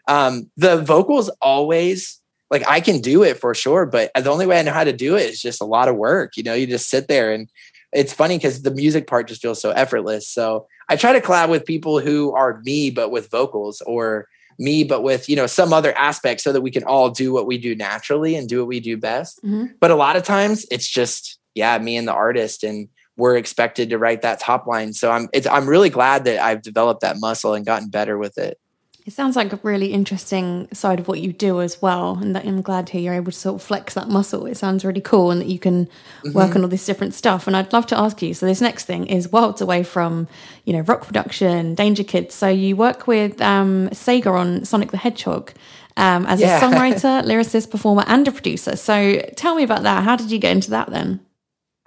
Um 0.08 0.50
the 0.56 0.80
vocals 0.80 1.28
always 1.42 2.20
like 2.50 2.66
I 2.68 2.80
can 2.80 3.00
do 3.00 3.22
it 3.22 3.38
for 3.38 3.54
sure, 3.54 3.84
but 3.84 4.10
the 4.14 4.30
only 4.30 4.46
way 4.46 4.58
I 4.58 4.62
know 4.62 4.72
how 4.72 4.84
to 4.84 4.92
do 4.92 5.16
it 5.16 5.30
is 5.30 5.42
just 5.42 5.60
a 5.60 5.66
lot 5.66 5.88
of 5.88 5.96
work. 5.96 6.36
You 6.36 6.42
know, 6.42 6.54
you 6.54 6.66
just 6.66 6.88
sit 6.88 7.08
there 7.08 7.32
and 7.32 7.48
it's 7.92 8.12
funny 8.12 8.38
because 8.38 8.62
the 8.62 8.70
music 8.70 9.06
part 9.06 9.28
just 9.28 9.42
feels 9.42 9.60
so 9.60 9.70
effortless. 9.70 10.28
So 10.28 10.66
I 10.88 10.96
try 10.96 11.12
to 11.12 11.20
collab 11.20 11.48
with 11.48 11.64
people 11.66 12.00
who 12.00 12.32
are 12.32 12.60
me, 12.64 12.90
but 12.90 13.10
with 13.10 13.30
vocals 13.30 13.80
or 13.82 14.28
me, 14.58 14.84
but 14.84 15.02
with, 15.02 15.28
you 15.28 15.36
know, 15.36 15.46
some 15.46 15.72
other 15.72 15.96
aspect 15.96 16.40
so 16.40 16.52
that 16.52 16.60
we 16.60 16.70
can 16.70 16.84
all 16.84 17.10
do 17.10 17.32
what 17.32 17.46
we 17.46 17.58
do 17.58 17.74
naturally 17.74 18.34
and 18.36 18.48
do 18.48 18.58
what 18.58 18.68
we 18.68 18.80
do 18.80 18.96
best. 18.96 19.42
Mm-hmm. 19.44 19.74
But 19.80 19.90
a 19.90 19.96
lot 19.96 20.16
of 20.16 20.22
times 20.22 20.66
it's 20.70 20.88
just, 20.88 21.38
yeah, 21.54 21.78
me 21.78 21.96
and 21.96 22.08
the 22.08 22.14
artist 22.14 22.64
and 22.64 22.88
we're 23.16 23.36
expected 23.36 23.90
to 23.90 23.98
write 23.98 24.22
that 24.22 24.40
top 24.40 24.66
line. 24.66 24.92
So 24.92 25.10
I'm, 25.10 25.28
it's, 25.32 25.46
I'm 25.46 25.68
really 25.68 25.90
glad 25.90 26.24
that 26.24 26.42
I've 26.42 26.62
developed 26.62 27.02
that 27.02 27.20
muscle 27.20 27.54
and 27.54 27.66
gotten 27.66 27.90
better 27.90 28.16
with 28.16 28.38
it. 28.38 28.58
It 29.04 29.12
sounds 29.12 29.34
like 29.34 29.52
a 29.52 29.58
really 29.64 29.92
interesting 29.92 30.68
side 30.72 31.00
of 31.00 31.08
what 31.08 31.18
you 31.18 31.32
do 31.32 31.60
as 31.60 31.82
well, 31.82 32.18
and 32.20 32.36
I'm 32.36 32.62
glad 32.62 32.86
to 32.86 32.92
hear 32.92 33.00
you're 33.00 33.14
able 33.14 33.32
to 33.32 33.38
sort 33.38 33.56
of 33.56 33.62
flex 33.62 33.94
that 33.94 34.08
muscle. 34.08 34.46
It 34.46 34.56
sounds 34.56 34.84
really 34.84 35.00
cool, 35.00 35.32
and 35.32 35.40
that 35.40 35.48
you 35.48 35.58
can 35.58 35.86
mm-hmm. 35.86 36.32
work 36.32 36.54
on 36.54 36.62
all 36.62 36.68
this 36.68 36.86
different 36.86 37.12
stuff. 37.12 37.48
And 37.48 37.56
I'd 37.56 37.72
love 37.72 37.86
to 37.88 37.98
ask 37.98 38.22
you. 38.22 38.32
So 38.32 38.46
this 38.46 38.60
next 38.60 38.84
thing 38.84 39.08
is 39.08 39.32
worlds 39.32 39.60
away 39.60 39.82
from 39.82 40.28
you 40.64 40.72
know 40.72 40.82
rock 40.82 41.04
production, 41.04 41.74
Danger 41.74 42.04
Kids. 42.04 42.32
So 42.32 42.48
you 42.48 42.76
work 42.76 43.08
with 43.08 43.40
um, 43.40 43.88
Sega 43.88 44.32
on 44.32 44.64
Sonic 44.64 44.92
the 44.92 44.98
Hedgehog 44.98 45.52
um, 45.96 46.24
as 46.26 46.40
yeah. 46.40 46.58
a 46.58 46.60
songwriter, 46.62 47.24
lyricist, 47.24 47.72
performer, 47.72 48.04
and 48.06 48.28
a 48.28 48.30
producer. 48.30 48.76
So 48.76 49.18
tell 49.34 49.56
me 49.56 49.64
about 49.64 49.82
that. 49.82 50.04
How 50.04 50.14
did 50.14 50.30
you 50.30 50.38
get 50.38 50.52
into 50.52 50.70
that 50.70 50.90
then? 50.90 51.18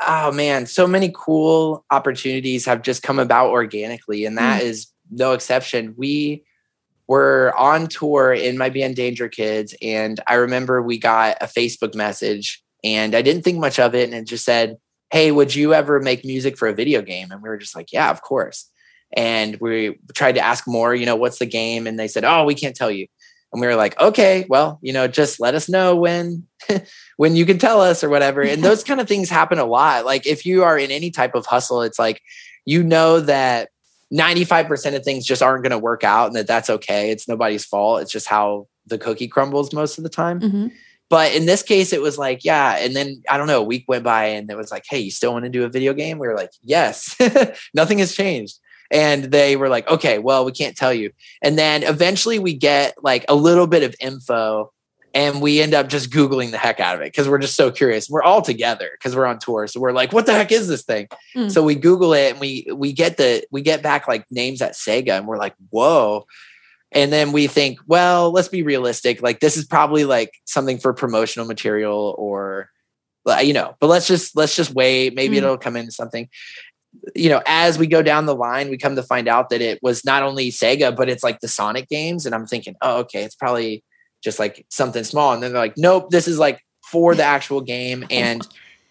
Oh 0.05 0.33
man, 0.33 0.65
so 0.65 0.85
many 0.85 1.13
cool 1.15 1.85
opportunities 1.91 2.65
have 2.65 2.81
just 2.81 3.03
come 3.03 3.19
about 3.19 3.51
organically, 3.51 4.25
and 4.25 4.37
that 4.37 4.61
mm. 4.61 4.65
is 4.65 4.87
no 5.09 5.31
exception. 5.31 5.93
We 5.97 6.43
we're 7.07 7.51
on 7.51 7.87
tour 7.87 8.33
in 8.33 8.57
my 8.57 8.69
band 8.69 8.95
Danger 8.95 9.29
Kids. 9.29 9.75
And 9.81 10.19
I 10.27 10.35
remember 10.35 10.81
we 10.81 10.97
got 10.97 11.37
a 11.41 11.45
Facebook 11.45 11.95
message 11.95 12.63
and 12.83 13.15
I 13.15 13.21
didn't 13.21 13.43
think 13.43 13.59
much 13.59 13.79
of 13.79 13.95
it. 13.95 14.05
And 14.05 14.13
it 14.13 14.27
just 14.27 14.45
said, 14.45 14.77
Hey, 15.11 15.31
would 15.31 15.53
you 15.53 15.73
ever 15.73 15.99
make 15.99 16.25
music 16.25 16.57
for 16.57 16.67
a 16.67 16.73
video 16.73 17.01
game? 17.01 17.31
And 17.31 17.41
we 17.41 17.49
were 17.49 17.57
just 17.57 17.75
like, 17.75 17.91
Yeah, 17.91 18.09
of 18.09 18.21
course. 18.21 18.69
And 19.15 19.57
we 19.61 19.97
tried 20.13 20.35
to 20.35 20.41
ask 20.41 20.67
more, 20.67 20.93
you 20.95 21.05
know, 21.05 21.15
what's 21.15 21.39
the 21.39 21.45
game? 21.45 21.87
And 21.87 21.99
they 21.99 22.07
said, 22.07 22.25
Oh, 22.25 22.43
we 22.43 22.55
can't 22.55 22.75
tell 22.75 22.91
you. 22.91 23.07
And 23.55 23.61
we 23.61 23.67
were 23.67 23.77
like, 23.77 23.97
okay, 24.01 24.45
well, 24.49 24.79
you 24.81 24.91
know, 24.91 25.07
just 25.07 25.39
let 25.39 25.55
us 25.55 25.69
know 25.69 25.95
when 25.95 26.45
when 27.17 27.37
you 27.37 27.45
can 27.45 27.57
tell 27.57 27.79
us 27.79 28.03
or 28.03 28.09
whatever. 28.09 28.41
And 28.41 28.61
those 28.61 28.83
kind 28.83 28.99
of 28.99 29.07
things 29.07 29.29
happen 29.29 29.59
a 29.59 29.65
lot. 29.65 30.03
Like 30.03 30.27
if 30.27 30.45
you 30.45 30.63
are 30.63 30.77
in 30.77 30.91
any 30.91 31.09
type 31.09 31.35
of 31.35 31.45
hustle, 31.45 31.81
it's 31.81 31.97
like 31.97 32.21
you 32.65 32.83
know 32.83 33.21
that 33.21 33.69
95% 34.15 34.95
of 34.95 35.03
things 35.03 35.25
just 35.25 35.43
aren't 35.43 35.63
going 35.63 35.71
to 35.71 35.77
work 35.77 36.03
out 36.03 36.27
and 36.27 36.35
that 36.35 36.47
that's 36.47 36.69
okay. 36.69 37.11
It's 37.11 37.27
nobody's 37.27 37.65
fault. 37.65 38.01
It's 38.01 38.11
just 38.11 38.27
how 38.27 38.67
the 38.87 38.97
cookie 38.97 39.27
crumbles 39.27 39.73
most 39.73 39.97
of 39.97 40.03
the 40.03 40.09
time. 40.09 40.39
Mm-hmm. 40.39 40.67
But 41.09 41.35
in 41.35 41.45
this 41.45 41.61
case, 41.61 41.93
it 41.93 42.01
was 42.01 42.17
like, 42.17 42.43
yeah. 42.43 42.77
And 42.77 42.95
then 42.95 43.21
I 43.29 43.37
don't 43.37 43.47
know, 43.47 43.61
a 43.61 43.63
week 43.65 43.85
went 43.87 44.03
by 44.03 44.25
and 44.25 44.49
it 44.49 44.57
was 44.57 44.71
like, 44.71 44.85
hey, 44.89 44.99
you 44.99 45.11
still 45.11 45.33
want 45.33 45.45
to 45.45 45.51
do 45.51 45.63
a 45.63 45.69
video 45.69 45.93
game? 45.93 46.17
We 46.17 46.27
were 46.27 46.35
like, 46.35 46.51
yes, 46.61 47.15
nothing 47.73 47.99
has 47.99 48.15
changed. 48.15 48.57
And 48.91 49.25
they 49.25 49.55
were 49.55 49.69
like, 49.69 49.87
okay, 49.87 50.19
well, 50.19 50.45
we 50.45 50.51
can't 50.51 50.77
tell 50.77 50.93
you. 50.93 51.11
And 51.43 51.57
then 51.57 51.83
eventually 51.83 52.39
we 52.39 52.53
get 52.53 52.95
like 53.03 53.25
a 53.27 53.35
little 53.35 53.67
bit 53.67 53.83
of 53.83 53.95
info 53.99 54.71
and 55.15 55.41
we 55.41 55.61
end 55.61 55.73
up 55.73 55.87
just 55.87 56.11
googling 56.11 56.51
the 56.51 56.57
heck 56.57 56.81
out 56.81 56.95
of 56.95 57.01
it 57.01 57.05
because 57.05 57.27
we're 57.27 57.39
just 57.39 57.55
so 57.55 57.71
curious 57.71 58.09
we're 58.09 58.21
all 58.21 58.41
together 58.41 58.89
because 58.93 59.15
we're 59.15 59.25
on 59.25 59.39
tour 59.39 59.65
so 59.65 59.79
we're 59.79 59.93
like 59.93 60.13
what 60.13 60.25
the 60.27 60.33
heck 60.33 60.51
is 60.51 60.67
this 60.67 60.83
thing 60.83 61.07
mm. 61.35 61.49
so 61.49 61.63
we 61.63 61.73
google 61.73 62.13
it 62.13 62.31
and 62.31 62.39
we 62.39 62.67
we 62.75 62.93
get 62.93 63.17
the 63.17 63.43
we 63.49 63.61
get 63.61 63.81
back 63.81 64.07
like 64.07 64.29
names 64.29 64.61
at 64.61 64.73
sega 64.73 65.17
and 65.17 65.25
we're 65.25 65.37
like 65.37 65.55
whoa 65.71 66.25
and 66.91 67.11
then 67.11 67.31
we 67.31 67.47
think 67.47 67.79
well 67.87 68.31
let's 68.31 68.49
be 68.49 68.61
realistic 68.61 69.21
like 69.23 69.39
this 69.39 69.57
is 69.57 69.65
probably 69.65 70.05
like 70.05 70.31
something 70.45 70.77
for 70.77 70.93
promotional 70.93 71.47
material 71.47 72.13
or 72.19 72.69
you 73.41 73.53
know 73.53 73.75
but 73.79 73.87
let's 73.87 74.07
just 74.07 74.35
let's 74.35 74.55
just 74.55 74.75
wait 74.75 75.15
maybe 75.15 75.35
mm. 75.35 75.39
it'll 75.39 75.57
come 75.57 75.77
into 75.77 75.91
something 75.91 76.29
you 77.13 77.27
know, 77.27 77.41
as 77.45 77.77
we 77.77 77.87
go 77.87 78.01
down 78.01 78.25
the 78.25 78.33
line, 78.33 78.69
we 78.69 78.77
come 78.77 78.95
to 78.95 79.03
find 79.03 79.27
out 79.27 79.49
that 79.49 79.61
it 79.61 79.79
was 79.81 80.05
not 80.05 80.23
only 80.23 80.49
Sega, 80.49 80.95
but 80.95 81.09
it's 81.09 81.23
like 81.23 81.41
the 81.41 81.47
Sonic 81.49 81.89
games. 81.89 82.25
And 82.25 82.33
I'm 82.33 82.47
thinking, 82.47 82.75
oh, 82.81 82.99
okay, 82.99 83.23
it's 83.23 83.35
probably 83.35 83.83
just 84.25 84.39
like 84.39 84.65
something 84.69 85.05
small. 85.05 85.33
And 85.33 85.41
then 85.41 85.53
they're 85.53 85.61
like, 85.61 85.77
nope, 85.77 86.09
this 86.09 86.27
is 86.27 86.37
like 86.37 86.59
for 86.83 87.15
the 87.15 87.23
actual 87.23 87.61
game. 87.61 88.05
And 88.09 88.45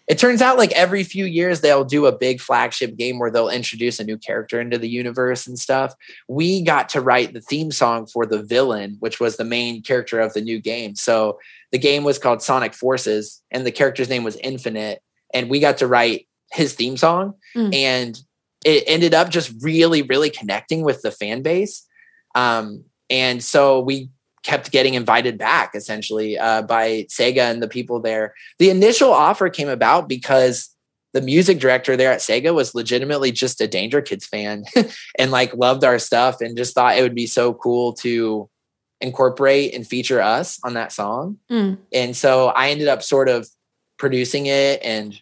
it 0.07 0.17
turns 0.17 0.41
out 0.41 0.57
like 0.57 0.71
every 0.71 1.03
few 1.03 1.25
years 1.25 1.61
they'll 1.61 1.83
do 1.83 2.05
a 2.05 2.17
big 2.17 2.39
flagship 2.39 2.95
game 2.95 3.19
where 3.19 3.29
they'll 3.29 3.49
introduce 3.49 3.99
a 3.99 4.03
new 4.03 4.17
character 4.17 4.61
into 4.61 4.77
the 4.77 4.87
universe 4.87 5.45
and 5.45 5.59
stuff. 5.59 5.93
We 6.27 6.61
got 6.61 6.89
to 6.89 7.01
write 7.01 7.33
the 7.33 7.41
theme 7.41 7.71
song 7.71 8.05
for 8.05 8.25
the 8.25 8.41
villain, 8.41 8.97
which 8.99 9.19
was 9.19 9.37
the 9.37 9.43
main 9.43 9.81
character 9.81 10.19
of 10.19 10.33
the 10.33 10.41
new 10.41 10.59
game. 10.59 10.95
So 10.95 11.39
the 11.71 11.79
game 11.79 12.03
was 12.03 12.17
called 12.17 12.41
Sonic 12.41 12.73
Forces 12.73 13.43
and 13.51 13.65
the 13.65 13.71
character's 13.71 14.09
name 14.09 14.23
was 14.23 14.37
Infinite. 14.37 15.01
And 15.33 15.49
we 15.49 15.59
got 15.59 15.77
to 15.79 15.87
write 15.87 16.27
his 16.51 16.73
theme 16.73 16.95
song. 16.95 17.33
Mm. 17.55 17.75
And 17.75 18.19
it 18.63 18.83
ended 18.87 19.13
up 19.13 19.29
just 19.29 19.53
really, 19.61 20.01
really 20.01 20.29
connecting 20.29 20.83
with 20.83 21.01
the 21.01 21.11
fan 21.11 21.41
base. 21.41 21.85
Um, 22.35 22.85
and 23.09 23.43
so 23.43 23.81
we 23.81 24.09
kept 24.45 24.71
getting 24.71 24.93
invited 24.93 25.37
back 25.37 25.73
essentially 25.73 26.37
uh, 26.37 26.61
by 26.61 27.07
Sega 27.09 27.51
and 27.51 27.61
the 27.61 27.67
people 27.67 27.99
there. 27.99 28.35
The 28.59 28.69
initial 28.69 29.11
offer 29.11 29.49
came 29.49 29.67
about 29.67 30.07
because 30.07 30.69
the 31.13 31.21
music 31.21 31.59
director 31.59 31.97
there 31.97 32.11
at 32.11 32.19
Sega 32.19 32.53
was 32.53 32.75
legitimately 32.75 33.31
just 33.31 33.59
a 33.59 33.67
Danger 33.67 34.01
Kids 34.01 34.25
fan 34.25 34.63
and 35.19 35.31
like 35.31 35.55
loved 35.55 35.83
our 35.83 35.97
stuff 35.97 36.41
and 36.41 36.55
just 36.55 36.75
thought 36.75 36.97
it 36.97 37.01
would 37.01 37.15
be 37.15 37.25
so 37.25 37.55
cool 37.55 37.93
to 37.93 38.47
incorporate 39.01 39.73
and 39.73 39.87
feature 39.87 40.21
us 40.21 40.59
on 40.63 40.75
that 40.75 40.91
song. 40.91 41.37
Mm. 41.51 41.79
And 41.91 42.15
so 42.15 42.49
I 42.49 42.69
ended 42.69 42.87
up 42.87 43.01
sort 43.01 43.27
of 43.27 43.47
producing 43.97 44.45
it 44.45 44.79
and 44.83 45.19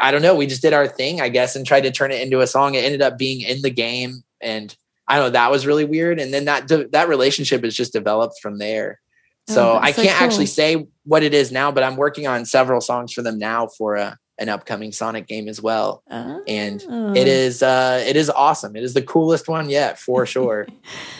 I 0.00 0.10
don't 0.10 0.22
know, 0.22 0.34
we 0.34 0.46
just 0.46 0.62
did 0.62 0.74
our 0.74 0.86
thing, 0.86 1.20
I 1.20 1.28
guess, 1.28 1.56
and 1.56 1.66
tried 1.66 1.82
to 1.82 1.90
turn 1.90 2.12
it 2.12 2.22
into 2.22 2.40
a 2.40 2.46
song. 2.46 2.74
It 2.74 2.84
ended 2.84 3.02
up 3.02 3.18
being 3.18 3.40
in 3.40 3.62
the 3.62 3.70
game 3.70 4.22
and 4.40 4.76
I 5.08 5.16
don't 5.16 5.26
know, 5.26 5.30
that 5.30 5.50
was 5.50 5.66
really 5.66 5.84
weird. 5.84 6.18
And 6.18 6.32
then 6.32 6.46
that 6.46 6.68
that 6.92 7.08
relationship 7.08 7.64
is 7.64 7.76
just 7.76 7.92
developed 7.92 8.40
from 8.40 8.58
there. 8.58 9.00
Oh, 9.48 9.54
so 9.54 9.72
oh, 9.72 9.76
I 9.76 9.92
can't 9.92 10.08
so 10.08 10.14
cool. 10.14 10.26
actually 10.26 10.46
say 10.46 10.86
what 11.04 11.22
it 11.22 11.32
is 11.32 11.52
now, 11.52 11.70
but 11.70 11.84
I'm 11.84 11.96
working 11.96 12.26
on 12.26 12.44
several 12.44 12.80
songs 12.80 13.12
for 13.12 13.22
them 13.22 13.38
now 13.38 13.68
for 13.68 13.94
a, 13.94 14.18
an 14.38 14.48
upcoming 14.48 14.92
Sonic 14.92 15.26
game 15.26 15.48
as 15.48 15.62
well. 15.62 16.02
Oh. 16.10 16.42
And 16.46 16.82
it 17.16 17.28
is 17.28 17.62
uh 17.62 18.04
it 18.06 18.16
is 18.16 18.28
awesome. 18.30 18.76
It 18.76 18.82
is 18.82 18.94
the 18.94 19.02
coolest 19.02 19.48
one 19.48 19.70
yet 19.70 19.98
for 19.98 20.26
sure. 20.34 20.66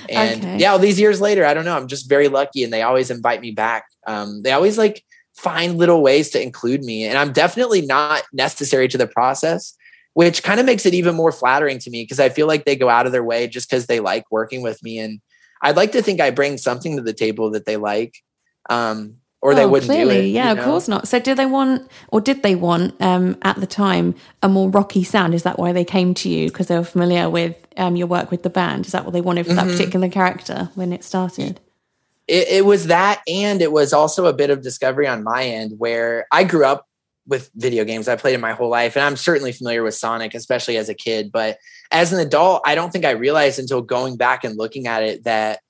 and 0.09 0.41
okay. 0.41 0.59
yeah, 0.59 0.73
all 0.73 0.79
these 0.79 1.01
years 1.01 1.21
later, 1.21 1.45
I 1.45 1.55
don't 1.55 1.65
know, 1.65 1.77
I'm 1.77 1.89
just 1.89 2.09
very 2.09 2.29
lucky 2.29 2.65
and 2.65 2.73
they 2.73 2.83
always 2.83 3.11
invite 3.11 3.41
me 3.41 3.53
back. 3.53 3.85
Um 4.07 4.43
they 4.43 4.53
always 4.53 4.77
like 4.77 5.05
find 5.37 5.79
little 5.79 6.03
ways 6.03 6.31
to 6.31 6.43
include 6.43 6.83
me 6.83 7.05
and 7.05 7.17
I'm 7.17 7.33
definitely 7.33 7.83
not 7.83 8.23
necessary 8.33 8.89
to 8.89 8.99
the 8.99 9.07
process 9.07 9.75
which 10.17 10.43
kind 10.43 10.59
of 10.59 10.65
makes 10.65 10.87
it 10.87 10.95
even 10.95 11.15
more 11.15 11.31
flattering 11.31 11.79
to 11.79 11.91
me 11.91 12.03
because 12.03 12.19
I 12.19 12.31
feel 12.31 12.47
like 12.47 12.65
they 12.65 12.75
go 12.75 12.89
out 12.89 13.05
of 13.05 13.13
their 13.13 13.23
way 13.23 13.47
just 13.47 13.69
because 13.69 13.85
they 13.85 14.01
like 14.01 14.25
working 14.31 14.63
with 14.63 14.83
me. 14.83 14.99
And 14.99 15.21
I'd 15.61 15.77
like 15.77 15.93
to 15.93 16.01
think 16.01 16.23
I 16.23 16.31
bring 16.31 16.57
something 16.57 16.97
to 16.97 17.03
the 17.03 17.13
table 17.13 17.51
that 17.51 17.67
they 17.67 17.77
like. 17.77 18.15
Um, 18.71 19.17
or 19.43 19.55
they 19.55 19.67
wouldn't 19.67 19.91
clearly, 19.91 20.31
it, 20.31 20.33
yeah, 20.33 20.49
you 20.49 20.55
know? 20.55 20.63
of 20.63 20.67
course 20.67 20.89
not. 20.89 21.07
So, 21.07 21.19
do 21.19 21.35
they 21.35 21.45
want, 21.45 21.91
or 22.09 22.23
did 22.23 22.43
they 22.43 22.55
want, 22.55 22.99
um, 23.03 23.37
at 23.43 23.61
the 23.61 23.67
time, 23.67 24.15
a 24.43 24.49
more 24.49 24.71
rocky 24.71 25.05
sound? 25.05 25.35
Is 25.35 25.43
that 25.43 25.59
why 25.59 25.73
they 25.73 25.85
came 25.85 26.15
to 26.15 26.31
you 26.31 26.49
because 26.49 26.69
they 26.69 26.79
were 26.79 26.85
familiar 26.85 27.29
with 27.29 27.55
um, 27.77 27.95
your 27.95 28.07
work 28.07 28.31
with 28.31 28.43
the 28.43 28.49
band? 28.49 28.87
Is 28.87 28.93
that 28.93 29.05
what 29.05 29.13
they 29.13 29.21
wanted 29.21 29.45
for 29.45 29.53
mm-hmm. 29.53 29.69
that 29.69 29.71
particular 29.71 30.09
character 30.09 30.71
when 30.77 30.95
it 30.95 31.05
started? 31.05 31.61
It, 32.27 32.49
it 32.49 32.65
was 32.65 32.87
that, 32.87 33.21
and 33.29 33.61
it 33.61 33.71
was 33.71 33.93
also 33.93 34.25
a 34.25 34.33
bit 34.33 34.49
of 34.49 34.63
discovery 34.63 35.07
on 35.07 35.23
my 35.23 35.45
end 35.45 35.75
where 35.77 36.27
I 36.33 36.45
grew 36.45 36.65
up 36.65 36.87
with 37.27 37.51
video 37.55 37.85
games. 37.85 38.09
I 38.09 38.17
played 38.17 38.35
it 38.35 38.41
my 38.41 38.53
whole 38.53 38.69
life, 38.69 38.97
and 38.97 39.05
I'm 39.05 39.17
certainly 39.17 39.53
familiar 39.53 39.83
with 39.83 39.95
Sonic, 39.95 40.35
especially 40.35 40.77
as 40.77 40.89
a 40.89 40.95
kid. 40.95 41.33
But 41.33 41.59
as 41.91 42.13
an 42.13 42.21
adult, 42.21 42.63
I 42.65 42.75
don't 42.75 42.93
think 42.93 43.05
I 43.05 43.11
realized 43.11 43.59
until 43.59 43.83
going 43.83 44.17
back 44.17 44.45
and 44.45 44.57
looking 44.57 44.87
at 44.87 45.03
it 45.03 45.25
that 45.25 45.61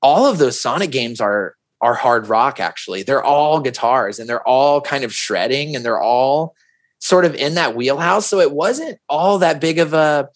all 0.00 0.26
of 0.26 0.38
those 0.38 0.60
Sonic 0.60 0.90
games 0.90 1.20
are 1.20 1.54
are 1.80 1.94
hard 1.94 2.28
rock. 2.28 2.60
Actually, 2.60 3.02
they're 3.02 3.24
all 3.24 3.60
guitars, 3.60 4.18
and 4.18 4.28
they're 4.28 4.46
all 4.46 4.80
kind 4.80 5.04
of 5.04 5.12
shredding, 5.12 5.76
and 5.76 5.84
they're 5.84 6.00
all 6.00 6.54
sort 6.98 7.24
of 7.24 7.34
in 7.34 7.54
that 7.54 7.74
wheelhouse. 7.74 8.26
So 8.26 8.40
it 8.40 8.52
wasn't 8.52 8.98
all 9.08 9.38
that 9.38 9.60
big 9.60 9.78
of 9.78 9.92
a 9.92 10.28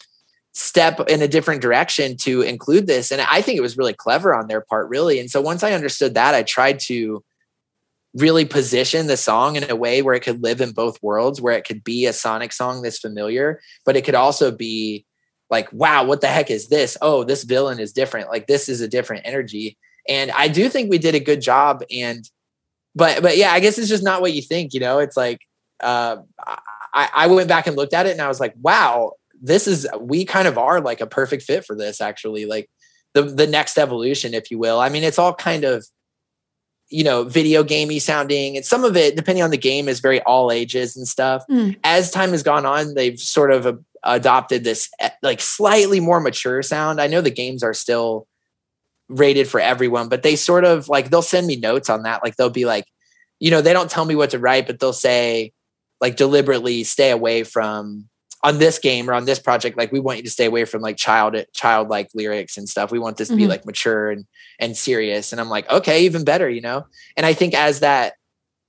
step 0.57 0.99
in 1.07 1.21
a 1.21 1.27
different 1.27 1.61
direction 1.61 2.17
to 2.17 2.41
include 2.41 2.87
this 2.87 3.11
and 3.11 3.21
i 3.21 3.43
think 3.43 3.59
it 3.59 3.61
was 3.61 3.77
really 3.77 3.93
clever 3.93 4.33
on 4.33 4.47
their 4.47 4.59
part 4.59 4.89
really 4.89 5.19
and 5.19 5.29
so 5.29 5.39
once 5.39 5.61
i 5.61 5.71
understood 5.71 6.15
that 6.15 6.33
i 6.33 6.41
tried 6.41 6.79
to 6.79 7.23
really 8.17 8.45
position 8.45 9.07
the 9.07 9.17
song 9.17 9.55
in 9.55 9.69
a 9.69 9.75
way 9.75 10.01
where 10.01 10.15
it 10.15 10.23
could 10.23 10.41
live 10.41 10.61
in 10.61 10.71
both 10.71 11.01
worlds, 11.01 11.41
where 11.41 11.55
it 11.57 11.65
could 11.65 11.83
be 11.83 12.05
a 12.05 12.13
Sonic 12.13 12.51
song 12.51 12.81
that's 12.81 12.99
familiar, 12.99 13.61
but 13.85 13.95
it 13.95 14.03
could 14.03 14.15
also 14.15 14.51
be 14.51 15.05
like, 15.49 15.71
wow, 15.71 16.03
what 16.03 16.21
the 16.21 16.27
heck 16.27 16.49
is 16.49 16.67
this? 16.67 16.97
Oh, 17.01 17.23
this 17.23 17.43
villain 17.43 17.79
is 17.79 17.93
different. 17.93 18.29
Like 18.29 18.47
this 18.47 18.67
is 18.67 18.81
a 18.81 18.87
different 18.87 19.25
energy. 19.25 19.77
And 20.09 20.31
I 20.31 20.47
do 20.47 20.67
think 20.69 20.89
we 20.89 20.97
did 20.97 21.15
a 21.15 21.19
good 21.19 21.41
job. 21.41 21.83
And 21.91 22.29
but 22.95 23.21
but 23.21 23.37
yeah, 23.37 23.51
I 23.51 23.59
guess 23.59 23.77
it's 23.77 23.89
just 23.89 24.03
not 24.03 24.21
what 24.21 24.33
you 24.33 24.41
think, 24.41 24.73
you 24.73 24.79
know. 24.79 24.99
It's 24.99 25.17
like 25.17 25.39
uh 25.81 26.17
I, 26.93 27.09
I 27.13 27.27
went 27.27 27.47
back 27.47 27.67
and 27.67 27.75
looked 27.75 27.93
at 27.93 28.07
it 28.07 28.11
and 28.11 28.21
I 28.21 28.27
was 28.27 28.39
like, 28.39 28.55
wow, 28.61 29.13
this 29.41 29.67
is 29.67 29.87
we 29.99 30.25
kind 30.25 30.47
of 30.47 30.57
are 30.57 30.81
like 30.81 31.01
a 31.01 31.07
perfect 31.07 31.43
fit 31.43 31.65
for 31.65 31.75
this 31.75 32.01
actually. 32.01 32.45
Like 32.45 32.69
the 33.13 33.23
the 33.23 33.47
next 33.47 33.77
evolution, 33.77 34.33
if 34.33 34.49
you 34.49 34.57
will. 34.57 34.79
I 34.79 34.89
mean, 34.89 35.03
it's 35.03 35.19
all 35.19 35.33
kind 35.33 35.63
of 35.63 35.85
you 36.89 37.03
know 37.03 37.23
video 37.23 37.63
gamey 37.63 37.99
sounding. 37.99 38.55
And 38.55 38.65
some 38.65 38.83
of 38.83 38.95
it 38.95 39.15
depending 39.15 39.43
on 39.43 39.51
the 39.51 39.57
game 39.57 39.87
is 39.87 39.99
very 39.99 40.21
all 40.21 40.51
ages 40.51 40.95
and 40.95 41.07
stuff. 41.07 41.43
Mm. 41.49 41.77
as 41.83 42.11
time 42.11 42.31
has 42.31 42.43
gone 42.43 42.65
on 42.65 42.93
they've 42.93 43.19
sort 43.19 43.51
of 43.51 43.65
uh, 43.65 43.73
adopted 44.03 44.63
this 44.63 44.89
like 45.21 45.41
slightly 45.41 45.99
more 45.99 46.19
mature 46.19 46.61
sound. 46.63 47.01
I 47.01 47.07
know 47.07 47.21
the 47.21 47.29
games 47.29 47.63
are 47.63 47.73
still 47.73 48.27
rated 49.09 49.47
for 49.47 49.59
everyone 49.59 50.09
but 50.09 50.23
they 50.23 50.35
sort 50.35 50.65
of 50.65 50.89
like 50.89 51.09
they'll 51.09 51.21
send 51.21 51.47
me 51.47 51.55
notes 51.55 51.89
on 51.89 52.03
that. 52.03 52.23
Like 52.23 52.35
they'll 52.35 52.49
be 52.49 52.65
like 52.65 52.85
you 53.39 53.51
know 53.51 53.61
they 53.61 53.73
don't 53.73 53.91
tell 53.91 54.05
me 54.05 54.15
what 54.15 54.31
to 54.31 54.39
write 54.39 54.67
but 54.67 54.79
they'll 54.79 54.93
say 54.93 55.51
like 55.99 56.15
deliberately 56.15 56.83
stay 56.83 57.11
away 57.11 57.43
from 57.43 58.07
on 58.43 58.59
this 58.59 58.77
game 58.79 59.09
or 59.09 59.13
on 59.13 59.25
this 59.25 59.39
project 59.39 59.77
like 59.77 59.91
we 59.91 59.99
want 59.99 60.17
you 60.17 60.23
to 60.23 60.29
stay 60.29 60.45
away 60.45 60.65
from 60.65 60.81
like 60.81 60.97
child 60.97 61.35
childlike 61.53 62.09
lyrics 62.13 62.57
and 62.57 62.69
stuff. 62.69 62.91
We 62.91 62.99
want 62.99 63.17
this 63.17 63.29
to 63.29 63.33
mm-hmm. 63.33 63.43
be 63.43 63.47
like 63.47 63.65
mature 63.65 64.11
and 64.11 64.25
and 64.59 64.77
serious. 64.77 65.31
And 65.31 65.41
i'm 65.41 65.49
like 65.49 65.69
okay 65.69 66.05
even 66.05 66.23
better 66.23 66.49
you 66.49 66.61
know? 66.61 66.85
And 67.15 67.25
i 67.25 67.33
think 67.33 67.53
as 67.53 67.79
that 67.79 68.13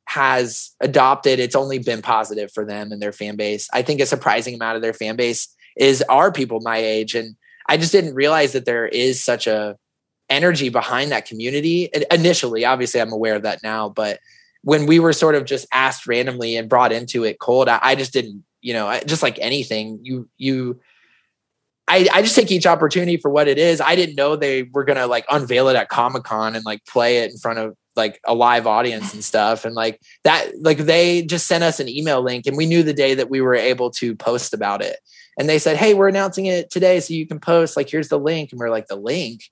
has 0.07 0.75
adopted 0.81 1.39
it's 1.39 1.55
only 1.55 1.79
been 1.79 2.01
positive 2.01 2.51
for 2.53 2.65
them 2.65 2.93
and 2.93 3.03
their 3.03 3.13
fan 3.13 3.37
base. 3.37 3.69
I 3.73 3.83
think 3.83 4.01
a 4.01 4.07
surprising 4.07 4.55
amount 4.55 4.77
of 4.77 4.83
their 4.83 4.95
fan 4.95 5.17
base 5.17 5.55
is 5.77 6.03
are 6.09 6.33
people 6.33 6.61
my 6.61 6.79
age. 6.79 7.15
And 7.15 7.37
i 7.67 7.77
just 7.77 7.93
didn't 7.93 8.15
realize 8.15 8.53
that 8.53 8.65
there 8.65 8.87
is 8.87 9.23
such 9.23 9.47
a 9.47 9.77
energy 10.31 10.69
behind 10.69 11.11
that 11.11 11.27
community. 11.27 11.91
Initially 12.11 12.65
obviously 12.65 13.01
i'm 13.01 13.13
aware 13.13 13.37
of 13.37 13.43
that 13.43 13.63
now 13.63 13.89
but 13.89 14.19
when 14.63 14.87
we 14.87 14.99
were 14.99 15.13
sort 15.13 15.37
of 15.37 15.45
just 15.45 15.67
asked 15.73 16.07
randomly 16.07 16.57
and 16.57 16.69
brought 16.69 16.91
into 16.91 17.25
it 17.25 17.39
cold 17.39 17.69
i, 17.69 17.79
I 17.81 17.95
just 17.95 18.13
didn't 18.13 18.45
you 18.61 18.73
know 18.73 18.99
just 19.07 19.23
like 19.23 19.39
anything 19.41 20.01
you 20.03 20.29
you 20.37 20.81
I, 21.91 22.07
I 22.13 22.23
just 22.23 22.35
take 22.35 22.51
each 22.51 22.67
opportunity 22.67 23.17
for 23.17 23.31
what 23.31 23.49
it 23.49 23.57
is. 23.57 23.81
I 23.81 23.97
didn't 23.97 24.15
know 24.15 24.37
they 24.37 24.65
were 24.65 24.85
gonna 24.85 25.07
like 25.07 25.25
unveil 25.31 25.69
it 25.69 25.77
at 25.77 25.89
Comic 25.89 26.23
Con 26.25 26.55
and 26.55 26.65
like 26.65 26.85
play 26.85 27.19
it 27.19 27.31
in 27.31 27.39
front 27.39 27.59
of 27.59 27.75
like 27.99 28.21
a 28.25 28.35
live 28.35 28.67
audience 28.67 29.13
and 29.13 29.23
stuff. 29.23 29.67
And 29.67 29.75
like 29.75 30.01
that, 30.25 30.53
like 30.61 30.79
they 30.79 31.23
just 31.23 31.47
sent 31.47 31.65
us 31.65 31.81
an 31.81 31.89
email 31.89 32.23
link 32.23 32.47
and 32.47 32.57
we 32.57 32.65
knew 32.65 32.83
the 32.83 32.95
day 32.95 33.15
that 33.15 33.29
we 33.29 33.43
were 33.43 33.55
able 33.55 33.91
to 33.93 34.15
post 34.15 34.55
about 34.55 34.81
it. 34.83 34.99
And 35.39 35.49
they 35.49 35.59
said, 35.59 35.77
Hey, 35.77 35.93
we're 35.93 36.09
announcing 36.09 36.47
it 36.47 36.71
today. 36.71 37.01
So 37.01 37.13
you 37.13 37.27
can 37.27 37.41
post, 37.41 37.77
like, 37.77 37.91
here's 37.91 38.09
the 38.09 38.19
link. 38.19 38.53
And 38.53 38.59
we're 38.59 38.71
like, 38.71 38.87
the 38.87 38.97
link. 38.97 39.43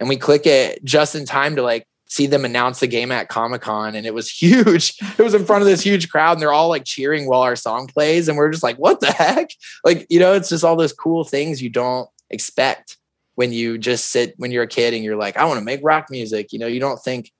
And 0.00 0.08
we 0.08 0.16
click 0.16 0.46
it 0.46 0.82
just 0.84 1.14
in 1.14 1.26
time 1.26 1.56
to 1.56 1.62
like 1.62 1.86
see 2.06 2.26
them 2.26 2.44
announce 2.44 2.80
the 2.80 2.86
game 2.86 3.12
at 3.12 3.28
Comic 3.28 3.62
Con, 3.62 3.94
and 3.94 4.06
it 4.06 4.14
was 4.14 4.30
huge. 4.42 4.94
It 5.18 5.22
was 5.22 5.34
in 5.34 5.44
front 5.44 5.62
of 5.62 5.68
this 5.68 5.82
huge 5.82 6.08
crowd, 6.08 6.32
and 6.32 6.42
they're 6.42 6.52
all 6.52 6.68
like 6.68 6.84
cheering 6.84 7.26
while 7.26 7.42
our 7.42 7.56
song 7.56 7.86
plays, 7.86 8.28
and 8.28 8.36
we're 8.36 8.50
just 8.50 8.62
like, 8.62 8.76
"What 8.76 9.00
the 9.00 9.12
heck?" 9.12 9.50
Like, 9.84 10.06
you 10.08 10.18
know, 10.18 10.32
it's 10.34 10.48
just 10.48 10.64
all 10.64 10.76
those 10.76 10.92
cool 10.92 11.24
things 11.24 11.62
you 11.62 11.70
don't 11.70 12.08
expect 12.30 12.96
when 13.34 13.52
you 13.52 13.78
just 13.78 14.06
sit 14.06 14.34
when 14.38 14.50
you're 14.50 14.64
a 14.64 14.68
kid 14.68 14.94
and 14.94 15.04
you're 15.04 15.16
like, 15.16 15.36
"I 15.36 15.44
want 15.44 15.58
to 15.58 15.64
make 15.64 15.80
rock 15.82 16.06
music." 16.10 16.52
You 16.52 16.58
know, 16.58 16.66
you 16.66 16.80
don't 16.80 17.02
think 17.02 17.30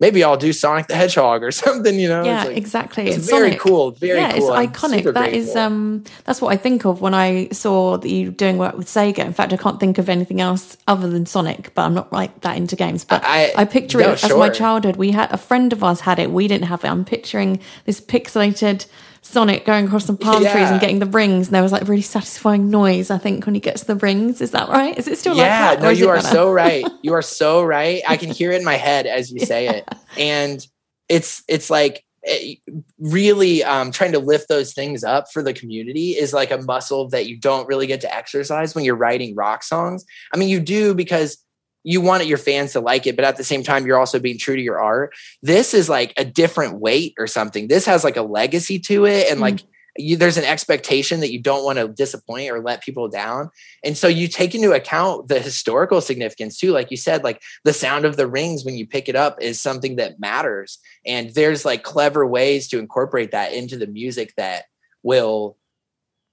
maybe 0.00 0.22
I'll 0.22 0.36
do 0.36 0.52
Sonic 0.52 0.88
the 0.88 0.94
Hedgehog 0.94 1.42
or 1.42 1.50
something, 1.64 1.98
you 1.98 2.08
know? 2.08 2.24
Yeah, 2.24 2.44
like, 2.44 2.56
exactly. 2.56 3.08
It's, 3.08 3.18
it's 3.18 3.30
very 3.30 3.50
Sonic. 3.50 3.60
cool. 3.60 3.90
Very 3.92 4.18
yeah, 4.18 4.32
cool. 4.36 4.52
it's 4.54 4.72
iconic. 4.72 5.14
That 5.14 5.32
is 5.32 5.56
um 5.56 6.04
that's 6.24 6.40
what 6.40 6.52
I 6.52 6.56
think 6.56 6.84
of 6.84 7.00
when 7.00 7.14
I 7.14 7.48
saw 7.48 7.96
that 7.96 8.08
you 8.08 8.30
doing 8.30 8.58
work 8.58 8.76
with 8.76 8.86
Sega. 8.86 9.20
In 9.20 9.32
fact, 9.32 9.52
I 9.52 9.56
can't 9.56 9.80
think 9.80 9.98
of 9.98 10.08
anything 10.08 10.40
else 10.40 10.76
other 10.86 11.08
than 11.08 11.26
Sonic, 11.26 11.74
but 11.74 11.82
I'm 11.82 11.94
not 11.94 12.12
like 12.12 12.40
that 12.42 12.56
into 12.56 12.76
games. 12.76 13.04
But 13.04 13.22
I, 13.24 13.52
I 13.56 13.64
picture 13.64 13.98
no, 13.98 14.12
it 14.12 14.24
as 14.24 14.34
my 14.34 14.50
childhood. 14.50 14.96
We 14.96 15.12
had 15.12 15.32
a 15.32 15.38
friend 15.38 15.72
of 15.72 15.82
ours 15.82 16.00
had 16.00 16.18
it. 16.18 16.30
We 16.30 16.48
didn't 16.48 16.66
have 16.66 16.84
it. 16.84 16.88
I'm 16.88 17.04
picturing 17.04 17.60
this 17.84 18.00
pixelated 18.00 18.86
Sonic 19.26 19.64
going 19.64 19.86
across 19.86 20.04
some 20.04 20.16
palm 20.16 20.42
yeah. 20.42 20.52
trees 20.52 20.70
and 20.70 20.80
getting 20.80 20.98
the 20.98 21.06
rings, 21.06 21.48
and 21.48 21.54
there 21.54 21.62
was 21.62 21.72
like 21.72 21.88
really 21.88 22.02
satisfying 22.02 22.70
noise. 22.70 23.10
I 23.10 23.18
think 23.18 23.44
when 23.44 23.54
he 23.54 23.60
gets 23.60 23.84
the 23.84 23.96
rings, 23.96 24.40
is 24.40 24.52
that 24.52 24.68
right? 24.68 24.96
Is 24.96 25.08
it 25.08 25.18
still 25.18 25.36
yeah, 25.36 25.70
like 25.70 25.80
that? 25.80 25.84
No, 25.84 25.90
you 25.90 26.08
are 26.08 26.20
so 26.20 26.50
right. 26.52 26.86
You 27.02 27.12
are 27.14 27.22
so 27.22 27.62
right. 27.64 28.02
I 28.08 28.16
can 28.16 28.30
hear 28.30 28.52
it 28.52 28.56
in 28.56 28.64
my 28.64 28.76
head 28.76 29.06
as 29.06 29.30
you 29.30 29.44
say 29.44 29.64
yeah. 29.64 29.72
it, 29.72 29.94
and 30.16 30.66
it's 31.08 31.42
it's 31.48 31.70
like 31.70 32.04
it, 32.22 32.58
eh, 32.66 32.72
really 32.98 33.62
um, 33.64 33.90
trying 33.92 34.12
to 34.12 34.18
lift 34.18 34.48
those 34.48 34.72
things 34.72 35.04
up 35.04 35.26
for 35.32 35.42
the 35.42 35.52
community 35.52 36.10
is 36.10 36.32
like 36.32 36.50
a 36.50 36.58
muscle 36.58 37.08
that 37.08 37.26
you 37.26 37.36
don't 37.36 37.68
really 37.68 37.86
get 37.86 38.00
to 38.02 38.14
exercise 38.14 38.74
when 38.74 38.84
you're 38.84 38.96
writing 38.96 39.34
rock 39.34 39.62
songs. 39.62 40.04
I 40.32 40.36
mean, 40.36 40.48
you 40.48 40.60
do 40.60 40.94
because 40.94 41.38
you 41.86 42.00
want 42.00 42.26
your 42.26 42.36
fans 42.36 42.72
to 42.72 42.80
like 42.80 43.06
it, 43.06 43.14
but 43.14 43.24
at 43.24 43.36
the 43.36 43.44
same 43.44 43.62
time, 43.62 43.86
you're 43.86 43.96
also 43.96 44.18
being 44.18 44.38
true 44.38 44.56
to 44.56 44.60
your 44.60 44.80
art. 44.80 45.14
This 45.40 45.72
is 45.72 45.88
like 45.88 46.12
a 46.16 46.24
different 46.24 46.80
weight 46.80 47.14
or 47.16 47.28
something. 47.28 47.68
This 47.68 47.86
has 47.86 48.02
like 48.02 48.16
a 48.16 48.22
legacy 48.22 48.80
to 48.80 49.06
it. 49.06 49.30
And 49.30 49.38
mm 49.38 49.42
like, 49.46 49.60
you, 49.96 50.16
there's 50.16 50.36
an 50.36 50.44
expectation 50.44 51.20
that 51.20 51.32
you 51.32 51.40
don't 51.40 51.64
want 51.64 51.78
to 51.78 51.88
disappoint 51.88 52.50
or 52.50 52.60
let 52.60 52.82
people 52.82 53.08
down. 53.08 53.50
And 53.84 53.96
so 53.96 54.08
you 54.08 54.26
take 54.26 54.54
into 54.54 54.72
account 54.72 55.28
the 55.28 55.38
historical 55.38 56.00
significance 56.00 56.58
too. 56.58 56.72
Like 56.72 56.90
you 56.90 56.96
said, 56.96 57.22
like 57.22 57.40
the 57.64 57.72
sound 57.72 58.04
of 58.04 58.16
the 58.16 58.26
rings 58.26 58.64
when 58.64 58.76
you 58.76 58.86
pick 58.86 59.08
it 59.08 59.14
up 59.14 59.40
is 59.40 59.60
something 59.60 59.96
that 59.96 60.18
matters. 60.18 60.78
And 61.06 61.32
there's 61.34 61.64
like 61.64 61.82
clever 61.84 62.26
ways 62.26 62.68
to 62.68 62.78
incorporate 62.78 63.30
that 63.30 63.54
into 63.54 63.78
the 63.78 63.86
music 63.86 64.34
that 64.36 64.64
will 65.02 65.56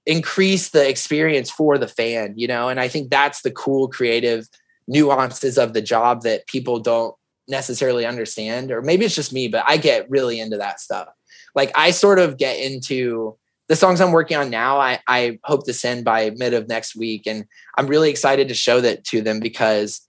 increase 0.05 0.69
the 0.69 0.89
experience 0.89 1.49
for 1.49 1.77
the 1.77 1.87
fan, 1.87 2.33
you 2.35 2.47
know? 2.47 2.67
And 2.69 2.79
I 2.79 2.87
think 2.87 3.11
that's 3.11 3.43
the 3.43 3.51
cool 3.51 3.87
creative 3.87 4.49
nuances 4.87 5.57
of 5.57 5.73
the 5.73 5.81
job 5.81 6.21
that 6.23 6.47
people 6.47 6.79
don't 6.79 7.15
necessarily 7.47 8.05
understand 8.05 8.71
or 8.71 8.81
maybe 8.81 9.03
it's 9.05 9.15
just 9.15 9.33
me 9.33 9.47
but 9.47 9.63
i 9.67 9.75
get 9.75 10.09
really 10.09 10.39
into 10.39 10.57
that 10.57 10.79
stuff 10.79 11.09
like 11.55 11.71
i 11.75 11.91
sort 11.91 12.17
of 12.17 12.37
get 12.37 12.57
into 12.57 13.35
the 13.67 13.75
songs 13.75 13.99
i'm 13.99 14.13
working 14.13 14.37
on 14.37 14.49
now 14.49 14.79
i, 14.79 14.99
I 15.07 15.39
hope 15.43 15.65
to 15.65 15.73
send 15.73 16.05
by 16.05 16.31
mid 16.37 16.53
of 16.53 16.69
next 16.69 16.95
week 16.95 17.27
and 17.27 17.45
i'm 17.77 17.87
really 17.87 18.09
excited 18.09 18.47
to 18.47 18.53
show 18.53 18.79
that 18.79 19.03
to 19.05 19.21
them 19.21 19.41
because 19.41 20.07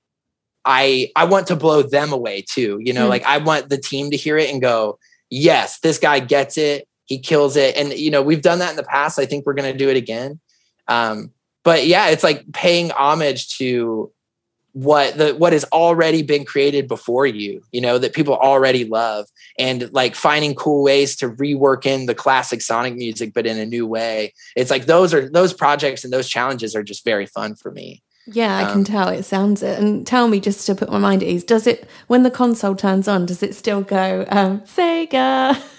i 0.64 1.10
i 1.16 1.24
want 1.24 1.48
to 1.48 1.56
blow 1.56 1.82
them 1.82 2.12
away 2.12 2.44
too 2.48 2.78
you 2.80 2.92
know 2.92 3.06
mm. 3.06 3.10
like 3.10 3.24
i 3.24 3.38
want 3.38 3.68
the 3.68 3.78
team 3.78 4.12
to 4.12 4.16
hear 4.16 4.38
it 4.38 4.50
and 4.50 4.62
go 4.62 4.98
yes 5.28 5.80
this 5.80 5.98
guy 5.98 6.20
gets 6.20 6.56
it 6.56 6.86
he 7.06 7.18
kills 7.18 7.56
it 7.56 7.76
and 7.76 7.92
you 7.94 8.12
know 8.12 8.22
we've 8.22 8.42
done 8.42 8.60
that 8.60 8.70
in 8.70 8.76
the 8.76 8.84
past 8.84 9.18
i 9.18 9.26
think 9.26 9.44
we're 9.44 9.54
going 9.54 9.70
to 9.70 9.76
do 9.76 9.90
it 9.90 9.96
again 9.96 10.38
um 10.86 11.32
but 11.64 11.86
yeah 11.86 12.08
it's 12.08 12.22
like 12.22 12.44
paying 12.52 12.90
homage 12.92 13.56
to 13.58 14.12
what 14.74 15.16
the 15.16 15.34
what 15.36 15.52
has 15.52 15.64
already 15.66 16.22
been 16.22 16.44
created 16.44 16.88
before 16.88 17.26
you 17.26 17.62
you 17.70 17.80
know 17.80 17.96
that 17.96 18.12
people 18.12 18.36
already 18.36 18.84
love. 18.84 19.26
And 19.58 19.90
like 19.92 20.14
finding 20.14 20.54
cool 20.54 20.82
ways 20.82 21.16
to 21.16 21.30
rework 21.30 21.86
in 21.86 22.06
the 22.06 22.14
classic 22.14 22.60
sonic 22.60 22.94
music 22.96 23.32
but 23.32 23.46
in 23.46 23.58
a 23.58 23.64
new 23.64 23.86
way. 23.86 24.34
It's 24.56 24.70
like 24.70 24.86
those 24.86 25.14
are 25.14 25.28
those 25.30 25.52
projects 25.52 26.04
and 26.04 26.12
those 26.12 26.28
challenges 26.28 26.74
are 26.74 26.82
just 26.82 27.04
very 27.04 27.26
fun 27.26 27.54
for 27.54 27.70
me. 27.70 28.02
Yeah 28.26 28.56
i 28.56 28.64
um, 28.64 28.72
can 28.72 28.84
tell. 28.84 29.08
It 29.08 29.22
sounds 29.22 29.62
it 29.62 29.78
and 29.78 30.06
tell 30.06 30.26
me 30.28 30.40
just 30.40 30.66
to 30.66 30.74
put 30.74 30.90
my 30.90 30.98
mind 30.98 31.22
at 31.22 31.28
ease 31.28 31.44
does 31.44 31.66
it 31.66 31.88
when 32.08 32.24
the 32.24 32.30
console 32.30 32.74
turns 32.74 33.06
on 33.06 33.26
does 33.26 33.42
it 33.42 33.54
still 33.54 33.82
go 33.82 34.26
um 34.28 34.60
sega 34.62 35.62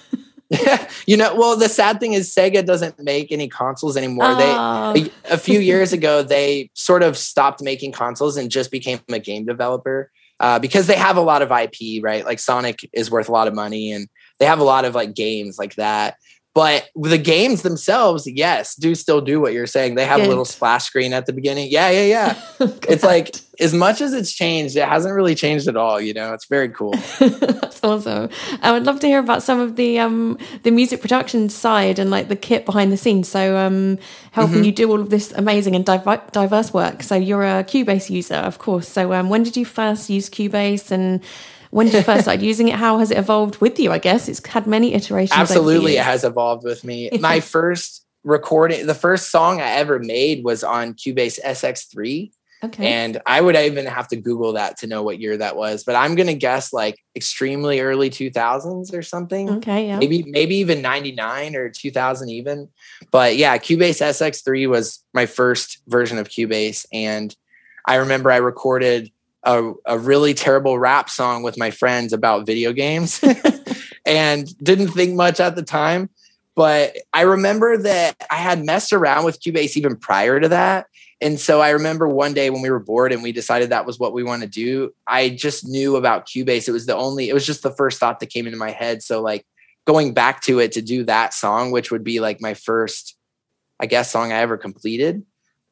you 1.08 1.18
know, 1.18 1.36
well, 1.36 1.58
the 1.58 1.70
sad 1.70 2.00
thing 2.00 2.14
is 2.14 2.34
Sega 2.34 2.66
doesn't 2.66 3.00
make 3.00 3.32
any 3.32 3.48
consoles 3.48 3.98
anymore. 3.98 4.26
Oh. 4.28 4.94
They 4.94 5.02
a, 5.02 5.34
a, 5.34 5.38
few 5.38 5.60
years 5.60 5.92
ago 5.92 6.22
they 6.22 6.70
sort 6.74 7.02
of 7.02 7.18
stopped 7.18 7.64
making 7.64 7.94
consoles 7.94 8.38
and 8.38 8.52
just 8.52 8.70
became 8.70 9.00
a 9.10 9.20
game 9.20 9.46
developer 9.46 10.12
uh, 10.40 10.60
because 10.60 10.88
they 10.88 10.96
have 10.96 11.18
a 11.18 11.22
lot 11.22 11.42
of 11.42 11.52
IP, 11.52 12.04
right? 12.04 12.26
Like 12.26 12.40
Sonic 12.40 12.88
is 12.94 13.10
worth 13.10 13.30
a 13.30 13.32
lot 13.32 13.48
of 13.48 13.56
money, 13.56 13.92
and 13.92 14.08
they 14.40 14.46
have 14.46 14.60
a 14.60 14.64
lot 14.64 14.86
of 14.86 14.94
like 14.94 15.16
games 15.16 15.58
like 15.58 15.76
that. 15.76 16.18
But 16.56 16.90
the 16.96 17.18
games 17.18 17.64
themselves, 17.64 18.26
yes, 18.26 18.76
do 18.76 18.96
still 18.96 19.20
do 19.20 19.42
what 19.42 19.52
you're 19.52 19.68
saying. 19.68 19.96
They 19.96 20.06
have 20.06 20.20
Good. 20.20 20.28
a 20.28 20.30
little 20.30 20.46
splash 20.46 20.86
screen 20.86 21.12
at 21.12 21.26
the 21.26 21.34
beginning. 21.34 21.68
Yeah, 21.70 21.90
yeah, 21.90 22.06
yeah. 22.06 22.42
it's 22.88 23.04
like 23.04 23.36
as 23.60 23.74
much 23.74 24.00
as 24.00 24.14
it's 24.14 24.32
changed, 24.32 24.78
it 24.78 24.88
hasn't 24.88 25.14
really 25.14 25.36
changed 25.36 25.68
at 25.68 25.76
all. 25.76 26.00
You 26.00 26.14
know, 26.14 26.34
it's 26.34 26.46
very 26.46 26.70
cool. 26.70 26.92
That's 27.20 27.84
awesome. 27.84 28.30
I 28.62 28.72
would 28.72 28.86
love 28.86 29.02
to 29.02 29.08
hear 29.08 29.20
about 29.20 29.44
some 29.44 29.60
of 29.60 29.76
the 29.76 30.00
um 30.00 30.38
the 30.64 30.72
music 30.72 31.02
production 31.02 31.50
side 31.50 32.00
and 32.00 32.10
like 32.10 32.30
the 32.30 32.38
kit 32.38 32.66
behind 32.66 32.90
the 32.90 32.98
scenes. 32.98 33.28
So 33.28 33.58
um 33.58 33.98
helping 34.32 34.56
mm-hmm. 34.56 34.64
you 34.64 34.72
do 34.72 34.90
all 34.90 35.02
of 35.02 35.10
this 35.10 35.34
amazing 35.34 35.76
and 35.76 35.84
diverse 35.84 36.74
work. 36.74 37.04
So 37.04 37.16
you're 37.16 37.44
a 37.44 37.66
Cubase 37.66 38.10
user, 38.10 38.36
of 38.36 38.60
course. 38.60 38.88
So 38.88 39.12
um 39.12 39.28
when 39.28 39.44
did 39.44 39.58
you 39.58 39.66
first 39.66 40.10
use 40.10 40.30
Cubase 40.30 40.90
and 40.90 41.22
when 41.76 41.88
did 41.88 41.96
you 41.96 42.04
first 42.04 42.22
start 42.24 42.40
using 42.40 42.70
it? 42.70 42.76
How 42.76 43.00
has 43.00 43.12
it 43.12 43.18
evolved 43.18 43.60
with 43.60 43.78
you? 43.80 43.92
I 43.92 43.98
guess 43.98 44.30
it's 44.30 44.46
had 44.48 44.66
many 44.66 44.94
iterations. 44.94 45.38
Absolutely, 45.38 45.98
it 45.98 46.06
has 46.06 46.24
evolved 46.24 46.64
with 46.64 46.86
me. 46.86 47.10
My 47.20 47.42
first 47.42 48.06
recording, 48.24 48.88
the 48.88 48.96
first 48.96 49.30
song 49.30 49.60
I 49.60 49.72
ever 49.72 50.00
made 50.00 50.46
was 50.46 50.64
on 50.64 50.94
Cubase 50.94 51.38
SX3. 51.46 52.32
Okay. 52.64 52.88
And 52.88 53.22
I 53.26 53.42
would 53.42 53.58
even 53.58 53.86
have 53.86 54.08
to 54.08 54.16
Google 54.16 54.54
that 54.54 54.78
to 54.78 54.88
know 54.88 55.04
what 55.04 55.20
year 55.20 55.36
that 55.36 55.58
was, 55.58 55.84
but 55.84 55.96
I'm 55.96 56.16
gonna 56.16 56.34
guess 56.34 56.72
like 56.72 56.98
extremely 57.14 57.82
early 57.82 58.10
2000s 58.10 58.94
or 58.94 59.04
something. 59.04 59.50
Okay, 59.58 59.88
yeah. 59.88 60.00
Maybe 60.00 60.24
maybe 60.24 60.56
even 60.56 60.82
99 60.82 61.58
or 61.58 61.70
2000 61.70 62.30
even. 62.30 62.70
But 63.12 63.36
yeah, 63.36 63.58
Cubase 63.58 64.02
SX3 64.02 64.70
was 64.70 65.04
my 65.14 65.26
first 65.26 65.82
version 65.88 66.20
of 66.20 66.30
Cubase, 66.30 66.86
and 66.94 67.36
I 67.86 67.96
remember 67.96 68.32
I 68.32 68.38
recorded 68.38 69.12
a, 69.46 69.74
a 69.86 69.98
really 69.98 70.34
terrible 70.34 70.78
rap 70.78 71.10
song 71.10 71.44
with 71.44 71.58
my 71.58 71.72
friends 71.72 72.14
about 72.14 72.46
video 72.46 72.74
games, 72.74 73.24
and 74.06 74.58
didn't 74.58 74.90
think 74.90 75.16
much 75.16 75.40
at 75.40 75.56
the 75.56 75.64
time. 75.64 76.10
But 76.56 76.96
I 77.14 77.22
remember 77.22 77.78
that 77.78 78.16
I 78.32 78.36
had 78.36 78.66
messed 78.66 78.94
around 78.94 79.26
with 79.26 79.42
Cubase 79.42 79.76
even 79.78 79.98
prior 79.98 80.40
to 80.40 80.50
that 80.50 80.88
and 81.22 81.40
so 81.40 81.62
I 81.62 81.70
remember 81.70 82.08
one 82.08 82.34
day 82.34 82.50
when 82.50 82.62
we 82.62 82.70
were 82.70 82.80
bored 82.80 83.14
and 83.14 83.24
we 83.24 83.32
decided 83.32 83.70
that 83.70 83.86
was 83.86 83.98
what 83.98 84.14
we 84.14 84.24
want 84.24 84.42
to 84.42 84.48
do, 84.48 84.94
I 85.08 85.30
just 85.30 85.66
knew 85.66 85.96
about 85.96 86.28
Cubase. 86.28 86.68
It 86.68 86.74
was 86.74 86.86
the 86.86 86.96
only, 86.96 87.30
it 87.30 87.34
was 87.34 87.46
just 87.46 87.64
the 87.64 87.72
first 87.72 88.00
thought 88.00 88.20
that 88.20 88.28
came 88.28 88.46
into 88.46 88.58
my 88.58 88.72
head. 88.72 89.02
So 89.02 89.22
like 89.22 89.46
going 89.86 90.14
back 90.14 90.42
to 90.42 90.60
it 90.60 90.74
to 90.74 90.82
do 90.82 91.06
that 91.06 91.34
song, 91.34 91.72
which 91.72 91.90
would 91.90 92.04
be 92.04 92.20
like 92.20 92.42
my 92.42 92.54
first, 92.54 93.18
I 93.80 93.86
guess, 93.86 94.12
song 94.12 94.34
I 94.34 94.38
ever 94.38 94.58
completed, 94.58 95.24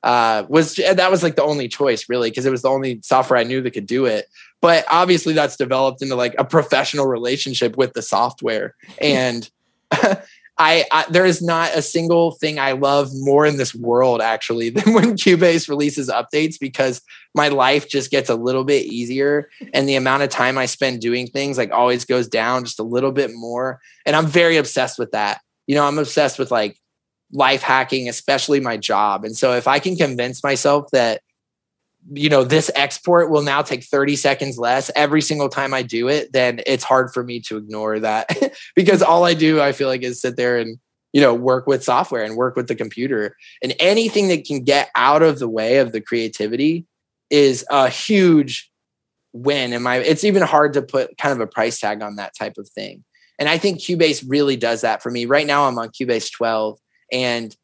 uh, 0.03 0.43
was 0.49 0.75
that 0.75 1.09
was 1.09 1.23
like 1.23 1.35
the 1.35 1.43
only 1.43 1.67
choice 1.67 2.09
really, 2.09 2.29
because 2.29 2.45
it 2.45 2.51
was 2.51 2.61
the 2.61 2.69
only 2.69 2.99
software 3.01 3.39
I 3.39 3.43
knew 3.43 3.61
that 3.61 3.71
could 3.71 3.87
do 3.87 4.05
it. 4.05 4.27
But 4.61 4.85
obviously 4.89 5.33
that's 5.33 5.57
developed 5.57 6.01
into 6.01 6.15
like 6.15 6.35
a 6.37 6.45
professional 6.45 7.07
relationship 7.07 7.77
with 7.77 7.93
the 7.93 8.01
software. 8.01 8.75
And 9.01 9.49
I, 10.57 10.85
I, 10.91 11.05
there 11.09 11.25
is 11.25 11.41
not 11.41 11.75
a 11.75 11.81
single 11.81 12.31
thing 12.31 12.59
I 12.59 12.73
love 12.73 13.09
more 13.13 13.45
in 13.45 13.57
this 13.57 13.73
world 13.73 14.21
actually 14.21 14.69
than 14.69 14.93
when 14.93 15.13
Cubase 15.13 15.67
releases 15.67 16.09
updates 16.09 16.59
because 16.59 17.01
my 17.33 17.47
life 17.47 17.89
just 17.89 18.11
gets 18.11 18.29
a 18.29 18.35
little 18.35 18.63
bit 18.63 18.85
easier 18.85 19.49
and 19.73 19.89
the 19.89 19.95
amount 19.95 20.23
of 20.23 20.29
time 20.29 20.57
I 20.57 20.67
spend 20.67 21.01
doing 21.01 21.27
things 21.27 21.57
like 21.57 21.71
always 21.71 22.05
goes 22.05 22.27
down 22.27 22.65
just 22.65 22.79
a 22.79 22.83
little 22.83 23.11
bit 23.11 23.31
more 23.33 23.81
and 24.05 24.15
I'm 24.15 24.27
very 24.27 24.57
obsessed 24.57 24.99
with 24.99 25.11
that. 25.11 25.41
You 25.65 25.75
know, 25.75 25.87
I'm 25.87 25.97
obsessed 25.97 26.37
with 26.37 26.51
like 26.51 26.77
life 27.33 27.61
hacking, 27.61 28.07
especially 28.07 28.59
my 28.59 28.77
job. 28.77 29.25
And 29.25 29.35
so 29.35 29.53
if 29.53 29.67
I 29.67 29.79
can 29.79 29.95
convince 29.95 30.43
myself 30.43 30.89
that 30.91 31.21
you 32.11 32.29
know 32.29 32.43
this 32.43 32.69
export 32.75 33.29
will 33.29 33.43
now 33.43 33.61
take 33.61 33.83
30 33.83 34.17
seconds 34.17 34.57
less 34.57 34.91
every 34.93 35.21
single 35.21 35.47
time 35.47 35.73
i 35.73 35.81
do 35.81 36.09
it 36.09 36.33
then 36.33 36.59
it's 36.67 36.83
hard 36.83 37.13
for 37.13 37.23
me 37.23 37.39
to 37.39 37.55
ignore 37.55 37.97
that. 37.99 38.29
Because 38.75 39.01
all 39.01 39.23
i 39.23 39.33
do 39.33 39.61
i 39.61 39.71
feel 39.71 39.87
like 39.87 40.03
is 40.03 40.19
sit 40.19 40.35
there 40.35 40.57
and 40.57 40.77
you 41.13 41.21
know 41.21 41.33
work 41.33 41.65
with 41.65 41.83
software 41.83 42.23
and 42.23 42.35
work 42.35 42.55
with 42.55 42.67
the 42.67 42.75
computer. 42.75 43.37
And 43.61 43.73
anything 43.79 44.27
that 44.29 44.45
can 44.45 44.63
get 44.63 44.89
out 44.95 45.21
of 45.21 45.39
the 45.39 45.47
way 45.47 45.77
of 45.77 45.91
the 45.91 46.01
creativity 46.01 46.85
is 47.29 47.65
a 47.69 47.87
huge 47.87 48.69
win. 49.31 49.73
And 49.73 49.83
my 49.83 49.97
it's 49.97 50.23
even 50.23 50.41
hard 50.41 50.73
to 50.73 50.81
put 50.81 51.17
kind 51.17 51.33
of 51.33 51.39
a 51.39 51.47
price 51.47 51.79
tag 51.79 52.01
on 52.01 52.17
that 52.17 52.33
type 52.37 52.57
of 52.57 52.67
thing. 52.67 53.03
And 53.39 53.47
i 53.47 53.57
think 53.57 53.79
cubase 53.79 54.25
really 54.27 54.57
does 54.57 54.81
that 54.81 55.01
for 55.01 55.11
me. 55.11 55.25
Right 55.25 55.47
now 55.47 55.67
i'm 55.67 55.77
on 55.77 55.89
cubase 55.89 56.31
12 56.31 56.79
and 57.13 57.55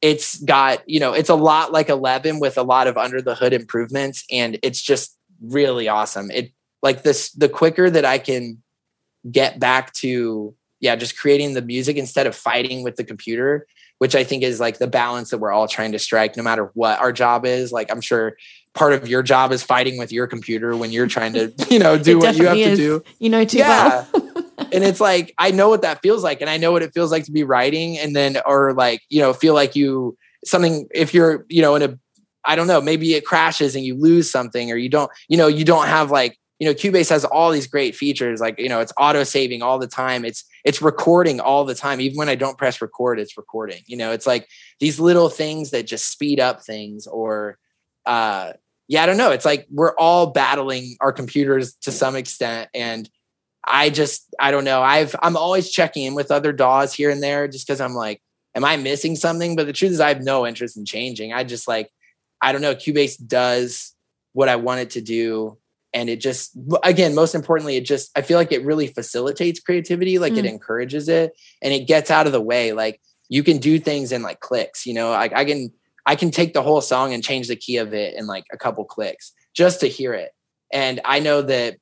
it's 0.00 0.40
got 0.42 0.88
you 0.88 1.00
know 1.00 1.12
it's 1.12 1.28
a 1.28 1.34
lot 1.34 1.72
like 1.72 1.88
11 1.88 2.38
with 2.38 2.56
a 2.56 2.62
lot 2.62 2.86
of 2.86 2.96
under 2.96 3.20
the 3.20 3.34
hood 3.34 3.52
improvements 3.52 4.24
and 4.30 4.58
it's 4.62 4.80
just 4.80 5.16
really 5.40 5.88
awesome 5.88 6.30
it 6.30 6.52
like 6.82 7.02
this 7.02 7.30
the 7.32 7.48
quicker 7.48 7.90
that 7.90 8.04
i 8.04 8.18
can 8.18 8.62
get 9.30 9.58
back 9.58 9.92
to 9.94 10.54
yeah 10.80 10.94
just 10.94 11.18
creating 11.18 11.54
the 11.54 11.62
music 11.62 11.96
instead 11.96 12.26
of 12.26 12.36
fighting 12.36 12.84
with 12.84 12.96
the 12.96 13.04
computer 13.04 13.66
which 13.98 14.14
i 14.14 14.22
think 14.22 14.44
is 14.44 14.60
like 14.60 14.78
the 14.78 14.86
balance 14.86 15.30
that 15.30 15.38
we're 15.38 15.52
all 15.52 15.66
trying 15.66 15.92
to 15.92 15.98
strike 15.98 16.36
no 16.36 16.42
matter 16.42 16.70
what 16.74 16.98
our 17.00 17.12
job 17.12 17.44
is 17.44 17.72
like 17.72 17.90
i'm 17.90 18.00
sure 18.00 18.36
part 18.74 18.92
of 18.92 19.08
your 19.08 19.24
job 19.24 19.50
is 19.50 19.62
fighting 19.62 19.98
with 19.98 20.12
your 20.12 20.28
computer 20.28 20.76
when 20.76 20.92
you're 20.92 21.08
trying 21.08 21.32
to 21.32 21.52
you 21.70 21.78
know 21.78 21.98
do 21.98 22.18
what 22.18 22.36
you 22.36 22.46
have 22.46 22.56
is. 22.56 22.78
to 22.78 23.00
do 23.00 23.04
you 23.18 23.28
know 23.28 23.44
too 23.44 23.58
yeah. 23.58 24.04
well 24.12 24.27
and 24.72 24.84
it's 24.84 25.00
like 25.00 25.34
I 25.38 25.50
know 25.50 25.68
what 25.68 25.82
that 25.82 26.02
feels 26.02 26.22
like, 26.22 26.40
and 26.40 26.50
I 26.50 26.56
know 26.56 26.72
what 26.72 26.82
it 26.82 26.92
feels 26.92 27.10
like 27.10 27.24
to 27.24 27.32
be 27.32 27.44
writing, 27.44 27.98
and 27.98 28.14
then 28.14 28.38
or 28.46 28.72
like 28.74 29.02
you 29.08 29.20
know 29.20 29.32
feel 29.32 29.54
like 29.54 29.76
you 29.76 30.16
something 30.44 30.86
if 30.94 31.14
you're 31.14 31.44
you 31.48 31.62
know 31.62 31.74
in 31.74 31.82
a 31.82 31.98
I 32.44 32.56
don't 32.56 32.66
know 32.66 32.80
maybe 32.80 33.14
it 33.14 33.24
crashes 33.24 33.74
and 33.74 33.84
you 33.84 33.94
lose 33.94 34.30
something 34.30 34.70
or 34.70 34.76
you 34.76 34.88
don't 34.88 35.10
you 35.28 35.36
know 35.36 35.48
you 35.48 35.64
don't 35.64 35.86
have 35.86 36.10
like 36.10 36.38
you 36.58 36.66
know 36.66 36.74
Cubase 36.74 37.10
has 37.10 37.24
all 37.24 37.50
these 37.50 37.66
great 37.66 37.94
features 37.94 38.40
like 38.40 38.58
you 38.58 38.68
know 38.68 38.80
it's 38.80 38.92
auto 38.98 39.24
saving 39.24 39.62
all 39.62 39.78
the 39.78 39.86
time. 39.86 40.24
It's 40.24 40.44
it's 40.64 40.82
recording 40.82 41.40
all 41.40 41.64
the 41.64 41.74
time. 41.74 42.00
Even 42.00 42.18
when 42.18 42.28
I 42.28 42.34
don't 42.34 42.58
press 42.58 42.80
record 42.80 43.18
it's 43.20 43.36
recording. 43.36 43.82
You 43.86 43.96
know 43.96 44.12
it's 44.12 44.26
like 44.26 44.48
these 44.80 44.98
little 44.98 45.28
things 45.28 45.70
that 45.70 45.86
just 45.86 46.10
speed 46.10 46.40
up 46.40 46.62
things 46.62 47.06
or 47.06 47.58
uh 48.06 48.52
yeah 48.86 49.02
I 49.02 49.06
don't 49.06 49.18
know. 49.18 49.32
It's 49.32 49.44
like 49.44 49.66
we're 49.70 49.94
all 49.96 50.28
battling 50.28 50.96
our 51.00 51.12
computers 51.12 51.74
to 51.82 51.92
some 51.92 52.16
extent 52.16 52.70
and 52.74 53.08
I 53.68 53.90
just 53.90 54.34
I 54.38 54.50
don't 54.50 54.64
know. 54.64 54.82
I've 54.82 55.14
I'm 55.22 55.36
always 55.36 55.70
checking 55.70 56.04
in 56.04 56.14
with 56.14 56.30
other 56.30 56.52
DAWs 56.52 56.94
here 56.94 57.10
and 57.10 57.22
there 57.22 57.48
just 57.48 57.66
because 57.66 57.80
I'm 57.80 57.94
like, 57.94 58.22
am 58.54 58.64
I 58.64 58.76
missing 58.76 59.16
something? 59.16 59.56
But 59.56 59.66
the 59.66 59.72
truth 59.72 59.92
is 59.92 60.00
I 60.00 60.08
have 60.08 60.22
no 60.22 60.46
interest 60.46 60.76
in 60.76 60.84
changing. 60.84 61.32
I 61.32 61.44
just 61.44 61.68
like, 61.68 61.90
I 62.40 62.52
don't 62.52 62.62
know, 62.62 62.74
Cubase 62.74 63.16
does 63.24 63.94
what 64.32 64.48
I 64.48 64.56
want 64.56 64.80
it 64.80 64.90
to 64.90 65.00
do. 65.00 65.58
And 65.92 66.10
it 66.10 66.20
just 66.20 66.56
again, 66.82 67.14
most 67.14 67.34
importantly, 67.34 67.76
it 67.76 67.84
just 67.84 68.10
I 68.16 68.22
feel 68.22 68.38
like 68.38 68.52
it 68.52 68.64
really 68.64 68.86
facilitates 68.86 69.60
creativity, 69.60 70.18
like 70.18 70.34
mm. 70.34 70.38
it 70.38 70.46
encourages 70.46 71.08
it 71.08 71.32
and 71.62 71.72
it 71.72 71.86
gets 71.86 72.10
out 72.10 72.26
of 72.26 72.32
the 72.32 72.40
way. 72.40 72.72
Like 72.72 73.00
you 73.28 73.42
can 73.42 73.58
do 73.58 73.78
things 73.78 74.12
in 74.12 74.22
like 74.22 74.40
clicks, 74.40 74.86
you 74.86 74.94
know, 74.94 75.10
like 75.10 75.32
I 75.32 75.44
can 75.44 75.72
I 76.06 76.16
can 76.16 76.30
take 76.30 76.54
the 76.54 76.62
whole 76.62 76.80
song 76.80 77.12
and 77.12 77.22
change 77.22 77.48
the 77.48 77.56
key 77.56 77.76
of 77.76 77.92
it 77.94 78.14
in 78.14 78.26
like 78.26 78.44
a 78.52 78.56
couple 78.56 78.84
clicks 78.84 79.32
just 79.54 79.80
to 79.80 79.88
hear 79.88 80.14
it. 80.14 80.30
And 80.72 81.00
I 81.04 81.20
know 81.20 81.42
that 81.42 81.76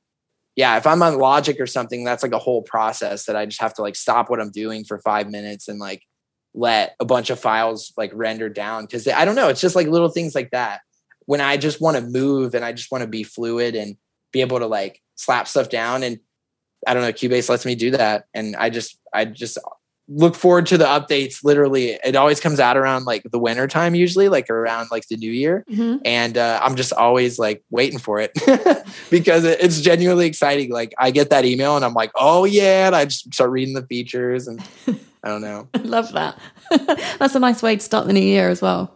yeah, 0.57 0.75
if 0.75 0.87
I'm 0.87 1.03
on 1.03 1.19
Logic 1.19 1.57
or 1.59 1.67
something, 1.67 2.03
that's 2.03 2.23
like 2.23 2.31
a 2.33 2.39
whole 2.39 2.63
process 2.63 3.25
that 3.25 3.35
I 3.35 3.45
just 3.45 3.61
have 3.61 3.75
to 3.75 3.83
like 3.83 3.95
stop 3.95 4.27
what 4.27 4.41
I'm 4.41 4.49
doing 4.49 4.83
for 4.83 4.97
five 4.97 5.29
minutes 5.29 5.67
and 5.67 5.79
like 5.79 6.01
let 6.55 6.95
a 6.99 7.05
bunch 7.05 7.29
of 7.29 7.39
files 7.39 7.93
like 7.95 8.09
render 8.11 8.49
down. 8.49 8.87
Cause 8.87 9.07
I 9.07 9.23
don't 9.23 9.35
know, 9.35 9.49
it's 9.49 9.61
just 9.61 9.75
like 9.75 9.87
little 9.87 10.09
things 10.09 10.33
like 10.33 10.49
that. 10.49 10.81
When 11.27 11.41
I 11.41 11.57
just 11.57 11.79
want 11.79 11.95
to 11.97 12.01
move 12.01 12.55
and 12.55 12.65
I 12.65 12.73
just 12.73 12.91
want 12.91 13.03
to 13.03 13.07
be 13.07 13.21
fluid 13.21 13.75
and 13.75 13.97
be 14.31 14.41
able 14.41 14.57
to 14.57 14.65
like 14.65 14.99
slap 15.13 15.47
stuff 15.47 15.69
down. 15.69 16.01
And 16.01 16.19
I 16.87 16.95
don't 16.95 17.03
know, 17.03 17.13
Cubase 17.13 17.49
lets 17.49 17.65
me 17.65 17.75
do 17.75 17.91
that. 17.91 18.25
And 18.33 18.55
I 18.55 18.71
just, 18.71 18.97
I 19.13 19.25
just 19.25 19.59
look 20.09 20.35
forward 20.35 20.65
to 20.65 20.77
the 20.77 20.85
updates 20.85 21.43
literally 21.43 21.97
it 22.03 22.15
always 22.15 22.39
comes 22.39 22.59
out 22.59 22.77
around 22.77 23.05
like 23.05 23.23
the 23.31 23.39
winter 23.39 23.67
time 23.67 23.93
usually 23.93 24.29
like 24.29 24.49
around 24.49 24.87
like 24.89 25.05
the 25.07 25.17
new 25.17 25.31
year 25.31 25.65
mm-hmm. 25.69 25.97
and 26.05 26.37
uh, 26.37 26.59
i'm 26.63 26.75
just 26.75 26.93
always 26.93 27.37
like 27.37 27.63
waiting 27.69 27.99
for 27.99 28.19
it 28.19 28.31
because 29.09 29.43
it's 29.43 29.81
genuinely 29.81 30.25
exciting 30.25 30.71
like 30.71 30.93
i 30.97 31.11
get 31.11 31.29
that 31.29 31.43
email 31.43 31.75
and 31.75 31.83
i'm 31.83 31.93
like 31.93 32.11
oh 32.15 32.45
yeah 32.45 32.87
and 32.87 32.95
i 32.95 33.05
just 33.05 33.33
start 33.33 33.49
reading 33.49 33.73
the 33.73 33.85
features 33.85 34.47
and 34.47 34.61
i 35.23 35.27
don't 35.27 35.41
know 35.41 35.67
i 35.73 35.79
love 35.79 36.11
that 36.13 36.39
that's 37.19 37.35
a 37.35 37.39
nice 37.39 37.61
way 37.61 37.75
to 37.75 37.81
start 37.81 38.07
the 38.07 38.13
new 38.13 38.19
year 38.19 38.49
as 38.49 38.61
well 38.61 38.93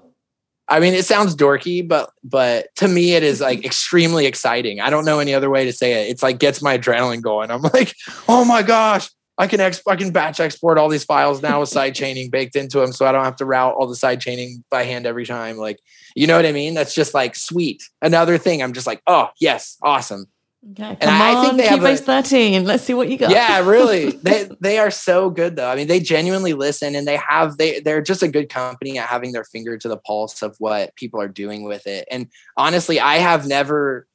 I 0.67 0.79
mean, 0.79 0.93
it 0.93 1.03
sounds 1.03 1.35
dorky, 1.35 1.85
but 1.85 2.11
but 2.23 2.73
to 2.77 2.87
me, 2.87 3.13
it 3.15 3.23
is 3.23 3.41
like 3.41 3.65
extremely 3.65 4.25
exciting. 4.25 4.79
I 4.79 4.89
don't 4.89 5.03
know 5.03 5.19
any 5.19 5.33
other 5.33 5.49
way 5.49 5.65
to 5.65 5.73
say 5.73 6.01
it. 6.05 6.09
It's 6.09 6.23
like 6.23 6.39
gets 6.39 6.61
my 6.61 6.77
adrenaline 6.77 7.21
going. 7.21 7.51
I'm 7.51 7.61
like, 7.61 7.93
oh 8.29 8.45
my 8.45 8.61
gosh, 8.61 9.09
I 9.41 9.47
can 9.47 9.59
ex- 9.59 9.81
I 9.87 9.95
can 9.95 10.11
batch 10.11 10.39
export 10.39 10.77
all 10.77 10.87
these 10.87 11.03
files 11.03 11.41
now 11.41 11.61
with 11.61 11.69
side 11.69 11.95
chaining 11.95 12.29
baked 12.29 12.55
into 12.55 12.79
them, 12.79 12.91
so 12.91 13.07
I 13.07 13.11
don't 13.11 13.23
have 13.23 13.37
to 13.37 13.45
route 13.45 13.73
all 13.73 13.87
the 13.87 13.95
side 13.95 14.21
chaining 14.21 14.63
by 14.69 14.83
hand 14.83 15.07
every 15.07 15.25
time. 15.25 15.57
Like, 15.57 15.79
you 16.15 16.27
know 16.27 16.35
what 16.35 16.45
I 16.45 16.51
mean? 16.51 16.75
That's 16.75 16.93
just 16.93 17.15
like 17.15 17.35
sweet. 17.35 17.81
Another 18.03 18.37
thing, 18.37 18.61
I'm 18.61 18.71
just 18.71 18.85
like, 18.85 19.01
oh 19.07 19.29
yes, 19.39 19.79
awesome. 19.81 20.27
Okay, 20.73 20.95
and 21.01 21.09
I, 21.09 21.33
on, 21.33 21.43
think 21.43 21.57
they 21.57 21.67
have 21.67 21.83
a, 21.83 21.97
13. 21.97 22.65
Let's 22.65 22.83
see 22.83 22.93
what 22.93 23.09
you 23.09 23.17
got. 23.17 23.31
Yeah, 23.31 23.67
really. 23.67 24.11
they 24.23 24.47
they 24.59 24.77
are 24.77 24.91
so 24.91 25.31
good 25.31 25.55
though. 25.55 25.67
I 25.67 25.75
mean, 25.75 25.87
they 25.87 25.99
genuinely 25.99 26.53
listen 26.53 26.93
and 26.93 27.07
they 27.07 27.17
have 27.17 27.57
they 27.57 27.79
they're 27.79 28.03
just 28.03 28.21
a 28.21 28.27
good 28.27 28.47
company 28.47 28.99
at 28.99 29.07
having 29.07 29.31
their 29.31 29.43
finger 29.43 29.75
to 29.75 29.87
the 29.87 29.97
pulse 29.97 30.43
of 30.43 30.55
what 30.59 30.95
people 30.95 31.19
are 31.19 31.27
doing 31.27 31.63
with 31.63 31.87
it. 31.87 32.07
And 32.11 32.27
honestly, 32.57 32.99
I 32.99 33.15
have 33.15 33.47
never 33.47 34.05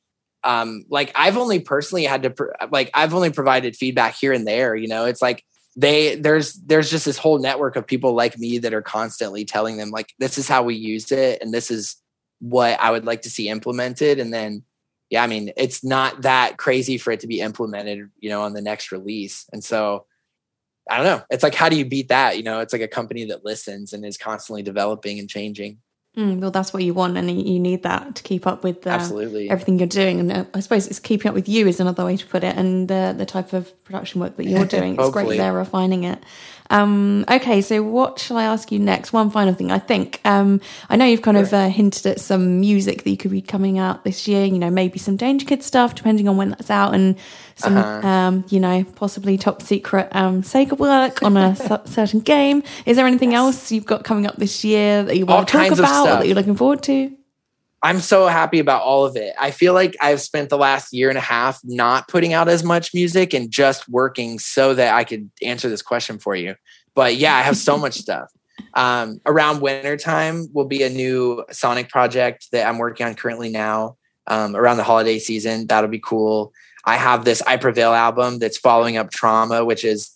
um, 0.46 0.84
like 0.88 1.10
I've 1.16 1.36
only 1.36 1.58
personally 1.58 2.04
had 2.04 2.22
to 2.22 2.30
pr- 2.30 2.52
like 2.70 2.90
I've 2.94 3.12
only 3.12 3.30
provided 3.30 3.76
feedback 3.76 4.14
here 4.14 4.32
and 4.32 4.46
there. 4.46 4.76
You 4.76 4.86
know, 4.86 5.04
it's 5.04 5.20
like 5.20 5.44
they 5.76 6.14
there's 6.14 6.54
there's 6.54 6.88
just 6.88 7.04
this 7.04 7.18
whole 7.18 7.40
network 7.40 7.74
of 7.74 7.86
people 7.86 8.14
like 8.14 8.38
me 8.38 8.58
that 8.58 8.72
are 8.72 8.80
constantly 8.80 9.44
telling 9.44 9.76
them 9.76 9.90
like 9.90 10.14
this 10.20 10.38
is 10.38 10.48
how 10.48 10.62
we 10.62 10.76
used 10.76 11.10
it 11.10 11.42
and 11.42 11.52
this 11.52 11.70
is 11.70 11.96
what 12.38 12.78
I 12.80 12.92
would 12.92 13.04
like 13.04 13.22
to 13.22 13.30
see 13.30 13.48
implemented. 13.48 14.20
And 14.20 14.32
then 14.32 14.62
yeah, 15.10 15.24
I 15.24 15.26
mean 15.26 15.50
it's 15.56 15.82
not 15.82 16.22
that 16.22 16.58
crazy 16.58 16.96
for 16.96 17.10
it 17.10 17.20
to 17.20 17.26
be 17.26 17.40
implemented, 17.40 18.08
you 18.20 18.30
know, 18.30 18.42
on 18.42 18.54
the 18.54 18.62
next 18.62 18.92
release. 18.92 19.46
And 19.52 19.64
so 19.64 20.06
I 20.88 20.96
don't 20.96 21.06
know. 21.06 21.24
It's 21.28 21.42
like 21.42 21.56
how 21.56 21.68
do 21.68 21.76
you 21.76 21.84
beat 21.84 22.08
that? 22.08 22.36
You 22.36 22.44
know, 22.44 22.60
it's 22.60 22.72
like 22.72 22.82
a 22.82 22.88
company 22.88 23.24
that 23.26 23.44
listens 23.44 23.92
and 23.92 24.06
is 24.06 24.16
constantly 24.16 24.62
developing 24.62 25.18
and 25.18 25.28
changing. 25.28 25.78
Mm, 26.16 26.40
well, 26.40 26.50
that's 26.50 26.72
what 26.72 26.82
you 26.82 26.94
want, 26.94 27.18
and 27.18 27.30
you 27.30 27.60
need 27.60 27.82
that 27.82 28.14
to 28.14 28.22
keep 28.22 28.46
up 28.46 28.64
with 28.64 28.86
uh, 28.86 28.90
absolutely 28.90 29.50
everything 29.50 29.78
you're 29.78 29.86
doing. 29.86 30.18
And 30.18 30.32
uh, 30.32 30.44
I 30.54 30.60
suppose 30.60 30.86
it's 30.86 30.98
keeping 30.98 31.28
up 31.28 31.34
with 31.34 31.46
you 31.46 31.66
is 31.68 31.78
another 31.78 32.06
way 32.06 32.16
to 32.16 32.26
put 32.26 32.42
it, 32.42 32.56
and 32.56 32.88
the 32.88 33.14
the 33.14 33.26
type 33.26 33.52
of 33.52 33.70
production 33.84 34.22
work 34.22 34.36
that 34.36 34.46
you're 34.46 34.64
doing. 34.78 34.96
it's 34.98 35.10
great 35.10 35.36
they're 35.36 35.52
refining 35.52 36.04
it. 36.04 36.18
Um, 36.70 37.24
okay, 37.30 37.60
so 37.60 37.82
what 37.82 38.18
shall 38.18 38.36
I 38.36 38.44
ask 38.44 38.72
you 38.72 38.78
next? 38.78 39.12
One 39.12 39.30
final 39.30 39.54
thing. 39.54 39.70
I 39.70 39.78
think 39.78 40.20
um, 40.24 40.60
I 40.88 40.96
know 40.96 41.04
you've 41.04 41.22
kind 41.22 41.36
of 41.36 41.52
uh, 41.52 41.68
hinted 41.68 42.06
at 42.06 42.20
some 42.20 42.60
music 42.60 43.04
that 43.04 43.10
you 43.10 43.16
could 43.16 43.30
be 43.30 43.42
coming 43.42 43.78
out 43.78 44.04
this 44.04 44.26
year. 44.26 44.44
You 44.44 44.58
know, 44.58 44.70
maybe 44.70 44.98
some 44.98 45.16
Danger 45.16 45.46
Kid 45.46 45.62
stuff, 45.62 45.94
depending 45.94 46.28
on 46.28 46.36
when 46.36 46.50
that's 46.50 46.70
out, 46.70 46.94
and 46.94 47.16
some, 47.56 47.76
uh-huh. 47.76 48.06
um, 48.06 48.44
you 48.48 48.60
know, 48.60 48.84
possibly 48.96 49.38
top 49.38 49.62
secret 49.62 50.08
um, 50.12 50.42
Sega 50.42 50.76
work 50.76 51.22
on 51.22 51.36
a 51.36 51.56
certain 51.86 52.20
game. 52.20 52.62
Is 52.84 52.96
there 52.96 53.06
anything 53.06 53.32
yes. 53.32 53.38
else 53.38 53.72
you've 53.72 53.86
got 53.86 54.04
coming 54.04 54.26
up 54.26 54.36
this 54.36 54.64
year 54.64 55.02
that 55.04 55.16
you 55.16 55.26
want 55.26 55.48
to 55.48 55.52
talk 55.52 55.72
about, 55.72 56.05
or 56.06 56.18
that 56.18 56.26
you're 56.26 56.34
looking 56.34 56.56
forward 56.56 56.82
to? 56.84 57.16
I'm 57.82 58.00
so 58.00 58.26
happy 58.26 58.58
about 58.58 58.82
all 58.82 59.04
of 59.04 59.16
it. 59.16 59.34
I 59.38 59.50
feel 59.50 59.74
like 59.74 59.96
I've 60.00 60.20
spent 60.20 60.48
the 60.48 60.58
last 60.58 60.92
year 60.92 61.08
and 61.08 61.18
a 61.18 61.20
half 61.22 61.60
not 61.62 62.08
putting 62.08 62.32
out 62.32 62.48
as 62.48 62.64
much 62.64 62.94
music 62.94 63.34
and 63.34 63.50
just 63.50 63.88
working 63.88 64.38
so 64.38 64.74
that 64.74 64.94
I 64.94 65.04
could 65.04 65.30
answer 65.42 65.68
this 65.68 65.82
question 65.82 66.18
for 66.18 66.34
you. 66.34 66.56
But 66.94 67.16
yeah, 67.16 67.36
I 67.36 67.42
have 67.42 67.56
so 67.56 67.78
much 67.78 67.94
stuff. 67.94 68.30
Um, 68.74 69.20
around 69.26 69.60
winter 69.60 69.96
time 69.96 70.48
will 70.52 70.64
be 70.64 70.82
a 70.82 70.90
new 70.90 71.44
Sonic 71.50 71.88
project 71.88 72.48
that 72.52 72.66
I'm 72.66 72.78
working 72.78 73.06
on 73.06 73.14
currently 73.14 73.50
now. 73.50 73.96
Um, 74.26 74.56
around 74.56 74.78
the 74.78 74.82
holiday 74.82 75.20
season, 75.20 75.68
that'll 75.68 75.88
be 75.88 76.00
cool. 76.00 76.52
I 76.84 76.96
have 76.96 77.24
this 77.24 77.42
I 77.42 77.56
Prevail 77.56 77.92
album 77.92 78.38
that's 78.38 78.58
following 78.58 78.96
up 78.96 79.10
Trauma, 79.10 79.64
which 79.64 79.84
is 79.84 80.10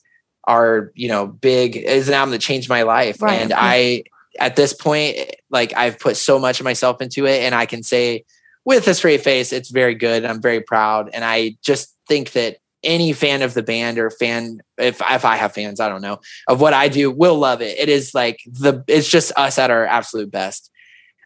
our 0.44 0.90
you 0.94 1.08
know 1.08 1.26
big 1.26 1.76
is 1.76 2.08
an 2.08 2.14
album 2.14 2.32
that 2.32 2.40
changed 2.40 2.68
my 2.68 2.82
life, 2.82 3.22
right. 3.22 3.40
and 3.40 3.52
I 3.54 4.04
at 4.38 4.56
this 4.56 4.72
point, 4.72 5.16
like 5.50 5.74
I've 5.76 5.98
put 5.98 6.16
so 6.16 6.38
much 6.38 6.60
of 6.60 6.64
myself 6.64 7.00
into 7.00 7.26
it, 7.26 7.42
and 7.42 7.54
I 7.54 7.66
can 7.66 7.82
say 7.82 8.24
with 8.64 8.86
a 8.86 8.94
straight 8.94 9.22
face, 9.22 9.52
it's 9.52 9.70
very 9.70 9.94
good. 9.94 10.24
I'm 10.24 10.40
very 10.40 10.60
proud, 10.60 11.10
and 11.12 11.24
I 11.24 11.56
just 11.62 11.96
think 12.08 12.32
that 12.32 12.58
any 12.82 13.12
fan 13.12 13.42
of 13.42 13.54
the 13.54 13.62
band 13.62 13.98
or 13.98 14.10
fan, 14.10 14.60
if 14.78 15.00
if 15.00 15.24
I 15.24 15.36
have 15.36 15.52
fans, 15.52 15.80
I 15.80 15.88
don't 15.88 16.02
know 16.02 16.20
of 16.48 16.60
what 16.60 16.74
I 16.74 16.88
do, 16.88 17.10
will 17.10 17.38
love 17.38 17.60
it. 17.60 17.78
It 17.78 17.88
is 17.88 18.14
like 18.14 18.40
the 18.46 18.84
it's 18.86 19.08
just 19.08 19.32
us 19.36 19.58
at 19.58 19.70
our 19.70 19.86
absolute 19.86 20.30
best. 20.30 20.70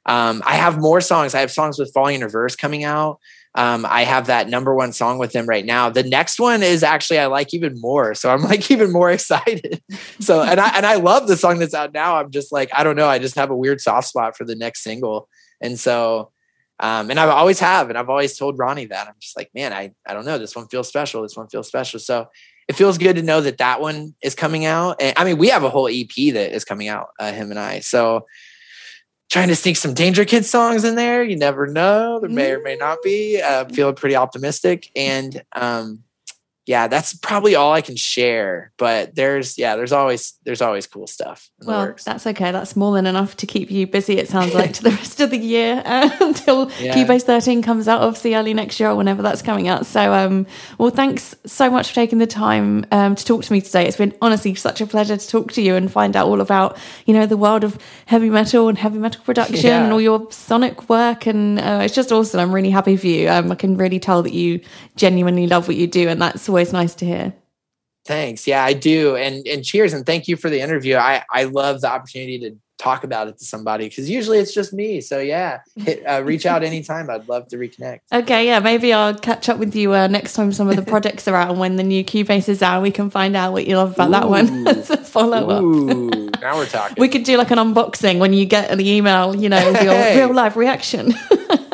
Um, 0.07 0.43
I 0.45 0.57
have 0.57 0.81
more 0.81 1.01
songs. 1.01 1.35
I 1.35 1.41
have 1.41 1.51
songs 1.51 1.79
with 1.79 1.93
Falling 1.95 2.17
in 2.17 2.21
Reverse 2.23 2.57
coming 2.57 2.85
out. 2.85 3.21
Um, 3.57 3.87
I 3.89 4.03
have 4.03 4.27
that 4.27 4.49
number 4.49 4.75
one 4.75 4.93
song 4.93 5.19
with 5.19 5.33
them 5.33 5.47
right 5.47 5.65
now. 5.65 5.89
The 5.89 6.03
next 6.03 6.41
one 6.41 6.63
is 6.63 6.83
actually 6.83 7.21
I 7.21 7.27
like 7.27 7.55
even 7.55 7.81
more, 7.81 8.15
so 8.15 8.31
I'm 8.31 8.43
like 8.51 8.71
even 8.71 8.93
more 8.93 9.11
excited. 9.11 9.81
So 10.21 10.43
and 10.43 10.61
I 10.61 10.77
and 10.77 10.85
I 10.85 10.97
love 10.97 11.29
the 11.29 11.37
song 11.37 11.59
that's 11.59 11.75
out 11.75 11.93
now. 11.93 12.17
I'm 12.17 12.31
just 12.31 12.53
like 12.53 12.71
I 12.73 12.83
don't 12.83 12.97
know. 12.97 13.09
I 13.09 13.19
just 13.19 13.37
have 13.37 13.51
a 13.51 13.57
weird 13.57 13.81
soft 13.81 14.09
spot 14.09 14.37
for 14.37 14.45
the 14.45 14.57
next 14.57 14.83
single, 14.83 15.29
and 15.61 15.79
so 15.79 16.33
um, 16.81 17.09
and 17.11 17.21
I've 17.21 17.31
always 17.31 17.61
have, 17.61 17.89
and 17.89 17.97
I've 17.97 18.11
always 18.11 18.37
told 18.37 18.59
Ronnie 18.59 18.87
that 18.87 19.07
I'm 19.07 19.15
just 19.21 19.37
like, 19.37 19.51
man, 19.55 19.73
I 19.73 19.93
I 20.07 20.15
don't 20.15 20.25
know. 20.25 20.39
This 20.39 20.57
one 20.57 20.67
feels 20.67 20.89
special. 20.89 21.23
This 21.23 21.37
one 21.37 21.49
feels 21.49 21.69
special. 21.69 22.01
So 22.01 22.27
it 22.67 22.75
feels 22.75 22.99
good 22.99 23.17
to 23.17 23.23
know 23.23 23.41
that 23.41 23.59
that 23.59 23.81
one 23.81 24.15
is 24.23 24.35
coming 24.35 24.65
out. 24.65 25.01
And 25.01 25.15
I 25.17 25.25
mean, 25.25 25.39
we 25.39 25.49
have 25.49 25.65
a 25.65 25.71
whole 25.71 25.89
EP 25.89 26.09
that 26.33 26.55
is 26.55 26.65
coming 26.65 26.89
out, 26.89 27.09
uh, 27.21 27.31
him 27.33 27.51
and 27.51 27.61
I. 27.61 27.81
So 27.81 28.27
trying 29.35 29.49
to 29.49 29.57
sneak 29.57 29.77
some 29.77 29.95
Danger 29.95 30.25
Kid 30.25 30.47
songs 30.47 30.85
in 30.85 30.95
there. 30.95 31.25
You 31.25 31.35
never 31.35 31.67
know. 31.67 32.21
There 32.21 32.31
may 32.31 32.53
or 32.53 32.63
may 32.63 32.77
not 32.77 32.99
be. 33.03 33.43
Uh, 33.43 33.65
feeling 33.65 33.97
pretty 33.97 34.15
optimistic. 34.15 34.93
And 34.95 35.43
um, 35.57 36.05
yeah, 36.67 36.89
that's 36.89 37.13
probably 37.15 37.55
all 37.55 37.75
I 37.75 37.83
can 37.83 37.97
share. 37.97 38.73
But 38.79 39.15
there's 39.15 39.59
yeah, 39.59 39.77
there's 39.77 39.93
always 39.93 40.33
there's 40.45 40.63
always 40.63 40.87
cool 40.87 41.07
stuff. 41.07 41.51
well, 41.63 41.95
that's 42.05 42.27
okay. 42.27 42.53
That's 42.53 42.75
more 42.75 42.95
than 42.95 43.07
enough 43.07 43.37
to 43.39 43.47
keep 43.47 43.71
you 43.71 43.87
busy. 43.87 44.17
It 44.17 44.29
sounds 44.29 44.55
like 44.55 44.73
to 44.75 44.83
the 44.83 44.91
rest 44.99 45.21
of 45.21 45.31
the 45.31 45.39
year 45.39 45.83
uh, 45.85 46.11
until 46.21 46.71
yeah. 46.81 46.95
Cubase 46.95 47.23
13 47.23 47.63
comes 47.63 47.87
out, 47.87 48.01
obviously 48.01 48.35
early 48.35 48.55
next 48.55 48.81
year 48.81 48.91
or 48.91 48.95
whenever 48.95 49.21
that's 49.21 49.43
coming 49.43 49.69
out. 49.69 49.85
So, 49.85 50.15
um, 50.15 50.47
well, 50.79 50.91
thanks 50.91 51.35
so 51.45 51.71
much 51.71 51.89
for 51.89 51.95
taking 51.95 52.19
the 52.19 52.27
time 52.27 52.87
um, 52.93 53.15
to 53.15 53.25
talk 53.25 53.45
to 53.45 53.53
me 53.53 53.61
today. 53.61 53.87
It's 53.87 53.99
been 53.99 54.15
honestly 54.23 54.55
such 54.55 54.81
a 54.81 54.87
pleasure 54.87 55.19
to 55.19 55.29
talk 55.29 55.53
to 55.53 55.63
you 55.63 55.75
and 55.75 55.93
find 55.93 56.17
out 56.17 56.29
all 56.29 56.41
about 56.41 56.79
you 57.05 57.13
know 57.13 57.27
the 57.27 57.37
world 57.37 57.65
of 57.65 57.79
heavy 58.07 58.31
metal 58.31 58.69
and 58.69 58.79
heavy 58.79 58.99
metal 58.99 59.23
production 59.23 59.67
yeah. 59.67 59.85
and 59.85 59.93
all 59.93 60.01
your 60.01 60.31
sonic 60.33 60.89
work. 60.89 61.27
And 61.27 61.59
uh, 61.59 61.81
it's 61.83 61.95
just 61.95 62.11
awesome. 62.11 62.41
I'm 62.41 62.55
really 62.55 62.71
happy 62.71 62.97
for 62.97 63.07
you. 63.07 63.29
Um, 63.29 63.53
I 63.53 63.55
can 63.55 63.77
really 63.77 64.01
tell 64.01 64.23
that 64.23 64.33
you 64.33 64.61
genuinely 64.97 65.47
love 65.47 65.69
what 65.69 65.77
you 65.77 65.87
do, 65.87 66.09
and 66.09 66.23
that's 66.23 66.49
always 66.55 66.73
nice 66.73 66.95
to 66.95 67.05
hear. 67.05 67.35
Thanks. 68.07 68.47
Yeah, 68.47 68.63
I 68.63 68.75
do. 68.75 69.17
And 69.17 69.45
and 69.47 69.65
cheers 69.65 69.93
and 69.93 70.07
thank 70.07 70.29
you 70.29 70.37
for 70.37 70.49
the 70.49 70.61
interview. 70.61 70.97
I 70.97 71.25
I 71.33 71.45
love 71.45 71.81
the 71.81 71.91
opportunity 71.91 72.39
to 72.41 72.57
talk 72.79 73.03
about 73.03 73.29
it 73.29 73.39
to 73.39 73.45
somebody 73.45 73.89
because 73.89 74.09
usually 74.09 74.39
it's 74.39 74.55
just 74.55 74.73
me. 74.73 75.01
So 75.01 75.19
yeah, 75.19 75.61
hit, 75.77 76.07
uh, 76.07 76.23
reach 76.25 76.47
out 76.47 76.63
anytime. 76.63 77.11
I'd 77.11 77.29
love 77.29 77.49
to 77.49 77.57
reconnect. 77.57 78.01
Okay, 78.13 78.47
yeah, 78.47 78.61
maybe 78.61 78.93
I'll 78.93 79.19
catch 79.19 79.49
up 79.49 79.59
with 79.59 79.75
you 79.75 79.95
uh, 79.95 80.07
next 80.07 80.35
time 80.35 80.53
some 80.53 80.69
of 80.69 80.77
the 80.77 80.83
projects 80.83 81.27
are 81.27 81.35
out 81.35 81.51
and 81.51 81.59
when 81.59 81.75
the 81.77 81.83
new 81.83 82.05
Cubase 82.05 82.49
is 82.49 82.63
out, 82.63 82.83
we 82.83 82.93
can 82.93 83.11
find 83.11 83.35
out 83.35 83.53
what 83.53 83.67
you 83.67 83.77
love 83.77 83.95
about 83.95 84.09
Ooh. 84.09 84.13
that 84.13 84.29
one 84.29 84.69
as 84.69 84.91
a 84.91 84.99
follow 84.99 85.51
up. 85.51 86.41
now 86.41 86.57
we're 86.57 86.67
talking. 86.67 86.97
We 86.99 87.09
could 87.09 87.25
do 87.25 87.37
like 87.37 87.51
an 87.51 87.59
unboxing 87.59 88.19
when 88.19 88.33
you 88.33 88.45
get 88.45 88.77
the 88.77 88.89
email, 88.89 89.35
you 89.35 89.49
know, 89.49 89.73
hey. 89.75 90.17
real 90.19 90.35
life 90.35 90.57
reaction. 90.57 91.15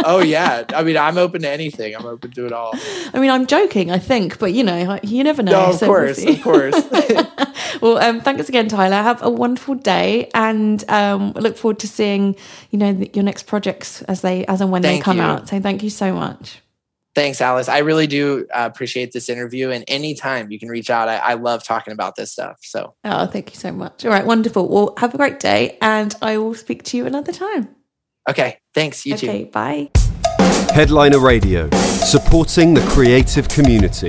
Oh 0.05 0.23
yeah, 0.23 0.65
I 0.71 0.83
mean, 0.83 0.97
I'm 0.97 1.19
open 1.19 1.43
to 1.43 1.49
anything. 1.49 1.95
I'm 1.95 2.07
open 2.07 2.31
to 2.33 2.47
it 2.47 2.53
all. 2.53 2.73
I 3.15 3.21
mean, 3.21 3.31
I'm 3.31 3.47
joking, 3.47 3.91
I 3.91 3.99
think, 3.99 4.39
but 4.39 4.53
you 4.53 4.65
know, 4.65 4.99
you 5.03 5.25
never 5.25 5.43
know. 5.43 5.53
No, 5.53 5.67
of 5.71 5.77
so 5.77 5.87
course, 5.87 6.25
we'll 6.25 6.35
of 6.35 6.43
course. 6.43 6.75
well, 7.81 7.99
um, 7.99 8.21
thanks 8.21 8.49
again, 8.49 8.69
Tyler. 8.69 8.97
Have 8.97 9.23
a 9.23 9.31
wonderful 9.31 9.75
day, 9.75 10.31
and 10.35 10.89
um, 10.91 11.33
look 11.33 11.57
forward 11.57 11.79
to 11.81 11.89
seeing 11.89 12.37
you 12.71 12.79
know 12.79 12.91
your 13.13 13.25
next 13.25 13.47
projects 13.47 14.03
as 14.03 14.23
they 14.23 14.45
as 14.47 14.61
and 14.61 14.71
when 14.71 14.83
thank 14.83 15.01
they 15.01 15.05
come 15.05 15.19
you. 15.19 15.23
out. 15.23 15.49
So 15.49 15.61
thank 15.61 15.83
you 15.83 15.91
so 15.91 16.15
much. 16.15 16.61
Thanks, 17.15 17.41
Alice. 17.41 17.69
I 17.69 17.79
really 17.79 18.07
do 18.07 18.47
uh, 18.55 18.69
appreciate 18.73 19.13
this 19.13 19.29
interview. 19.29 19.71
And 19.71 19.85
anytime 19.89 20.53
you 20.53 20.61
can 20.61 20.69
reach 20.69 20.91
out, 20.91 21.09
I, 21.09 21.17
I, 21.17 21.35
love 21.35 21.65
talking 21.65 21.93
about 21.93 22.15
this 22.15 22.31
stuff. 22.31 22.59
So, 22.63 22.95
oh, 23.05 23.27
thank 23.27 23.51
you 23.53 23.57
so 23.59 23.73
much. 23.73 24.05
All 24.05 24.13
right, 24.13 24.25
wonderful. 24.25 24.69
Well, 24.69 24.95
have 24.97 25.13
a 25.13 25.17
great 25.17 25.41
day, 25.41 25.77
and 25.83 26.15
I 26.23 26.39
will 26.39 26.55
speak 26.55 26.85
to 26.85 26.97
you 26.97 27.07
another 27.07 27.33
time. 27.33 27.75
Okay, 28.29 28.59
thanks. 28.75 29.07
You 29.07 29.15
okay, 29.15 29.45
too. 29.45 29.51
bye. 29.51 29.91
Headliner 30.73 31.19
Radio, 31.19 31.69
supporting 31.71 32.75
the 32.75 32.87
creative 32.89 33.49
community. 33.49 34.09